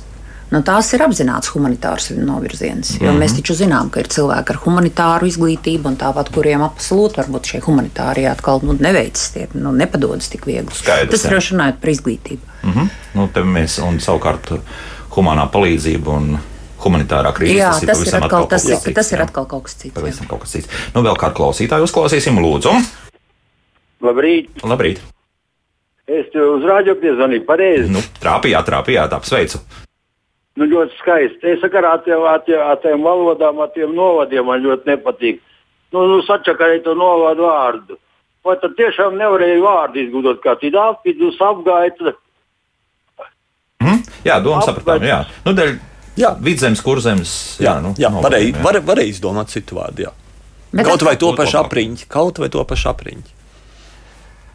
Nu, 0.53 0.61
tās 0.61 0.91
ir 0.93 1.01
apzināts 1.01 1.49
humanitārs 1.55 2.11
novirziens. 2.13 2.91
Jo 2.99 3.07
mm 3.07 3.09
-hmm. 3.09 3.23
mēs 3.23 3.37
taču 3.39 3.55
zinām, 3.57 3.89
ka 3.91 4.01
ir 4.01 4.09
cilvēki 4.13 4.53
ar 4.53 4.59
humanitāru 4.65 5.27
izglītību, 5.31 5.89
un 5.89 5.97
tāpat, 5.97 6.29
kuriem 6.35 6.65
absolūti 6.67 7.23
varbūt 7.23 7.53
šie 7.53 7.61
humanitārie 7.65 8.29
atkal 8.29 8.61
nu, 8.63 8.77
neveicas, 8.79 9.31
tie 9.33 9.47
nu, 9.55 9.73
nepadodas 9.73 10.29
tik 10.29 10.47
viegli. 10.47 10.75
Skaidrs, 10.75 11.11
Tas 11.11 11.25
ir 11.25 11.57
runājot 11.57 11.81
par 11.81 11.91
izglītību. 11.91 12.43
Mm 12.63 12.73
-hmm. 12.73 12.89
nu, 13.15 13.29
te 13.33 13.41
mēs, 13.41 13.79
un 13.89 14.01
savukārt 14.01 14.53
humanā 15.17 15.49
palīdzība 15.53 16.09
un 16.09 16.39
humanitārā 16.85 17.33
krīze. 17.37 17.57
Jā, 17.57 17.71
tas 17.71 17.83
ir 17.83 17.89
tas 17.89 17.99
ir 17.99 18.05
pavisam 18.05 18.23
atkal, 18.23 18.47
tas 18.47 18.65
ir, 18.65 18.77
cits, 18.77 18.95
tas 18.95 19.13
ir 19.13 19.23
atkal 19.23 19.47
kaut 19.47 19.63
kas 19.63 19.75
cits. 19.75 19.95
Pavisam 19.95 20.27
kaut 20.27 20.41
kas 20.45 20.53
cits. 20.57 20.69
Nu, 20.95 21.03
vēl 21.03 21.17
kādu 21.17 21.39
klausītāju 21.39 21.89
uzklausīsim, 21.89 22.39
lūdzu. 22.43 22.75
Labrīt! 24.03 24.51
Labrīt! 24.63 25.01
Es 26.07 26.27
uz 26.35 26.65
rādio 26.67 26.97
piezvanīju 26.99 27.45
pareizi. 27.47 27.89
Nu, 27.93 28.03
trāpījāt, 28.21 28.67
trāpījāt, 28.69 29.15
apsveicu. 29.17 29.63
Nu, 30.61 30.67
ļoti 30.69 30.99
skaisti. 30.99 31.55
Es 31.55 31.63
saku, 31.63 31.81
ar 31.81 32.03
tiem, 32.05 32.23
ar 32.29 32.43
tiem, 32.45 32.61
ar 32.61 32.81
tiem 32.83 33.05
valodām, 33.05 33.61
ar 33.65 33.71
tiem 33.73 33.95
novadiem 33.97 34.45
man 34.49 34.61
ļoti 34.61 34.91
nepatīk. 34.91 35.41
Nu, 35.93 36.05
nu 36.09 36.19
sačakarēji 36.27 36.85
to 36.85 36.97
novadu 36.97 37.47
vārdu. 37.49 37.97
Vai 38.43 38.57
tad 38.61 38.75
tiešām 38.77 39.17
nevarēja 39.21 39.63
vārdu 39.63 40.03
izgudrot 40.03 40.43
kā 40.43 40.57
tādu 40.61 40.81
apvidus 40.83 41.39
apgaitu? 41.41 42.13
Mm? 43.83 44.03
Jā, 44.27 44.39
doma 44.43 44.65
sapratām. 44.67 45.07
Jā, 45.07 45.23
nu, 45.47 45.55
dēļ 45.57 45.77
Jā. 46.21 46.35
vidzemes, 46.43 46.83
kurzemes. 46.85 47.33
Jā, 47.63 47.79
nu, 47.81 47.95
jā 47.97 48.11
novadiem, 48.13 48.27
varēja, 48.29 48.51
jā. 48.53 48.65
var, 48.67 48.81
varēja 48.93 49.15
izdomāt 49.15 49.53
citu 49.53 49.79
vārdu. 49.79 50.07
Jā. 50.09 50.13
Bet 50.73 50.89
kaut 50.89 51.05
vai 51.05 51.15
to 51.21 51.33
pašu 51.37 51.61
apriņķi, 51.63 52.09
kaut 52.13 52.41
vai 52.41 52.49
to 52.53 52.65
pašu 52.69 52.91
apriņķi. 52.93 53.39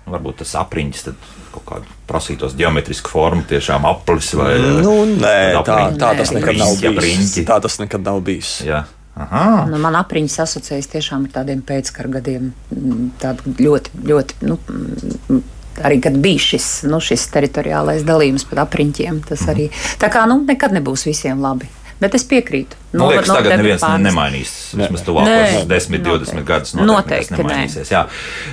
Varbūt 0.08 0.42
tas 0.42 0.54
apriņķis 0.62 1.08
tad 1.10 1.26
kaut 1.58 1.66
kādu 1.72 1.96
prasītos 2.08 2.54
geometrisku 2.60 3.10
formu, 3.12 3.44
tiešām 3.50 3.86
aplis 3.90 4.34
vai 4.38 4.54
Nu, 4.84 4.94
nē, 5.10 5.38
Tāda 5.58 5.66
tā, 5.66 5.80
tā 6.00 6.12
tas 6.22 6.32
nekad 6.36 6.58
nav 6.62 6.76
riņķi, 6.76 6.94
bijis. 6.94 7.04
riņķi. 7.08 7.46
Tā 7.50 7.60
tas 7.66 7.80
nekad 7.82 8.06
nav 8.06 8.22
bijis. 8.26 8.54
Jā. 8.68 8.84
Aha. 9.18 9.66
Nu, 9.66 9.80
man 9.82 9.96
apriņķis 9.98 10.40
asociējas 10.44 10.92
tiešām 10.94 11.24
ar 11.26 11.32
tādiem 11.40 11.64
pēckara 11.66 12.12
gadiem. 12.20 12.52
mm, 12.70 13.08
Tādu 13.24 13.56
ļoti, 13.58 14.04
ļoti, 14.06 14.36
nu, 14.46 14.60
mm, 14.70 15.40
arī 15.88 15.98
kad 16.02 16.20
bija 16.22 16.40
šis, 16.42 16.68
nu, 16.90 17.00
šis 17.02 17.26
teritoriālais 17.34 18.06
dalījums 18.06 18.46
par 18.50 18.64
apriņķiem. 18.68 19.24
Tas 19.30 19.48
arī 19.50 19.72
tā 20.02 20.12
kā 20.14 20.28
nu, 20.30 20.40
nekad 20.46 20.76
nebūs 20.78 21.08
visiem 21.10 21.42
labi. 21.42 21.70
Bet 22.00 22.14
es 22.14 22.24
piekrītu. 22.30 22.78
Nu, 22.94 23.08
liekas, 23.10 23.26
tagad 23.26 23.44
noteikti 23.48 23.58
neviens 23.64 23.82
pārnes- 23.82 24.06
nemainīs. 24.06 24.52
Vismaz 24.78 25.02
tuvākos 25.02 25.32
Nē, 25.32 25.64
10, 25.66 25.96
20 25.98 26.04
noteikti. 26.04 26.44
gadus 26.46 26.74
Noteikti 26.78 27.34
nekas 27.34 27.40
nemainīsies. 27.40 27.90
Jā. 27.90 28.04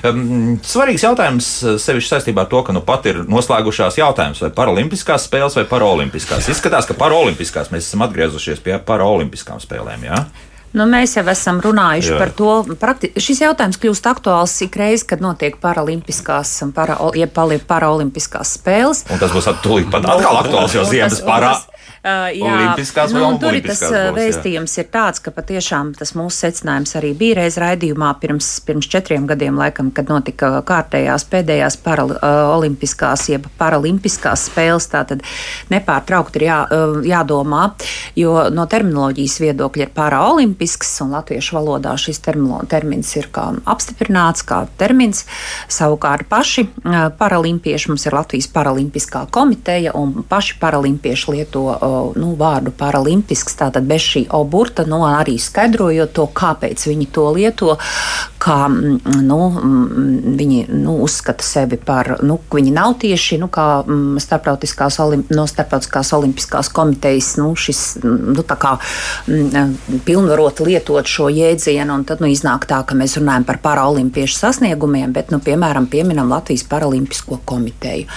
Um, 0.08 0.56
svarīgs 0.64 1.04
jautājums 1.04 1.50
uh, 1.64 1.76
sevišķi 1.80 2.08
saistībā 2.14 2.46
ar 2.46 2.48
to, 2.48 2.62
ka 2.64 2.72
nu 2.72 2.80
pat 2.80 3.04
ir 3.10 3.20
noslēgušās 3.28 4.00
jautājums, 4.00 4.40
vai 4.40 4.50
paralimpiskās 4.50 5.28
spēles 5.28 5.58
vai 5.60 5.66
paraolimpiskās. 5.68 6.48
Izskatās, 6.48 6.88
ka 6.88 6.96
paraolimpiskās 6.96 7.68
mēs 7.74 7.84
esam 7.90 8.02
atgriezušies 8.08 8.64
pie 8.64 8.78
paraolimpiskām 8.80 9.60
spēlēm. 9.60 10.08
Jā? 10.08 10.24
Nu, 10.74 10.88
mēs 10.90 11.12
jau 11.14 11.22
esam 11.30 11.60
runājuši 11.62 12.10
Jā. 12.10 12.16
Par 12.18 12.32
to. 12.34 12.54
Prakti 12.80 13.12
šis 13.22 13.44
jautājums 13.44 13.78
kļūst 13.78 14.08
aktuāls 14.10 14.56
ik 14.66 14.74
reiz, 14.80 15.04
kad 15.06 15.20
notiek 15.22 15.60
paralimpiskās 15.62 16.50
un 16.66 16.72
para, 16.74 16.96
ja 17.14 17.28
pali- 17.30 17.60
paraolimpiskās 17.62 18.56
spēles. 18.58 19.04
Un 19.14 19.20
tas 19.22 19.30
būs 19.30 19.46
tūlīt 19.62 19.92
pat 19.92 20.02
atkal 20.16 20.40
aktuāls, 20.40 20.74
jo 20.74 20.82
ziemas 20.88 21.20
parā. 21.22 21.52
Uh, 22.04 22.26
jā, 22.36 22.50
Olimpiskās 22.52 23.12
nu, 23.16 23.20
tur 23.40 23.54
ir 23.56 23.62
olimpiskās 23.62 23.80
tas 23.80 23.88
uh, 23.88 24.10
būs, 24.12 24.18
jā. 24.20 24.26
vēstījums 24.26 24.74
ir 24.76 24.88
tāds, 24.92 25.22
ka 25.24 25.32
patiešām 25.32 25.94
tas 25.96 26.10
mūsu 26.12 26.42
secinājums 26.42 26.90
arī 26.98 27.14
bija 27.16 27.38
reiz 27.38 27.54
raidījumā 27.56 28.10
pirms, 28.20 28.48
pirms 28.66 28.90
četriem 28.92 29.24
gadiem, 29.30 29.56
laikam, 29.56 29.88
kad 29.88 30.12
notika 30.12 30.50
kārtējās 30.68 31.24
pēdējās 31.32 31.78
paralimpiskās, 31.80 33.24
jeb 33.32 33.46
paralimpiskās 33.56 34.50
spēles. 34.50 34.90
Tātad 34.92 35.24
nepārtraukti 35.72 36.42
ir 36.42 36.44
jā, 36.50 36.58
uh, 36.68 36.98
jādomā, 37.08 37.62
jo 38.20 38.36
no 38.52 38.68
terminoloģijas 38.68 39.38
viedokļa 39.46 39.88
ir 39.88 39.94
paralimpisks, 39.96 40.92
un 41.06 41.16
latviešu 41.16 41.56
valodā 41.56 41.96
šis 42.04 42.20
termino, 42.28 42.60
termins 42.68 43.14
ir 43.16 43.30
kā 43.32 43.46
apstiprināts 43.64 44.44
kā 44.44 44.66
termins. 44.76 45.24
Savukārt 45.72 46.28
paši 46.28 46.68
uh, 46.68 47.08
paralimpieši 47.16 47.94
mums 47.94 48.04
ir 48.04 48.20
Latvijas 48.20 48.52
Paralimpiskā 48.52 49.24
komiteja, 49.32 49.96
un 49.96 50.18
paši 50.28 50.60
paralimpieši 50.60 51.38
lieto 51.38 51.66
uh, 51.72 51.93
nu, 52.18 52.34
vārdu 52.38 52.72
paralimpisks, 52.76 53.56
tātad 53.60 53.86
bez 53.88 54.04
šī 54.04 54.24
oburta, 54.36 54.86
nu, 54.88 55.02
arī 55.08 55.36
skaidrojot 55.40 56.14
to, 56.16 56.28
kāpēc 56.34 56.86
viņi 56.90 57.08
to 57.14 57.28
lieto, 57.36 57.76
kā 58.44 58.66
mm, 58.68 59.00
nu, 59.24 59.38
mm, 59.50 60.36
viņi 60.38 60.58
nu, 60.76 60.98
uzskata 61.04 61.44
sevi 61.44 61.78
par, 61.80 62.18
nu, 62.26 62.36
viņi 62.52 62.72
nav 62.74 62.96
tieši 63.00 63.38
nu, 63.40 63.48
kā 63.52 63.66
mm, 63.82 64.20
starptautiskās, 64.20 64.98
olim, 65.00 65.24
no 65.32 65.46
starptautiskās 65.48 66.12
olimpiskās 66.16 66.68
komitejas, 66.74 67.34
nu, 67.40 67.54
šis, 67.56 67.82
nu, 68.04 68.44
kā 68.44 68.74
pilnvarot 70.04 70.60
lietot 70.66 71.08
šo 71.08 71.30
jēdzienu, 71.32 71.94
un 71.94 72.04
tad 72.08 72.20
nu, 72.20 72.28
iznāk 72.32 72.68
tā, 72.68 72.82
ka 72.84 72.96
mēs 72.98 73.16
runājam 73.20 73.46
par 73.48 73.60
paraolimpiešu 73.64 74.36
sasniegumiem, 74.42 75.14
bet, 75.16 75.32
nu, 75.32 75.40
piemēram, 75.44 75.88
pieminam 75.90 76.32
Latvijas 76.32 76.66
Paralimpisko 76.68 77.40
komiteju. 77.48 78.08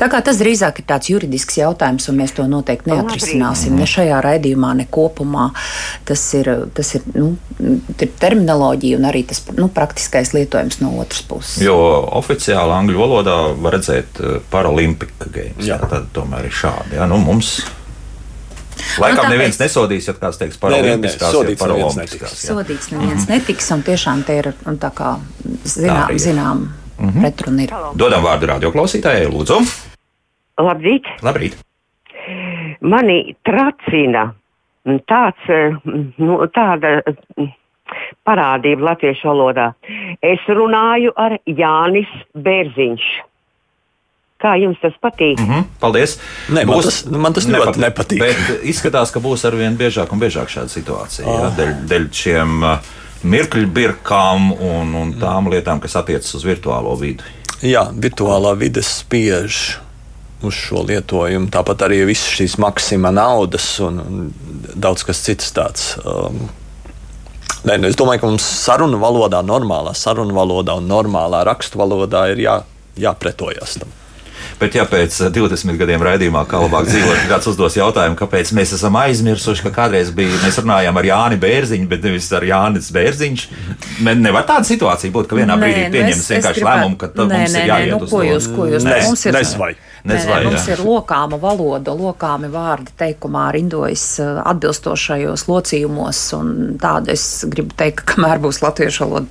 Tā 0.00 0.10
kā 0.10 0.22
tas 0.24 0.40
drīzāk 0.42 0.82
ir 0.82 0.88
tāds 0.90 1.12
juridisks 1.12 1.60
jautājums, 1.60 2.08
un 2.10 2.18
mēs 2.18 2.34
to 2.34 2.46
noteikti 2.50 2.90
neatrisināsim 2.90 3.78
ne 3.78 3.86
šajā 3.88 4.18
raidījumā, 4.24 4.74
ne 4.82 4.88
kopumā. 4.90 5.50
Tas 6.08 6.24
ir, 6.38 6.50
tas 6.74 6.94
ir, 6.98 7.06
nu, 7.14 7.32
ir 7.60 8.12
terminoloģija 8.20 8.98
un 8.98 9.08
arī 9.10 9.22
tas 9.30 9.42
nu, 9.60 9.68
praktiskais 9.68 10.32
lietojums 10.36 10.80
no 10.80 10.94
otras 11.02 11.22
puses. 11.28 11.60
Jo 11.64 11.76
oficiāli 12.20 12.72
angļu 12.78 12.98
valodā 13.00 13.36
var 13.60 13.76
redzēt 13.76 14.20
uh, 14.24 14.38
Paralympic 14.52 15.12
Games. 15.30 15.66
Jā. 15.68 15.78
Tad 15.90 16.08
tomēr 16.16 16.48
ir 16.48 16.56
šādi. 16.56 16.96
Jā, 16.98 17.06
nu, 17.10 17.20
mums 17.22 17.58
Laikam 18.98 19.26
Nu, 19.28 19.34
neviens 19.34 19.58
nesodīs, 19.60 20.06
ja 20.08 20.14
kāds 20.16 20.38
teiks, 20.40 20.56
Nē, 20.56 20.62
nē, 20.62 20.68
nē, 20.70 20.80
paralimpiskās, 20.80 21.34
sodīts 21.34 21.60
ja 21.60 21.66
neviens 21.68 21.94
paralimpiskās. 21.94 22.36
jā. 22.40 22.54
Sodīts 22.54 22.86
neviens 22.94 23.26
netiks, 23.28 23.66
un 23.76 23.82
tiešām 23.84 24.22
te 24.24 24.36
ir 24.40 24.48
un 24.66 24.78
tā 24.80 24.88
kā 24.96 25.10
zinām, 25.68 26.14
zinām 26.16 26.62
Mhm. 27.00 27.20
pretruna 27.20 27.62
ir. 27.66 27.74
Dodam 28.00 28.24
vārdu 28.24 28.48
radioklausītājai, 28.54 29.28
lūdzu. 29.32 29.60
Labdīt! 30.60 31.04
Labrīt! 31.24 31.54
Mani 32.80 33.36
tracina 33.44 34.30
tāds, 35.08 35.44
eh, 35.48 35.76
nu, 36.18 36.38
tāda 36.48 37.02
mm, 37.90 38.20
parādība 38.26 38.90
latviešu 38.90 39.28
valodā. 39.28 39.72
Es 40.22 40.44
runāju 40.48 41.12
ar 41.16 41.38
Jānis 41.46 42.10
Bērziņš. 42.34 43.08
Kā 44.40 44.54
jums 44.56 44.78
tas 44.80 44.94
patīk? 45.02 45.38
Mm 45.38 45.48
-hmm, 45.50 45.64
paldies! 45.80 46.18
Nē, 46.48 46.64
man 46.66 46.80
tas- 46.80 47.04
man 47.06 47.32
tas 47.32 47.46
ļoti 47.46 47.78
nepatīk. 47.78 48.18
Bet 48.18 48.64
izskatās, 48.64 49.12
ka 49.12 49.20
būs 49.20 49.44
arvien 49.44 49.76
biežāk 49.76 50.12
un 50.12 50.20
biežāk 50.20 50.48
šāda 50.48 50.68
situācija. 50.68 51.26
Jā, 51.26 51.50
dēļ, 51.56 51.74
dēļ 51.88 52.08
šiem 52.12 52.62
uh, 52.62 52.78
mirkļu 53.22 53.66
birkām 53.66 54.52
un, 54.52 54.94
un 54.94 55.12
tām 55.20 55.50
lietām, 55.52 55.80
kas 55.80 55.96
attiecas 55.96 56.34
uz 56.34 56.44
virtuālo 56.44 56.96
vidi. 57.00 57.22
Jā, 57.62 57.90
virtuālā 57.92 58.54
vide 58.56 58.82
spiež 58.82 59.78
uz 60.42 60.54
šo 60.56 60.84
lietojumu. 60.88 61.50
Tāpat 61.52 61.84
arī 61.84 62.06
visas 62.08 62.30
šīs 62.32 62.56
maksima 62.58 63.10
naudas 63.12 63.80
un, 63.84 64.00
un 64.00 64.32
daudz 64.74 65.04
kas 65.04 65.20
cits 65.26 65.52
tāds. 65.52 65.98
Um, 66.04 66.48
Nē, 67.68 67.76
nu 67.76 67.88
es 67.90 67.96
domāju, 67.98 68.22
ka 68.22 68.28
mums 68.30 68.44
sarunu 68.64 68.96
valodā, 69.02 69.42
normālā 69.44 69.92
sarunu 69.98 70.32
valodā 70.36 70.78
un 70.80 70.86
normālā 70.88 71.42
rakstu 71.44 71.80
valodā 71.80 72.30
ir 72.32 72.38
jā, 72.46 72.54
jāpretojas 72.96 73.74
tam. 73.82 73.90
Bet, 74.60 74.74
ja 74.76 74.86
pēc 74.88 75.14
uh, 75.24 75.28
20 75.32 75.76
gadiem 75.80 76.00
raidījumā, 76.04 76.42
kā 76.48 76.58
labāk 76.60 76.88
dzīvot, 76.88 77.26
kāds 77.28 77.48
uzdos 77.48 77.76
jautājumu, 77.76 78.16
kāpēc 78.16 78.50
mēs 78.56 78.72
esam 78.76 78.96
aizmirsuši, 79.00 79.64
ka 79.66 79.72
kādreiz 79.76 80.10
bija, 80.16 80.32
mēs 80.44 80.58
runājām 80.60 80.96
ar 81.00 81.08
Jāni 81.08 81.38
Bērziņu, 81.40 81.88
bet 81.88 82.04
nevis 82.04 82.28
ar 82.36 82.44
Jānis 82.48 82.88
Bērziņš. 82.96 83.44
Ne- 84.04 84.16
Nevar 84.20 84.44
tāda 84.48 84.64
situācija 84.68 85.12
būt, 85.12 85.28
ka 85.30 85.36
vienā 85.40 85.56
Nē, 85.56 85.60
brīdī 85.64 85.84
nu 85.86 85.94
pieņems 85.96 86.28
vienkārši 86.34 86.60
gribētu- 86.60 86.80
lēmumu, 86.80 86.98
ka 87.00 87.08
Nē, 87.12 87.24
mums 87.24 87.32
nē, 87.36 87.44
ir 87.44 87.56
nē, 87.56 87.64
jāiet 87.72 87.92
nu, 87.94 88.00
uz 88.04 88.10
ko 88.10 88.20
jūs- 88.24 88.50
ko 88.56 88.68
jūs- 88.72 88.84
Nes- 88.88 89.06
mums 89.08 89.24
ir- 89.26 89.36
nesvai. 89.38 89.72
Nē, 90.00 90.14
nē, 90.14 90.16
Nezvai, 90.16 90.40
mums 90.46 90.64
jā. 90.64 90.76
ir 90.76 90.84
lokāma 90.86 91.36
valoda, 91.40 91.92
lokāmi 91.96 92.48
vārdi 92.52 92.94
teikumā 93.00 93.50
rindojas 93.56 94.06
atbilstošajos 94.22 95.44
locījumos. 95.50 96.22
un 96.38 96.56
Tādu 96.80 97.12
es 97.12 97.28
gribu 97.50 97.76
teikt, 97.76 98.04
ka 98.04 98.14
kamēr 98.14 98.40
būs 98.40 98.62
latviešu 98.64 99.04
valoda, 99.04 99.28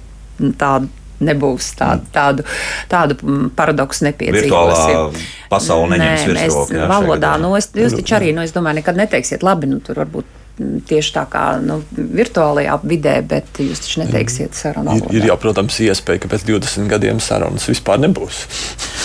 tāda 0.62 0.90
nebūs 1.20 1.74
tādu, 1.80 2.06
tādu, 2.16 2.46
tādu 2.92 3.18
mm, 3.20 3.52
paradoksu 3.58 4.08
nepiedzīvosim. 4.08 4.50
Virtuālā 4.50 5.50
pasaule 5.52 5.98
neņems 5.98 6.28
virsroku, 6.30 6.82
valodā, 6.90 7.34
nu, 7.42 7.54
es, 7.60 7.70
jūs 7.76 7.98
taču 8.00 8.20
arī, 8.20 8.34
nu, 8.36 8.46
es 8.46 8.56
domāju, 8.56 8.80
nekad 8.80 9.00
neteiksiet 9.00 9.44
labi, 9.46 9.68
nu, 9.72 9.82
tur 9.84 10.00
varbūt 10.00 10.30
mm, 10.62 10.80
tieši 10.90 11.16
tā 11.18 11.26
kā 11.32 11.44
nu, 11.64 11.82
virtuālajā 11.98 12.80
vidē, 12.88 13.18
bet 13.28 13.62
jūs 13.64 13.84
taču 13.84 14.04
neteiksiet 14.06 14.56
sarunu 14.58 14.96
Ir, 14.96 15.04
valodā. 15.04 15.20
ir 15.20 15.30
jau, 15.32 15.38
protams, 15.44 15.82
iespēja, 15.90 16.24
ka 16.24 16.32
pēc 16.38 16.48
20 16.54 16.88
gadiem 16.96 17.20
sarunas 17.24 17.68
vispār 17.68 18.00
nebūs. 18.06 18.46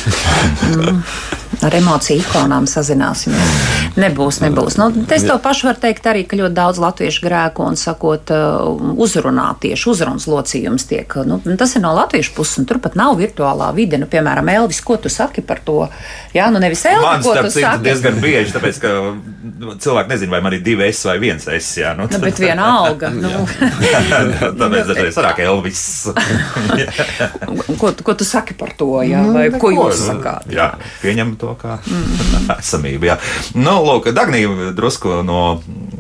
ar 1.65 1.75
emociju 1.79 2.21
ikonām 2.21 2.67
sazināsimies. 2.69 3.53
Nebūs, 4.01 4.41
nebūs. 4.43 4.77
Nu, 4.81 4.89
es 5.15 5.25
to 5.25 5.37
pašu 5.43 5.69
varu 5.69 5.81
teikt 5.85 6.07
arī, 6.11 6.25
ka 6.29 6.37
ļoti 6.39 6.57
daudz 6.57 6.81
latviešu 6.83 7.23
grēko 7.25 7.69
un 7.71 7.79
sakot, 7.79 8.33
uh, 8.35 8.97
uzrunā 9.01 9.47
tieši 9.63 9.89
uzrunas 9.93 10.27
locījums 10.31 10.87
tiek. 10.91 11.15
Nu, 11.29 11.39
tas 11.61 11.77
ir 11.79 11.85
no 11.85 11.93
latviešu 11.97 12.35
puses, 12.37 12.59
un 12.61 12.69
turpat 12.69 12.99
nav 12.99 13.15
virtuālā 13.21 13.71
vide. 13.77 14.01
Nu, 14.03 14.09
piemēram, 14.11 14.51
Elvis, 14.57 14.83
ko 14.85 14.99
tu 15.01 15.13
saki 15.13 15.45
par 15.47 15.63
to? 15.65 15.87
Jā, 16.35 16.51
nu 16.53 16.61
nevis 16.63 16.83
Elvis, 16.91 17.07
Man 17.07 17.25
ko 17.25 17.37
citu 17.39 17.63
saki. 17.63 17.85
diezgan 17.87 18.19
bieži, 18.25 18.55
tāpēc, 18.57 18.83
ka 18.83 18.93
nu, 19.63 19.77
cilvēki 19.79 20.13
nezina, 20.15 20.35
vai 20.35 20.43
man 20.49 20.59
ir 20.59 20.65
divi 20.67 20.91
S 20.91 21.07
vai 21.07 21.17
viens 21.23 21.47
S. 21.49 21.71
Jā, 21.81 21.95
nu, 21.97 22.09
Nu, 22.11 22.21
bet 22.23 22.43
viena 22.43 22.67
alga. 22.83 23.13
Nu, 23.25 23.31
Tāpēc 24.61 24.91
dažreiz 24.91 25.15
sarāk 25.17 25.39
Elvis. 25.45 25.81
ko, 27.81 27.93
ko 28.05 28.15
tu 28.19 28.27
saki 28.27 28.57
par 28.59 28.75
to? 28.77 28.91
Jā, 29.07 29.23
Nu, 29.25 29.33
vai 29.39 29.47
ko 29.55 29.71
neko, 29.71 29.73
jūs 29.79 29.94
nu, 30.01 30.07
sakāt? 30.09 30.49
Jā, 30.53 30.69
pieņem 31.03 31.35
to 31.41 31.55
kā 31.61 31.79
esamību. 32.59 33.09
Jā. 33.11 33.19
Nu, 33.57 33.77
lūk, 33.87 34.11
Dagnija 34.17 34.73
drusku 34.77 35.21
no, 35.27 35.43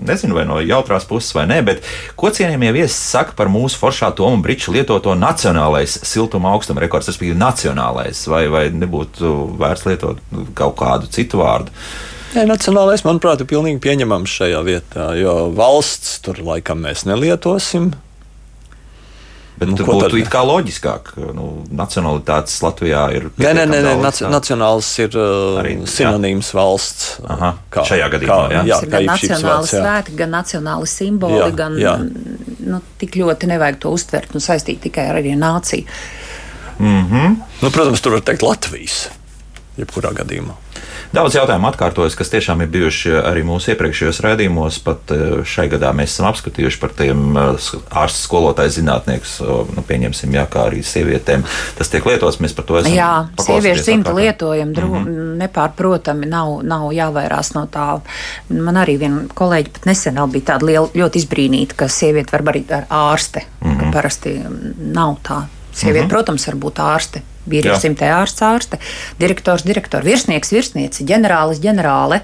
nezinu, 0.06 0.36
vai 0.38 0.46
no 0.48 0.60
jautrās 0.62 1.06
puses 1.08 1.34
vai 1.36 1.46
nē, 1.50 1.60
bet 1.66 1.84
ko 2.18 2.32
cienījamie 2.34 2.72
viesi 2.76 2.96
saka 2.96 3.36
par 3.38 3.50
mūsu 3.52 3.80
foršā 3.80 4.12
Tomu 4.16 4.42
Briču 4.44 4.74
lietoto 4.74 5.14
nacionālais 5.18 5.98
siltuma 6.06 6.54
augstuma 6.54 6.84
rekords, 6.84 7.10
respektīvi 7.10 7.38
nacionālais, 7.40 8.24
vai, 8.30 8.46
vai 8.52 8.66
nebūtu 8.74 9.34
vērts 9.60 9.86
lietot 9.88 10.20
kaut 10.58 10.76
kādu 10.80 11.10
citu 11.12 11.42
vārdu? 11.42 11.74
Nē, 12.34 12.48
nacionālais, 12.50 13.04
manuprāt, 13.06 13.44
ir 13.44 13.46
pilnīgi 13.46 13.78
pieņemams 13.84 14.32
šajā 14.40 14.62
vietā, 14.66 15.12
jo 15.14 15.52
valsts 15.54 16.16
tur 16.24 16.40
laikam 16.42 16.80
mēs 16.82 17.04
nelietosim. 17.06 17.92
Bet 19.54 19.70
Nu, 19.70 19.76
būtu 19.78 20.08
tad? 20.08 20.16
it 20.18 20.30
kā 20.32 20.40
loģiskāk, 20.42 21.10
ka 21.14 21.32
nu, 21.36 21.44
nacionalitātes 21.70 22.56
Latvijā 22.64 23.04
ir. 23.14 23.28
Nē, 23.38 23.52
nē, 23.54 23.66
nē, 23.70 23.80
nē 23.86 23.92
nac 24.02 24.18
nacionāls 24.32 24.88
ir 25.04 25.14
uh, 25.14 25.60
Arī, 25.62 25.76
jā. 25.78 25.90
sinonīms 25.92 26.50
valsts. 26.56 27.12
Aha, 27.30 27.52
šajā 27.70 28.08
gadījumā, 28.16 28.40
jā. 28.50 28.64
jā, 28.72 28.80
ir 28.82 28.90
kā 28.90 28.98
gan 28.98 29.10
nacionāli 29.12 29.70
jā. 29.70 29.82
svētki, 29.84 30.16
gan 30.18 30.34
nacionāli 30.34 30.90
simboli, 30.90 31.38
Jā, 31.38 31.50
gan 31.54 31.78
jā. 31.78 31.94
Nu, 32.64 32.80
tik 32.98 33.18
ļoti 33.20 33.50
nevajag 33.52 33.78
to 33.84 33.94
uztvert 33.94 34.34
un 34.34 34.42
saistīt 34.42 34.82
tikai 34.88 35.06
ar 35.12 35.20
arī 35.20 35.36
nāciju. 35.38 35.86
Mm 36.78 37.06
-hmm. 37.10 37.36
Nu, 37.62 37.70
protams, 37.70 38.00
tur 38.00 38.12
var 38.12 38.20
teikt 38.26 38.42
Latvijas. 38.42 39.08
Jebkurā 39.78 40.10
gadījumā. 40.14 40.54
Daudz 41.14 41.36
jautājumu 41.36 41.68
atkārtojas, 41.68 42.16
kas 42.18 42.32
tiešām 42.32 42.64
ir 42.64 42.70
bijuši 42.74 43.12
arī 43.20 43.44
mūsu 43.46 43.70
iepriekšējos 43.70 44.18
raidījumos. 44.24 44.80
Pat 44.82 45.12
eh, 45.14 45.42
šai 45.46 45.68
gadā 45.70 45.92
mēs 45.94 46.16
esam 46.16 46.26
apskatījuši 46.32 46.78
par 46.82 46.94
tiem 46.98 47.36
eh, 47.38 47.66
ārstu 48.02 48.24
skolotāju 48.24 48.72
zinātniekus, 48.80 49.36
nu, 49.76 49.84
pieņemsim, 49.86 50.34
jā, 50.34 50.42
kā 50.50 50.64
arī 50.70 50.80
sievietēm. 50.86 51.44
Tas 51.78 51.92
tiek 51.92 52.06
lietots, 52.08 52.40
mēs 52.42 52.56
par 52.56 52.66
to 52.66 52.80
esam. 52.80 52.96
Jā, 52.96 53.10
sieviešu 53.38 53.84
dzimta 53.86 54.14
lietojam, 54.16 54.72
dro, 54.74 54.88
mm 54.88 55.04
-hmm. 55.04 55.28
nepārprotami 55.44 56.26
nav, 56.30 56.56
nav 56.66 56.88
jāvairās 56.96 57.52
no 57.54 57.66
tā. 57.70 58.00
Man 58.48 58.80
arī 58.80 58.98
viena 58.98 59.22
kolēģi 59.34 59.70
pat 59.76 59.86
nesen 59.86 60.18
bija 60.32 60.54
tāda 60.54 60.66
liela, 60.66 60.88
ļoti 60.94 61.22
izbrīnīta, 61.22 61.76
ka 61.76 61.88
sieviete 61.88 62.34
var 62.34 62.42
arī 62.54 62.64
ar 62.74 62.90
ārste, 62.90 63.44
mm 63.60 63.70
-hmm. 63.70 63.78
ka 63.80 63.92
parasti 63.92 64.40
nav 64.78 65.16
tā. 65.22 65.42
Sieviete, 65.72 66.00
mm 66.00 66.06
-hmm. 66.06 66.10
protams, 66.10 66.46
var 66.46 66.56
būt 66.56 66.82
ārste. 66.82 67.22
Vīrietis 67.44 67.76
Jā. 67.76 67.82
simtē 67.86 68.10
ārsts, 68.16 68.44
ārste, 68.46 68.80
direktors, 69.20 69.66
direktors, 69.66 70.06
virsnieks, 70.06 70.52
virsniece, 70.54 71.06
ģenerālis, 71.08 71.62
ģenerāle. 71.64 72.22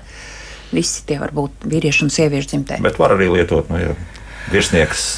Visi 0.71 1.03
tie 1.09 1.19
var 1.21 1.35
būt 1.35 1.67
vīriešu 1.67 2.07
un 2.07 2.15
sieviešu 2.15 2.53
dzimtē. 2.55 2.79
Bet 2.85 3.01
var 3.01 3.17
arī 3.17 3.31
lietot, 3.33 3.69
nu, 3.73 3.81
ja 3.83 3.97
virsnieks 4.53 5.09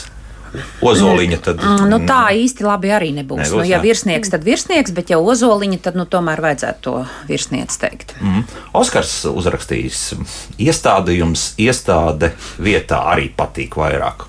ozoliņa, 0.84 1.38
tad. 1.44 1.62
Mm, 1.64 1.88
Nu, 1.92 2.00
tā 2.08 2.32
īsti 2.36 2.66
labi 2.66 2.92
arī 2.92 3.12
nebūs. 3.16 3.44
Nebūs, 3.44 3.54
nu, 3.62 3.66
ja 3.68 3.78
jā. 3.78 3.82
virsnieks, 3.84 4.32
tad 4.32 4.44
virsnieks, 4.46 4.92
bet 4.96 5.12
ja 5.12 5.20
ozoliņa, 5.22 5.78
tad 5.86 5.96
nu, 5.98 6.06
tomēr 6.08 6.42
vajadzētu 6.44 6.84
to 6.84 6.96
virsnieci 7.30 7.80
teikt. 7.82 8.16
Mm. 8.20 8.44
Oskars 8.78 9.14
uzrakstījis, 9.32 10.02
iestādījums, 10.62 11.52
iestāde 11.62 12.34
vietā 12.60 13.00
arī 13.14 13.30
patīk 13.36 13.78
vairāk. 13.80 14.28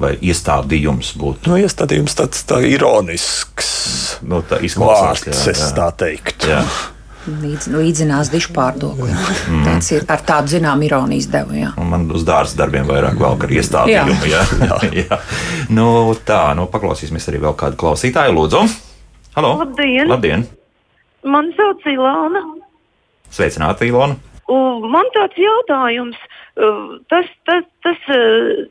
Vai 0.00 0.12
iestādījums 0.20 1.14
būtu? 1.16 1.48
Nu, 1.48 1.56
iestādījums 1.60 2.18
tāds 2.18 2.42
tā 2.48 2.60
ironisks 2.68 3.70
nu, 4.28 4.42
tā 4.44 4.60
vārds, 4.60 5.24
jā, 5.28 5.32
es 5.52 5.62
jā. 5.62 5.70
tā 5.76 5.88
teiktu. 6.04 6.50
Jā. 6.52 6.60
Līdz, 7.26 7.64
līdzinās 7.74 8.28
dišu 8.30 8.52
pārdokli. 8.54 9.10
Mm. 9.10 9.64
Tas 9.66 9.88
ir 9.90 10.04
ar 10.12 10.20
tādu 10.22 10.52
zinām 10.52 10.84
ironijas 10.86 11.26
devu. 11.32 11.56
Jā. 11.58 11.72
Un 11.80 11.88
Man 11.90 12.04
uz 12.14 12.22
dārza 12.28 12.54
darbiem 12.60 12.86
vairāk 12.86 13.18
vēl 13.18 13.40
kā 13.40 13.48
iestādījumu. 13.56 14.28
Jā. 14.30 14.44
Jā. 14.62 14.78
jā. 15.02 15.20
Nu, 15.76 15.88
tā, 16.28 16.52
nu, 16.54 16.68
paklausīsimies 16.70 17.26
arī 17.32 17.42
vēl 17.42 17.56
kādu 17.58 17.80
klausītāju. 17.80 18.36
Lūdzu, 18.36 18.62
Halo! 19.36 19.56
Labdien! 19.60 20.06
Labdien! 20.08 20.46
Mani 21.26 21.50
sauc 21.58 21.82
Ilona. 21.90 22.40
Sveicināti, 23.28 23.90
Ilona! 23.90 24.14
Un 24.48 24.86
Man 24.92 25.10
tāds 25.12 25.36
jautājums, 25.40 26.16
tas, 27.10 27.26
tas, 27.48 27.66
tas 27.84 28.06
uh, 28.14 28.62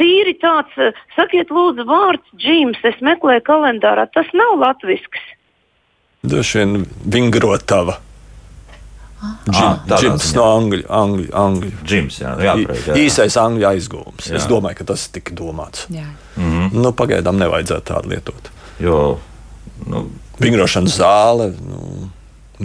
tīri 0.00 0.34
tāds, 0.40 0.72
uh, 0.80 0.96
sakiet, 1.16 1.52
lūdzu, 1.54 1.86
vārds 1.88 2.36
džims, 2.40 2.80
es 2.88 2.98
meklēju 3.04 3.44
kalendārā, 3.46 4.08
tas 4.14 4.30
nav 4.36 4.56
latvisks. 4.62 5.26
Droši 6.26 6.58
vien 6.62 6.86
vingrotava. 7.04 8.00
Ah, 9.20 9.82
tādā 9.84 9.98
Džims 10.00 10.30
ziņā. 10.30 10.36
no 10.38 10.44
angļu. 10.56 10.84
angļu, 10.96 11.26
angļu. 11.36 11.70
Džims, 11.84 12.20
jā, 12.22 12.30
jāpareiz, 12.40 12.86
jā. 12.88 12.94
Īsais 13.02 13.36
angļu 13.36 13.66
aizgūms. 13.68 14.30
Jā. 14.30 14.38
Es 14.38 14.46
domāju, 14.48 14.78
ka 14.78 14.86
tas 14.92 15.08
tika 15.12 15.34
domāts. 15.36 15.84
Jā. 15.92 16.06
Mm 16.36 16.50
-hmm. 16.50 16.80
Nu, 16.80 16.92
pagaidām 16.96 17.36
nevajadzētu 17.36 17.84
tādu 17.92 18.08
lietot. 18.14 18.50
Jo, 18.80 19.18
nu, 19.86 20.06
Vingrošanas 20.40 20.96
zāle. 20.96 21.50
Nu, 21.60 22.08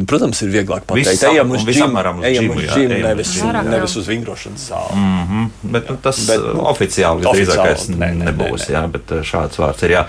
Protams, 0.03 0.41
ir 0.43 0.49
vieglāk 0.51 0.83
pateikt, 0.89 1.21
ejam 1.29 1.53
uz 1.55 1.61
džimu, 1.63 2.01
ejam 2.27 2.49
uz 2.51 2.65
džimu, 2.67 2.97
nevis, 2.99 3.29
nevis 3.63 3.93
uz 3.95 4.09
vingrošanas 4.11 4.65
zāli. 4.69 4.95
Mm 4.99 5.21
-hmm. 5.29 5.71
Bet 5.71 5.89
nu, 5.89 5.95
tas 6.03 6.19
Bet, 6.27 6.39
nu, 6.43 6.53
nu, 6.53 6.65
oficiāli 6.67 7.23
nē, 7.23 8.09
nebūs. 8.25 8.67
nē, 8.67 8.67
nē. 8.67 8.73
Jā, 8.73 8.81
bet 8.91 9.11
uh, 9.11 9.23
šāds 9.23 9.59
vārds 9.61 9.85
ir. 9.87 9.91
Jā. 9.95 10.05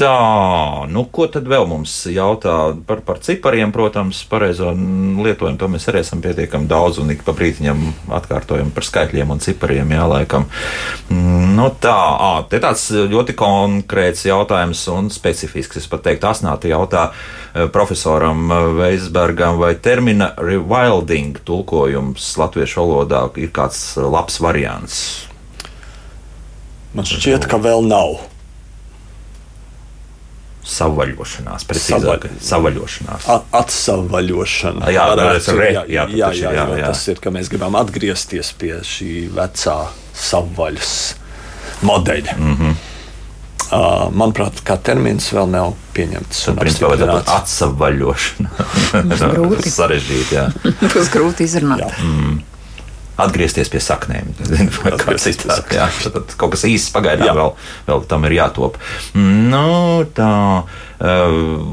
Tā, 0.00 0.86
nu, 0.88 1.02
ko 1.12 1.26
tad 1.28 1.44
vēl 1.50 1.66
mums 1.68 1.92
jautā 2.08 2.72
par, 2.88 3.02
par 3.04 3.18
cipariem? 3.20 3.68
Protams, 3.74 4.22
pareizo 4.30 4.70
lietojumu 4.72 5.60
to 5.60 5.68
mēs 5.68 5.90
arī 5.92 6.00
esam 6.00 6.22
pietiekami 6.24 6.70
daudz 6.70 7.02
un 7.02 7.12
ik 7.12 7.26
pa 7.26 7.34
brītiņam 7.36 7.82
atkārtojam 8.16 8.72
par 8.72 8.86
skaitļiem 8.88 9.34
un 9.36 9.44
cipariem. 9.44 9.92
Jā, 9.92 10.06
laikam. 10.08 10.48
Mm, 11.12 11.40
Nu, 11.60 11.66
tā, 11.76 11.92
ā, 11.92 12.30
te 12.48 12.56
tāds 12.62 12.86
ļoti 12.88 13.34
konkrēts 13.36 14.22
jautājums 14.24 14.80
un 14.92 15.10
specifisks. 15.12 15.80
Es 15.82 15.88
pat 15.90 16.04
teiktu, 16.06 16.28
asnāti 16.30 16.70
jautā 16.70 17.10
profesoram 17.74 18.48
Veisbergam, 18.78 19.58
vai 19.60 19.74
termina 19.82 20.30
rewilding 20.38 21.42
tulkojums 21.44 22.30
latviešu 22.40 22.80
valodā 22.80 23.26
ir 23.42 23.52
kāds 23.52 23.82
labs 24.00 24.40
variants. 24.40 25.00
Man 26.96 27.06
šķiet, 27.06 27.44
ka 27.50 27.60
vēl 27.62 27.84
nav. 27.90 28.20
Savvaļošanās, 30.70 31.64
precīzāk, 31.66 32.26
savvaļošanās. 32.46 33.24
A- 33.34 33.40
Atsavaļošana. 33.60 34.90
Jā, 34.94 35.06
Varētu, 35.10 35.34
tas 35.40 35.48
ir 35.48 35.58
re- 35.58 35.72
jā, 35.74 35.82
jā, 35.88 36.04
jā, 36.06 36.16
jā, 36.20 36.28
tas 36.28 36.36
ir, 36.36 36.44
jā, 36.44 36.52
jā, 36.52 36.76
jā. 36.78 36.86
tas 36.92 37.08
ir, 37.08 37.16
ka 37.24 37.30
mēs 37.34 37.48
gribam 37.50 37.74
atgriezties 37.80 38.52
pie 38.60 38.74
šī 38.86 39.10
vecā 39.34 39.78
savvaļas 40.14 40.94
modeļa. 41.82 42.36
Mm 42.38 42.50
Mhm. 42.52 42.70
-hmm. 42.70 42.76
uh, 43.72 44.10
manuprāt, 44.12 44.62
kā 44.66 44.76
termins 44.82 45.30
vēl 45.32 45.48
nav 45.50 45.74
pieņemts. 45.94 46.48
un 46.48 46.56
Principā 46.56 46.92
apstiprināts. 46.92 47.34
atsavaļošana. 47.38 48.50
grūti. 49.34 49.70
Sarežģīti, 49.80 50.34
jā. 50.34 50.46
Tas 50.92 51.08
grūti 51.10 51.44
izrunāt. 51.46 51.92
Mm. 52.02 52.42
Atgriezties 53.20 53.70
pie 53.72 53.80
saknēm. 53.84 54.30
Vai 54.82 54.94
kā 55.00 55.16
citādi, 55.20 55.76
jā, 55.78 55.88
tad 56.06 56.36
kaut 56.40 56.54
kas 56.54 56.66
īsts 56.68 56.94
pagaidām 56.94 57.36
vēl, 57.36 57.52
vēl 57.88 58.06
tam 58.10 58.26
ir 58.28 58.36
jātop. 58.38 58.78
Nu, 59.16 60.06
tā. 60.16 60.32
Uh, 61.00 61.64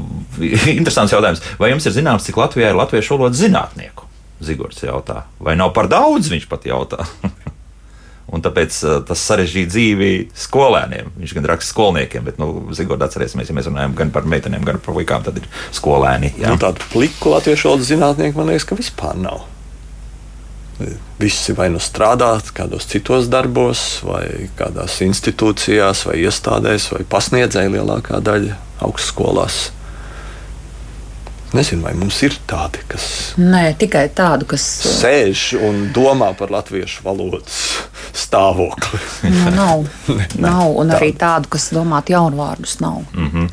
interesants 0.72 1.12
jautājums. 1.12 1.42
Vai 1.60 1.72
jums 1.72 1.88
ir 1.88 1.96
zināms, 1.96 2.24
cik 2.28 2.38
Latvijā 2.40 2.72
ir 2.72 2.78
latviešu 2.78 3.16
valodas 3.16 3.42
zinātnieku? 3.42 4.06
Zigorts 4.44 4.84
jautā. 4.84 5.24
Vai 5.42 5.56
nav 5.58 5.74
par 5.76 5.90
daudz? 5.90 6.30
Viņš 6.32 6.46
pat 6.50 6.68
jautā. 6.68 7.04
Un 8.32 8.42
tāpēc 8.44 8.76
uh, 8.84 8.96
tas 9.08 9.20
sarežģīja 9.24 9.70
dzīvi 9.72 10.10
skolēniem. 10.36 11.14
Viņš 11.16 11.34
gan 11.38 11.48
raksta 11.48 11.72
skolniekiem, 11.72 12.26
bet, 12.28 12.40
nu, 12.40 12.68
Zigorda 12.76 13.08
atcerēsimies, 13.08 13.48
ja 13.48 13.56
mēs 13.56 13.70
runājam 13.70 13.94
gan 13.96 14.12
par 14.12 14.28
meitenēm, 14.28 14.66
gan 14.68 14.80
par 14.84 14.96
puikām, 14.98 15.24
tad 15.24 15.40
ir 15.40 15.48
skolēni. 15.76 16.34
Jā. 16.36 16.52
Nu, 16.52 16.60
tādu 16.60 16.84
pliku 16.92 17.32
latviešu 17.32 17.70
valodas 17.70 17.88
zinātnieku 17.88 18.40
man 18.40 18.52
liekas, 18.52 18.68
ka 18.68 18.76
vispār 18.78 19.16
nav. 19.16 19.46
Visi 21.18 21.52
vai 21.58 21.66
nu 21.74 21.80
strādā 21.82 22.36
kādos 22.54 22.86
citos 22.86 23.26
darbos, 23.30 23.98
vai 24.06 24.50
kādās 24.58 25.00
institūcijās, 25.02 26.04
vai 26.06 26.20
iestādēs, 26.22 26.92
vai 26.94 27.02
pasniedzēji 27.02 27.74
lielākā 27.74 28.20
daļa 28.22 28.54
augstskolās. 28.86 29.72
Nezinu, 31.56 31.82
vai 31.86 31.94
mums 31.96 32.18
ir 32.22 32.34
tādi, 32.46 32.82
kas 32.92 33.04
Nē, 33.40 33.72
tikai 33.80 34.04
tādu, 34.12 34.44
kas. 34.50 34.64
sēž 35.00 35.54
un 35.64 35.86
domā 35.96 36.28
par 36.36 36.52
latviešu 36.52 37.06
valodas 37.06 37.62
stāvokli. 38.12 39.00
Nu, 39.32 39.50
nav, 39.56 39.86
Ne, 40.18 40.26
nav, 40.44 40.74
un 40.76 40.92
tā. 40.92 40.98
arī 40.98 41.14
tādu, 41.16 41.48
kas 41.56 41.70
domātu 41.72 42.12
jaunvārdus, 42.12 42.78
nav. 42.84 43.00
Mm 43.14 43.30
-hmm. 43.32 43.48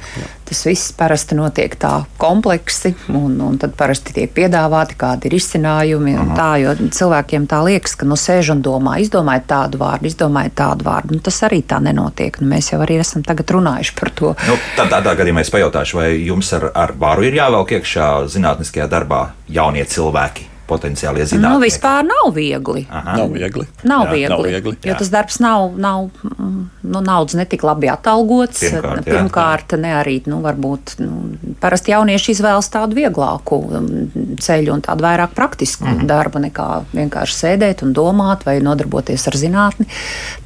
Tas 0.46 0.62
viss 0.68 0.92
parasti 0.94 1.36
notiek 1.38 1.74
tā 1.82 1.92
kompleksi, 2.22 2.94
un, 3.10 3.40
un 3.42 3.58
tad 3.62 3.74
parasti 3.78 4.14
tiek 4.14 4.32
piedāvāti 4.36 4.98
kādi 5.00 5.32
risinājumi. 5.34 6.14
Tā, 6.38 6.50
jo 6.62 6.76
cilvēkiem 6.94 7.48
tā 7.50 7.64
liekas, 7.66 7.96
ka 7.98 8.06
nu 8.06 8.18
sēž 8.20 8.54
un 8.54 8.62
domā, 8.66 9.00
izdomājiet 9.02 9.48
tādu 9.50 9.82
vārdu, 9.82 10.10
izdomājiet 10.12 10.58
tādu 10.62 10.86
vārdu. 10.86 11.18
Nu, 11.18 11.26
tas 11.26 11.42
arī 11.48 11.64
tā 11.66 11.82
nenotiek. 11.82 12.38
Nu, 12.42 12.50
mēs 12.54 12.72
jau 12.74 12.82
arī 12.86 13.00
esam 13.02 13.26
tagad 13.26 13.56
runājuši 13.58 13.96
par 13.98 14.14
to. 14.14 14.34
Nu, 14.46 14.58
tad 14.78 14.94
tādā 14.94 15.16
gadījumā 15.18 15.42
es 15.42 15.54
pajautāšu, 15.54 16.02
vai 16.02 16.10
jums 16.22 16.54
ar, 16.58 16.70
ar 16.78 16.94
varu 17.00 17.26
ir 17.26 17.40
jāvelk 17.42 17.78
iekšā 17.80 18.10
zinātniskajā 18.36 18.90
darbā 18.92 19.28
jaunie 19.50 19.86
cilvēki, 19.90 20.50
potenciālie 20.68 21.24
Nu, 21.26 21.30
zinātnieki? 21.32 21.64
vispār 21.66 22.06
nav 22.08 22.32
viegli. 22.36 22.86
Aha. 22.90 23.18
Nav 23.20 23.34
viegli. 23.36 23.66
Nav 23.84 24.06
Jā, 24.08 24.12
viegli, 24.14 24.30
nav 24.30 24.44
viegli. 24.46 24.76
jo 24.90 24.96
tas 25.00 25.10
darbs 25.14 25.40
nav, 25.44 25.76
nav 25.78 26.08
mm, 26.24 26.70
nu, 26.82 27.02
naudas 27.02 27.36
netik 27.38 27.64
labi 27.68 27.90
atalgots. 27.92 28.64
Pirmkārt, 28.64 29.06
jā. 29.06 29.14
Pirmkārt 29.14 29.76
ne 29.82 29.94
arī 30.00 30.16
nu, 30.30 30.40
varbūt 30.46 30.96
nu, 31.04 31.56
parasti 31.62 31.92
jaunieši 31.94 32.32
izvēlas 32.36 32.70
tādu 32.74 32.98
vieglāku 32.98 33.62
mm, 33.68 34.38
ceļu 34.42 34.74
un 34.76 34.82
tādu 34.86 35.06
vairāk 35.06 35.36
praktisku 35.38 35.86
mm. 35.86 36.06
darbu 36.10 36.42
nekā 36.48 36.70
vienkārši 36.96 37.38
sēdēt 37.44 37.84
un 37.86 37.94
domāt 37.96 38.46
vai 38.48 38.58
nodarboties 38.64 39.28
ar 39.30 39.38
zinātni. 39.40 39.86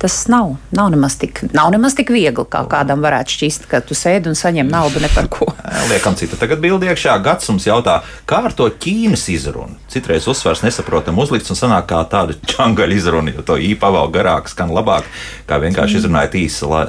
Tas 0.02 0.28
nav, 0.32 0.58
nav, 0.76 0.90
nemaz, 0.94 1.16
tik, 1.22 1.44
nav 1.56 1.72
nemaz 1.72 1.96
tik 1.96 2.12
viegli, 2.12 2.46
kā 2.50 2.66
kādam 2.70 3.04
varētu 3.06 3.30
šķist, 3.38 3.68
ka 3.72 3.80
tu 3.86 3.96
sēdi 3.98 4.28
un 4.32 4.36
saņem 4.36 4.68
naudu 4.70 5.00
ne 5.00 5.10
par 5.16 5.30
ko. 5.32 5.48
Liekam, 5.92 6.16
cita 6.20 6.36
tagad 6.40 6.60
bildi 6.64 6.90
iekšā. 6.90 7.16
Gads 7.24 7.50
mums 7.52 7.66
jautā, 7.70 8.02
kā 8.30 8.44
ar 8.50 8.54
to 8.58 8.68
Ķīnas 8.70 9.26
izrunu? 9.34 9.78
Citreiz 9.90 10.09
uzsvars 10.30 10.64
nesaprotam 10.66 11.18
uzlikts 11.22 11.52
un 11.54 11.58
sanāk 11.60 11.86
kā 11.92 12.00
tāda 12.10 12.36
čangaļa 12.50 12.96
izruna, 12.98 13.34
jo 13.36 13.44
to 13.46 13.58
īpa 13.62 13.92
vēl 13.94 14.10
garāk 14.14 14.50
skan 14.52 14.74
labāk, 14.74 15.08
kā 15.50 15.60
vienkārši 15.62 16.00
izrunājot 16.02 16.38
īsa, 16.40 16.70
la, 16.72 16.82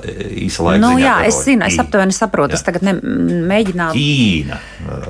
īsa 0.47 0.67
laika. 0.67 0.83
Nu, 0.83 0.95
ziņā 0.97 1.05
jā, 1.05 1.17
es 1.29 1.39
to 1.41 1.47
zinu, 1.49 1.67
es 1.69 1.79
aptuveni 1.83 2.17
saprotu. 2.17 2.57
Es 2.57 2.65
Jā. 2.65 2.71
tagad 2.71 2.87
ne, 2.89 2.97
mēģināju 3.51 3.99
Ķīna. 3.99 4.61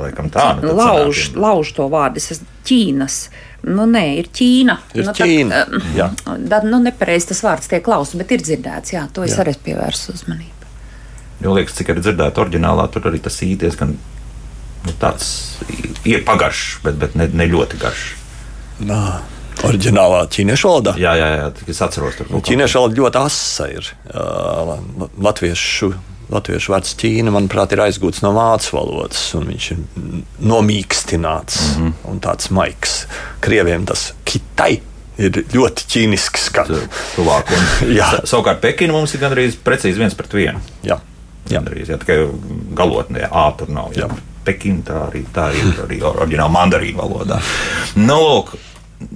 Laikam 0.00 0.30
tā. 0.34 0.48
nu 0.62 0.74
lauž, 0.74 1.24
sanāk, 1.30 1.40
lauž 1.46 1.72
to 1.78 1.88
vārdu. 1.92 2.22
Es 2.22 2.36
esmu 2.36 2.48
Ķīnas. 2.70 3.18
Nu, 3.70 3.84
nē, 3.88 4.04
ir 4.20 4.30
Ķīna. 4.32 4.78
Ir 4.96 5.08
nu, 5.08 5.16
Ķīna, 5.16 5.64
Tad, 5.66 5.90
jā. 5.96 6.08
tad 6.24 6.64
nu, 6.68 6.80
nepareizi 6.82 7.30
tas 7.32 7.42
vārds 7.44 7.68
tiek 7.70 7.84
klausts, 7.84 8.16
bet 8.20 8.32
ir 8.32 8.44
dzirdēts. 8.44 8.94
Jā, 8.96 9.04
to 9.12 9.26
es 9.26 9.36
Jā. 9.36 9.44
arī 9.44 9.56
pievērsu 9.68 10.16
uzmanību. 10.16 10.56
Jo 11.40 11.56
liekas, 11.56 11.78
cik 11.78 11.92
arī 11.92 12.04
dzirdēt, 12.04 12.40
oriģinālā 12.40 12.86
tur 12.92 13.08
arī 13.08 13.20
tas 13.24 13.38
īties 13.44 13.78
gan 13.80 13.94
nu, 14.86 14.94
tāds 15.00 15.26
ir 16.08 16.24
pagaršs, 16.26 16.80
bet, 16.84 16.98
bet 17.00 17.18
ne, 17.18 17.28
ne 17.32 17.46
ļoti 17.50 17.80
garš. 17.80 18.06
Nā. 18.88 19.02
Oriģinālā 19.66 20.22
ķīniešu 20.32 20.68
valodā. 20.68 20.94
Jā, 21.00 21.12
jā, 21.18 21.26
jā 21.36 21.48
es 21.68 21.80
atceros, 21.84 22.16
tur 22.16 22.30
nu, 22.32 22.40
ķīniešu 22.44 22.80
valoda 22.80 22.96
ļoti 23.02 23.20
asa 23.20 23.66
ir. 23.74 23.90
Latviešu, 25.20 25.90
latviešu 26.32 26.72
vārds 26.72 26.94
Ķīna, 27.00 27.34
manuprāt, 27.34 27.74
ir 27.74 27.82
aizgūts 27.84 28.22
no 28.24 28.32
vācu 28.36 28.78
valodas, 28.78 29.24
un 29.36 29.50
viņš 29.50 29.66
ir 29.74 29.82
nomīkstināts 30.52 31.60
mm 31.66 31.82
-hmm. 31.82 31.98
un 32.12 32.22
tāds 32.24 32.48
maigs. 32.56 33.02
Krieviem 33.44 33.84
tas 33.86 34.12
kitai 34.24 34.80
ir 35.20 35.42
ļoti 35.52 35.86
ķīniski 35.92 36.40
skats. 36.40 36.88
Tuvāk. 37.18 37.52
Savukārt 38.30 38.62
Pekina 38.64 38.96
mums 38.96 39.14
ir 39.14 39.20
gandrīz 39.20 39.60
precīzi 39.60 40.00
viens 40.00 40.16
pret 40.16 40.32
vienu. 40.32 40.60
Jā. 40.82 41.00
Jā. 41.50 41.58
Gandrīz, 41.58 41.90
jā, 41.90 41.98
tikai 41.98 42.18
galotnē, 42.78 43.28
tur 43.58 43.68
nav. 43.74 43.92
Jā. 43.96 44.06
Jā. 44.06 44.29
Pekina 44.44 44.82
tā 44.86 44.98
arī, 45.10 45.24
tā 45.34 45.50
ir 45.52 45.84
arī 45.84 46.00
oriģināla 46.06 46.52
mandarīna 46.54 47.02
valodā. 47.02 47.40
Nu, 48.00 48.16
lūk, 48.16 48.54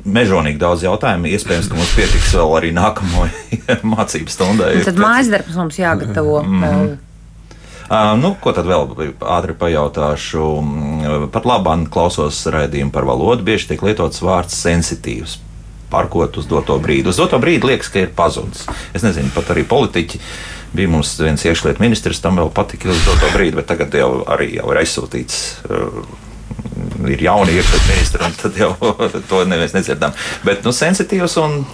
mežonīgi 0.05 0.61
daudz 0.61 0.85
jautājumu. 0.85 1.31
Iespējams, 1.33 1.71
ka 1.71 1.79
mums 1.79 1.95
pietiks 1.97 2.35
vēl 2.37 2.55
arī 2.59 2.71
nākamajai 2.77 3.79
mācību 3.95 4.33
stundai. 4.33 4.77
Tad 4.87 5.01
mājas 5.01 5.33
darbs 5.33 5.59
mums 5.61 5.81
jāgatavo. 5.81 6.45
Mm. 6.55 6.95
Uh, 7.85 8.15
nu, 8.17 8.31
ko 8.41 8.55
tad 8.57 8.65
vēl 8.65 9.13
ātri 9.29 9.55
pajautāšu? 9.61 10.45
Pat 11.35 11.45
labāk 11.45 11.91
klausos 11.93 12.39
raidījumu 12.49 12.95
par 12.95 13.05
valodu. 13.05 13.45
Bieži 13.45 13.69
tiek 13.73 13.85
lietots 13.85 14.23
vārds 14.25 14.57
sensitīvs. 14.57 15.37
Parkot 15.93 16.39
uz 16.41 16.49
doto 16.49 16.79
brīdi. 16.81 17.13
Uz 17.13 17.21
doto 17.21 17.37
brīdi 17.43 17.69
liekas, 17.69 17.91
ka 17.93 18.01
ir 18.07 18.15
pazudis. 18.17 18.65
Es 18.97 19.05
nezinu, 19.05 19.29
pat 19.37 19.53
arī 19.53 19.67
politiķi. 19.69 20.23
Bija 20.75 20.91
mums 20.91 21.15
viens 21.21 21.45
iekšlietu 21.47 21.83
ministrs, 21.83 22.21
tam 22.23 22.41
vēl 22.41 22.51
patika 22.55 22.91
uz 22.91 23.03
doto 23.07 23.31
brīdi, 23.35 23.55
bet 23.61 23.69
tagad 23.71 23.95
jau 23.95 24.11
arī 24.35 24.57
jau 24.57 24.67
ir 24.73 24.81
aizsūtīts. 24.83 25.41
Uh, 25.69 26.03
ir 27.11 27.23
jauni 27.23 27.55
iekšlietu 27.55 27.91
ministri, 27.93 28.27
un 28.27 28.37
tad 28.41 28.59
jau 28.59 28.73
to 29.31 29.45
neviens 29.49 29.77
nedzirdam. 29.77 30.15
Bet 30.47 30.67
nu, 30.67 30.75
sensitīvs 30.75 31.39
un 31.43 31.65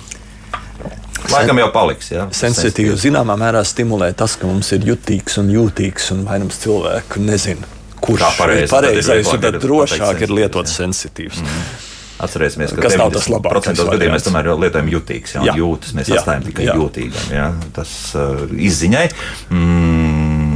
Laikam 1.31 1.61
jau 1.61 1.69
paliks. 1.71 2.09
Jā, 2.11 2.25
sensitīvi 2.35 2.97
zināmā 2.99 3.37
mērā 3.39 3.61
stimulē 3.67 4.11
tas, 4.19 4.35
ka 4.41 4.49
mums 4.49 4.73
ir 4.75 4.87
jutīgs 4.89 5.39
un 5.43 5.53
jūtīgs 5.53 6.11
un 6.15 6.25
vairums 6.27 6.59
cilvēku 6.63 7.23
nezina, 7.23 7.69
kurš 8.03 8.25
pareiz, 8.39 8.65
ir 8.65 8.73
pareizais, 8.73 9.31
un 9.31 9.45
tad 9.45 9.61
drošāk 9.63 10.25
ir 10.27 10.35
lietot 10.41 10.71
sensitīvs. 10.71 11.45
Mm. 11.45 11.90
Atcerēsimies, 12.21 12.75
ka 12.77 12.85
tas 12.85 12.99
nav 13.01 13.13
tas 13.15 13.29
labākais. 13.33 13.81
gadījumos 13.81 14.19
mēs 14.19 14.27
tomēr 14.27 14.51
lietojam 14.61 14.91
jutīgs, 14.93 15.37
jā, 15.39 15.45
jā. 15.49 15.57
jūtas. 15.61 15.95
Mēs 15.97 16.11
jā. 16.11 16.21
atstājam 16.21 16.45
tikai 16.51 16.67
jā. 16.69 16.77
jūtīgam. 16.77 17.31
Jā. 17.33 17.47
Tas 17.77 17.95
uh, 18.19 18.45
izziņai. 18.69 19.07
Mm, 19.49 20.51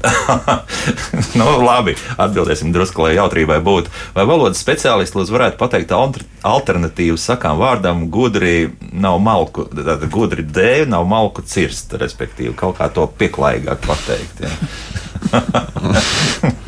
nu, 1.40 1.46
labi, 1.60 1.94
atbildēsim 2.20 2.72
drusku, 2.72 3.04
lai 3.04 3.16
jautrībai 3.18 3.58
būtu. 3.64 3.92
Vai 4.16 4.24
valodas 4.28 4.62
speciālisti 4.62 5.18
lūdzu 5.18 5.36
varētu 5.36 5.60
pateikt 5.60 5.92
alternatīvu 5.92 7.18
sakām 7.20 7.60
vārdam 7.60 8.06
gudri 8.12 8.70
nav 8.92 9.20
malku, 9.22 9.66
tātad 9.74 10.08
gudri 10.12 10.46
dēļ 10.46 10.88
nav 10.94 11.04
malku 11.10 11.44
cirst, 11.44 11.92
respektīvi 12.00 12.56
kaut 12.56 12.80
kā 12.80 12.88
to 12.94 13.06
pieklājīgāk 13.20 13.84
pateikt. 13.84 14.44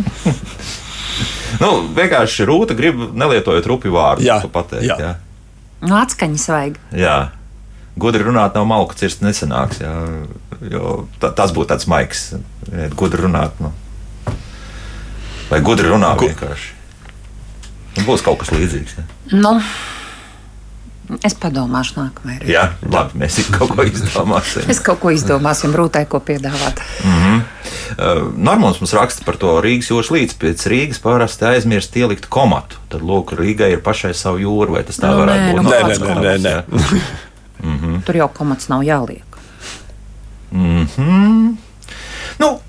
nu, 1.60 1.70
vienkārši 1.96 2.46
rūta 2.48 2.76
grib 2.78 2.98
nelietojot 3.18 3.68
rupi 3.68 3.92
vārdu. 3.92 4.24
Jā, 4.26 4.40
pateikt, 4.52 4.88
jā. 4.88 4.96
jā. 5.00 5.12
Nu, 5.82 5.96
atskaņas 5.98 6.48
vajag. 6.52 6.82
Jā. 6.96 7.16
Gudri 8.00 8.24
runāt 8.24 8.54
nav 8.56 8.64
malku 8.70 8.96
cirst 8.96 9.24
nesenāks. 9.24 9.82
Jā. 9.82 9.94
Jo 10.72 11.06
tā, 11.20 11.32
tas 11.36 11.52
būtu 11.52 11.72
tāds 11.74 11.88
maigs, 11.90 12.28
gudri 12.96 13.26
runāt. 13.26 13.58
Nu. 13.60 13.72
Vai 15.50 15.60
gudri 15.64 15.90
runā 15.90 16.14
Gu... 16.16 16.30
vienkārši? 16.30 16.70
Nu, 17.98 18.06
būs 18.06 18.22
kaut 18.24 18.40
kas 18.40 18.52
līdzīgs. 18.54 18.94
Ja? 18.96 19.04
Nu. 19.36 19.58
Es 21.26 21.34
padomāšu, 21.36 21.96
nākamajā 21.98 22.38
reizē. 22.40 22.52
Jā, 22.52 22.62
labi, 22.86 23.18
mēs 23.20 23.40
kaut 23.52 23.72
ko 23.74 23.84
izdomāsim. 23.84 24.68
es 24.70 24.78
kaut 24.80 25.00
ko 25.02 25.10
izdomāsim, 25.12 25.74
rūtai, 25.74 26.04
ko 26.08 26.20
piedāvāt. 26.22 26.78
Mm 27.04 27.16
-hmm. 27.22 27.40
uh, 27.98 28.20
Normāls 28.38 28.80
mums 28.80 28.94
raksta 28.94 29.24
par 29.26 29.36
to 29.36 29.58
Rīgas 29.60 29.90
jūras 29.90 30.12
līdzi. 30.14 30.38
Pēc 30.38 30.66
Rīgas 30.70 31.02
parasti 31.02 31.44
aizmirst 31.44 31.96
ielikt 31.96 32.26
komatu. 32.26 32.76
Tad, 32.88 33.02
lūk, 33.02 33.34
Rīgai 33.36 33.72
ir 33.72 33.82
pašai 33.82 34.14
savu 34.14 34.38
jūru, 34.38 34.72
vai 34.72 34.84
tas 34.84 34.98
tā 34.98 35.10
nu, 35.10 35.18
varētu 35.18 35.42
nē, 35.42 35.52
būt? 35.52 35.62
Nu, 35.62 35.70
nē, 35.70 35.82
nē, 35.82 35.98
nē, 35.98 36.20
nē, 36.22 36.38
nē. 36.38 36.62
mm 37.62 37.78
-hmm. 37.78 38.02
Tur 38.02 38.16
jau 38.16 38.28
komats 38.28 38.68
nav 38.68 38.82
jāliek. 38.82 39.24
Mm 40.52 40.86
-hmm. 40.96 41.56
nu, 42.38 42.60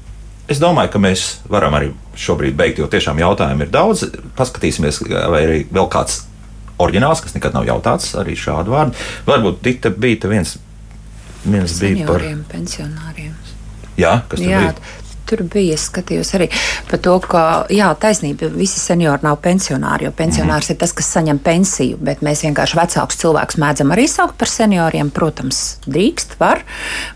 es 0.48 0.60
domāju, 0.60 0.90
ka 0.90 1.00
mēs 1.00 1.36
varam 1.50 1.74
arī 1.74 1.92
šobrīd 2.16 2.56
beigt, 2.56 2.80
jo 2.80 2.88
tiešām 2.88 3.20
jautājumu 3.20 3.62
ir 3.62 3.70
daudz. 3.70 4.04
Paskatīsimies, 4.38 5.02
vai 5.30 5.46
arī 5.46 5.66
vēl 5.72 5.90
kāds 5.90 6.33
oriģināls, 6.82 7.22
kas 7.24 7.36
nekad 7.38 7.56
nav 7.58 7.68
jautāts, 7.70 8.14
arī 8.20 8.36
šādu 8.40 8.74
vārdu. 8.74 8.98
Varbūt 9.28 9.62
Dita 9.66 9.94
bija 9.94 10.32
viens, 10.32 10.58
viens 11.46 11.78
bija 11.82 12.08
par 12.10 12.26
pensionāriem. 12.52 13.34
Jā, 14.00 14.18
kas 14.30 14.42
tur 14.42 14.50
bija? 14.50 14.74
Tur 15.30 15.44
bija. 15.48 15.78
Es 15.78 15.88
skatījos 15.90 16.34
arī 16.38 16.50
par 16.90 17.02
to, 17.04 17.16
ka, 17.26 17.44
jā, 17.74 17.90
taisnība, 18.00 18.50
visi 18.54 18.82
seniori 18.82 19.26
nav 19.26 19.40
pensionāri, 19.44 20.08
jo 20.08 20.14
pensionārs 20.16 20.70
mm. 20.70 20.76
ir 20.76 20.80
tas, 20.84 20.94
kas 20.96 21.12
saņem 21.16 21.40
pensiju, 21.44 22.00
bet 22.04 22.24
mēs 22.26 22.44
vienkārši 22.46 22.80
vecākus 22.80 23.20
cilvēkus 23.24 23.60
mēdzam 23.64 23.94
arī 23.96 24.08
saukt 24.12 24.38
par 24.40 24.52
senioriem. 24.52 25.12
Protams, 25.14 25.62
drīkst, 25.86 26.38
var, 26.40 26.64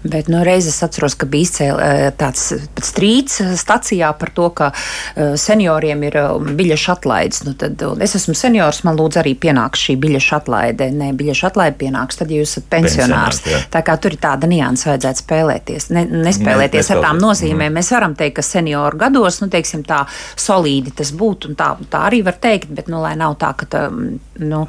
bet 0.04 0.32
no 0.32 0.44
reizes 0.48 0.80
atceros, 0.86 1.18
ka 1.18 1.30
bija 1.30 1.48
izcēl, 1.48 1.82
eh, 1.82 2.08
tāds 2.18 2.52
strīds 2.86 3.40
stacijā 3.58 4.12
par 4.20 4.34
to, 4.36 4.50
ka 4.58 4.72
eh, 4.74 5.36
senioriem 5.40 6.04
ir 6.10 6.20
um, 6.24 6.52
biļešu 6.58 6.94
atlaides. 6.98 7.44
Nu, 7.48 7.56
tad 7.60 7.82
es 8.04 8.18
esmu 8.20 8.36
seniors, 8.38 8.84
man 8.88 9.00
lūdzu 9.00 9.22
arī 9.24 9.36
pienāks 9.40 9.88
šī 9.88 9.98
biļešu 10.02 10.38
atlaide. 10.40 10.92
Nē, 10.98 11.12
biļešu 11.18 11.50
atlaide 11.52 11.78
pienāks 11.80 12.20
tad, 12.20 12.32
ja 12.32 12.42
jūs 12.42 12.58
esat 12.58 12.70
pensionārs. 12.72 13.42
pensionārs 13.44 13.68
tā 13.74 13.82
kā 13.86 13.96
tur 14.02 14.16
ir 14.16 14.22
tāda 14.22 14.50
nianses, 14.50 14.88
vajadzētu 14.90 15.24
spēlēties, 15.24 15.90
ne, 15.96 16.04
nespēlēties 16.28 16.90
ne, 16.90 16.96
ar 16.96 17.04
tām 17.08 17.22
nozīmēm. 17.22 17.70
Mm. 17.72 17.78
Varam 17.98 18.14
teikt, 18.18 18.38
ka 18.38 18.46
senioru 18.46 19.02
gados, 19.02 19.42
nu, 19.42 19.50
teiksim, 19.50 19.82
tā 19.88 20.04
solīdi 20.38 20.94
tas 20.98 21.10
būtu, 21.18 21.52
un 21.52 21.58
tā, 21.58 21.72
tā 21.90 22.06
arī 22.12 22.22
var 22.28 22.38
teikt, 22.42 22.70
bet, 22.78 22.92
nu, 22.94 23.02
lai 23.02 23.16
nav 23.18 23.40
tā, 23.42 23.54
ka 23.58 23.70
tā, 23.74 23.88
nu, 24.44 24.64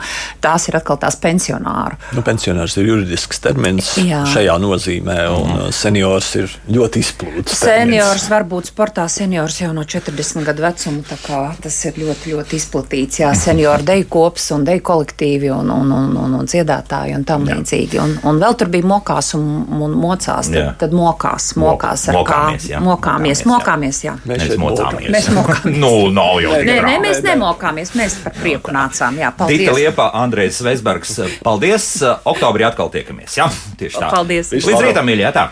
tās 0.44 0.68
ir 0.70 0.78
atkal 0.78 0.98
tās 1.00 1.18
pensionāru. 1.20 1.98
Nu, 2.16 2.24
pensionārs 2.26 2.76
ir 2.80 2.88
juridisks 2.90 3.42
termins 3.44 3.94
Jā. 4.02 4.24
šajā 4.32 4.56
nozīmē, 4.62 5.18
un 5.34 5.52
mm. 5.54 5.74
seniors 5.74 6.30
ir 6.40 6.52
ļoti 6.72 7.02
izplūts. 7.04 7.56
Seniors 7.58 8.24
termins. 8.24 8.28
var 8.32 8.46
būt 8.50 8.72
sportā 8.72 9.06
seniors 9.12 9.60
jau 9.60 9.72
no 9.76 9.84
40 9.88 10.46
gadu 10.48 10.64
vecuma, 10.66 11.04
tā 11.08 11.18
kā 11.22 11.42
tas 11.62 11.78
ir 11.88 12.00
ļoti, 12.02 12.34
ļoti 12.34 12.60
izplatīts. 12.60 13.22
Jā, 13.22 13.32
senioru 13.38 13.86
deju 13.88 14.08
kops 14.12 14.50
un 14.56 14.66
deju 14.68 14.84
kolektīvi 14.90 15.52
un, 15.54 15.72
un, 15.74 15.92
un, 15.98 16.16
un, 16.24 16.38
un 16.40 16.48
dziedātāji 16.48 17.16
un 17.18 17.26
tam 17.28 17.46
līdzīgi. 17.48 18.00
Un, 18.02 18.16
un 18.28 18.42
vēl 18.42 18.58
tur 18.58 18.72
bija 18.72 18.88
mokās 18.88 19.34
un, 19.38 19.48
un 19.78 19.96
mocās, 19.98 20.52
tad, 20.52 20.74
tad 20.80 20.96
mokās, 20.96 21.52
mokās 21.60 22.08
ar 22.12 22.20
mokāmies, 22.20 22.70
kā. 22.70 22.82
Mokāmies 22.84 23.08
mokāmies, 23.08 23.42
mokāmies. 23.48 24.00
Jā. 24.04 24.14
Mēs, 24.24 24.44
mēs 24.44 24.60
mokāmies. 24.60 25.10
Mēs 25.12 25.28
mokāmies. 25.34 25.78
nu, 25.82 25.92
nav 26.14 26.40
jau 26.42 26.58
nē, 26.66 26.76
nē, 26.84 26.94
mēs 27.02 27.22
nemokāmies. 27.24 27.92
Mēs 27.98 28.18
par 28.24 28.36
prieku 28.38 28.74
nācām. 28.74 29.18
Jā, 29.22 29.30
paldies. 29.36 29.57
Dita 29.58 29.76
Liepa, 29.76 30.10
Andrejs 30.22 30.60
Vesbergs. 30.64 31.14
Paldies. 31.44 31.88
Oktobrī 32.28 32.66
atkal 32.68 32.92
tiekamies. 32.94 33.38
Jā, 33.40 33.48
tieši 33.80 34.00
tā. 34.00 34.12
Paldies. 34.12 34.52
Līdz 34.54 34.84
rītam, 34.88 35.08
mīļie. 35.08 35.32
Tā. 35.36 35.48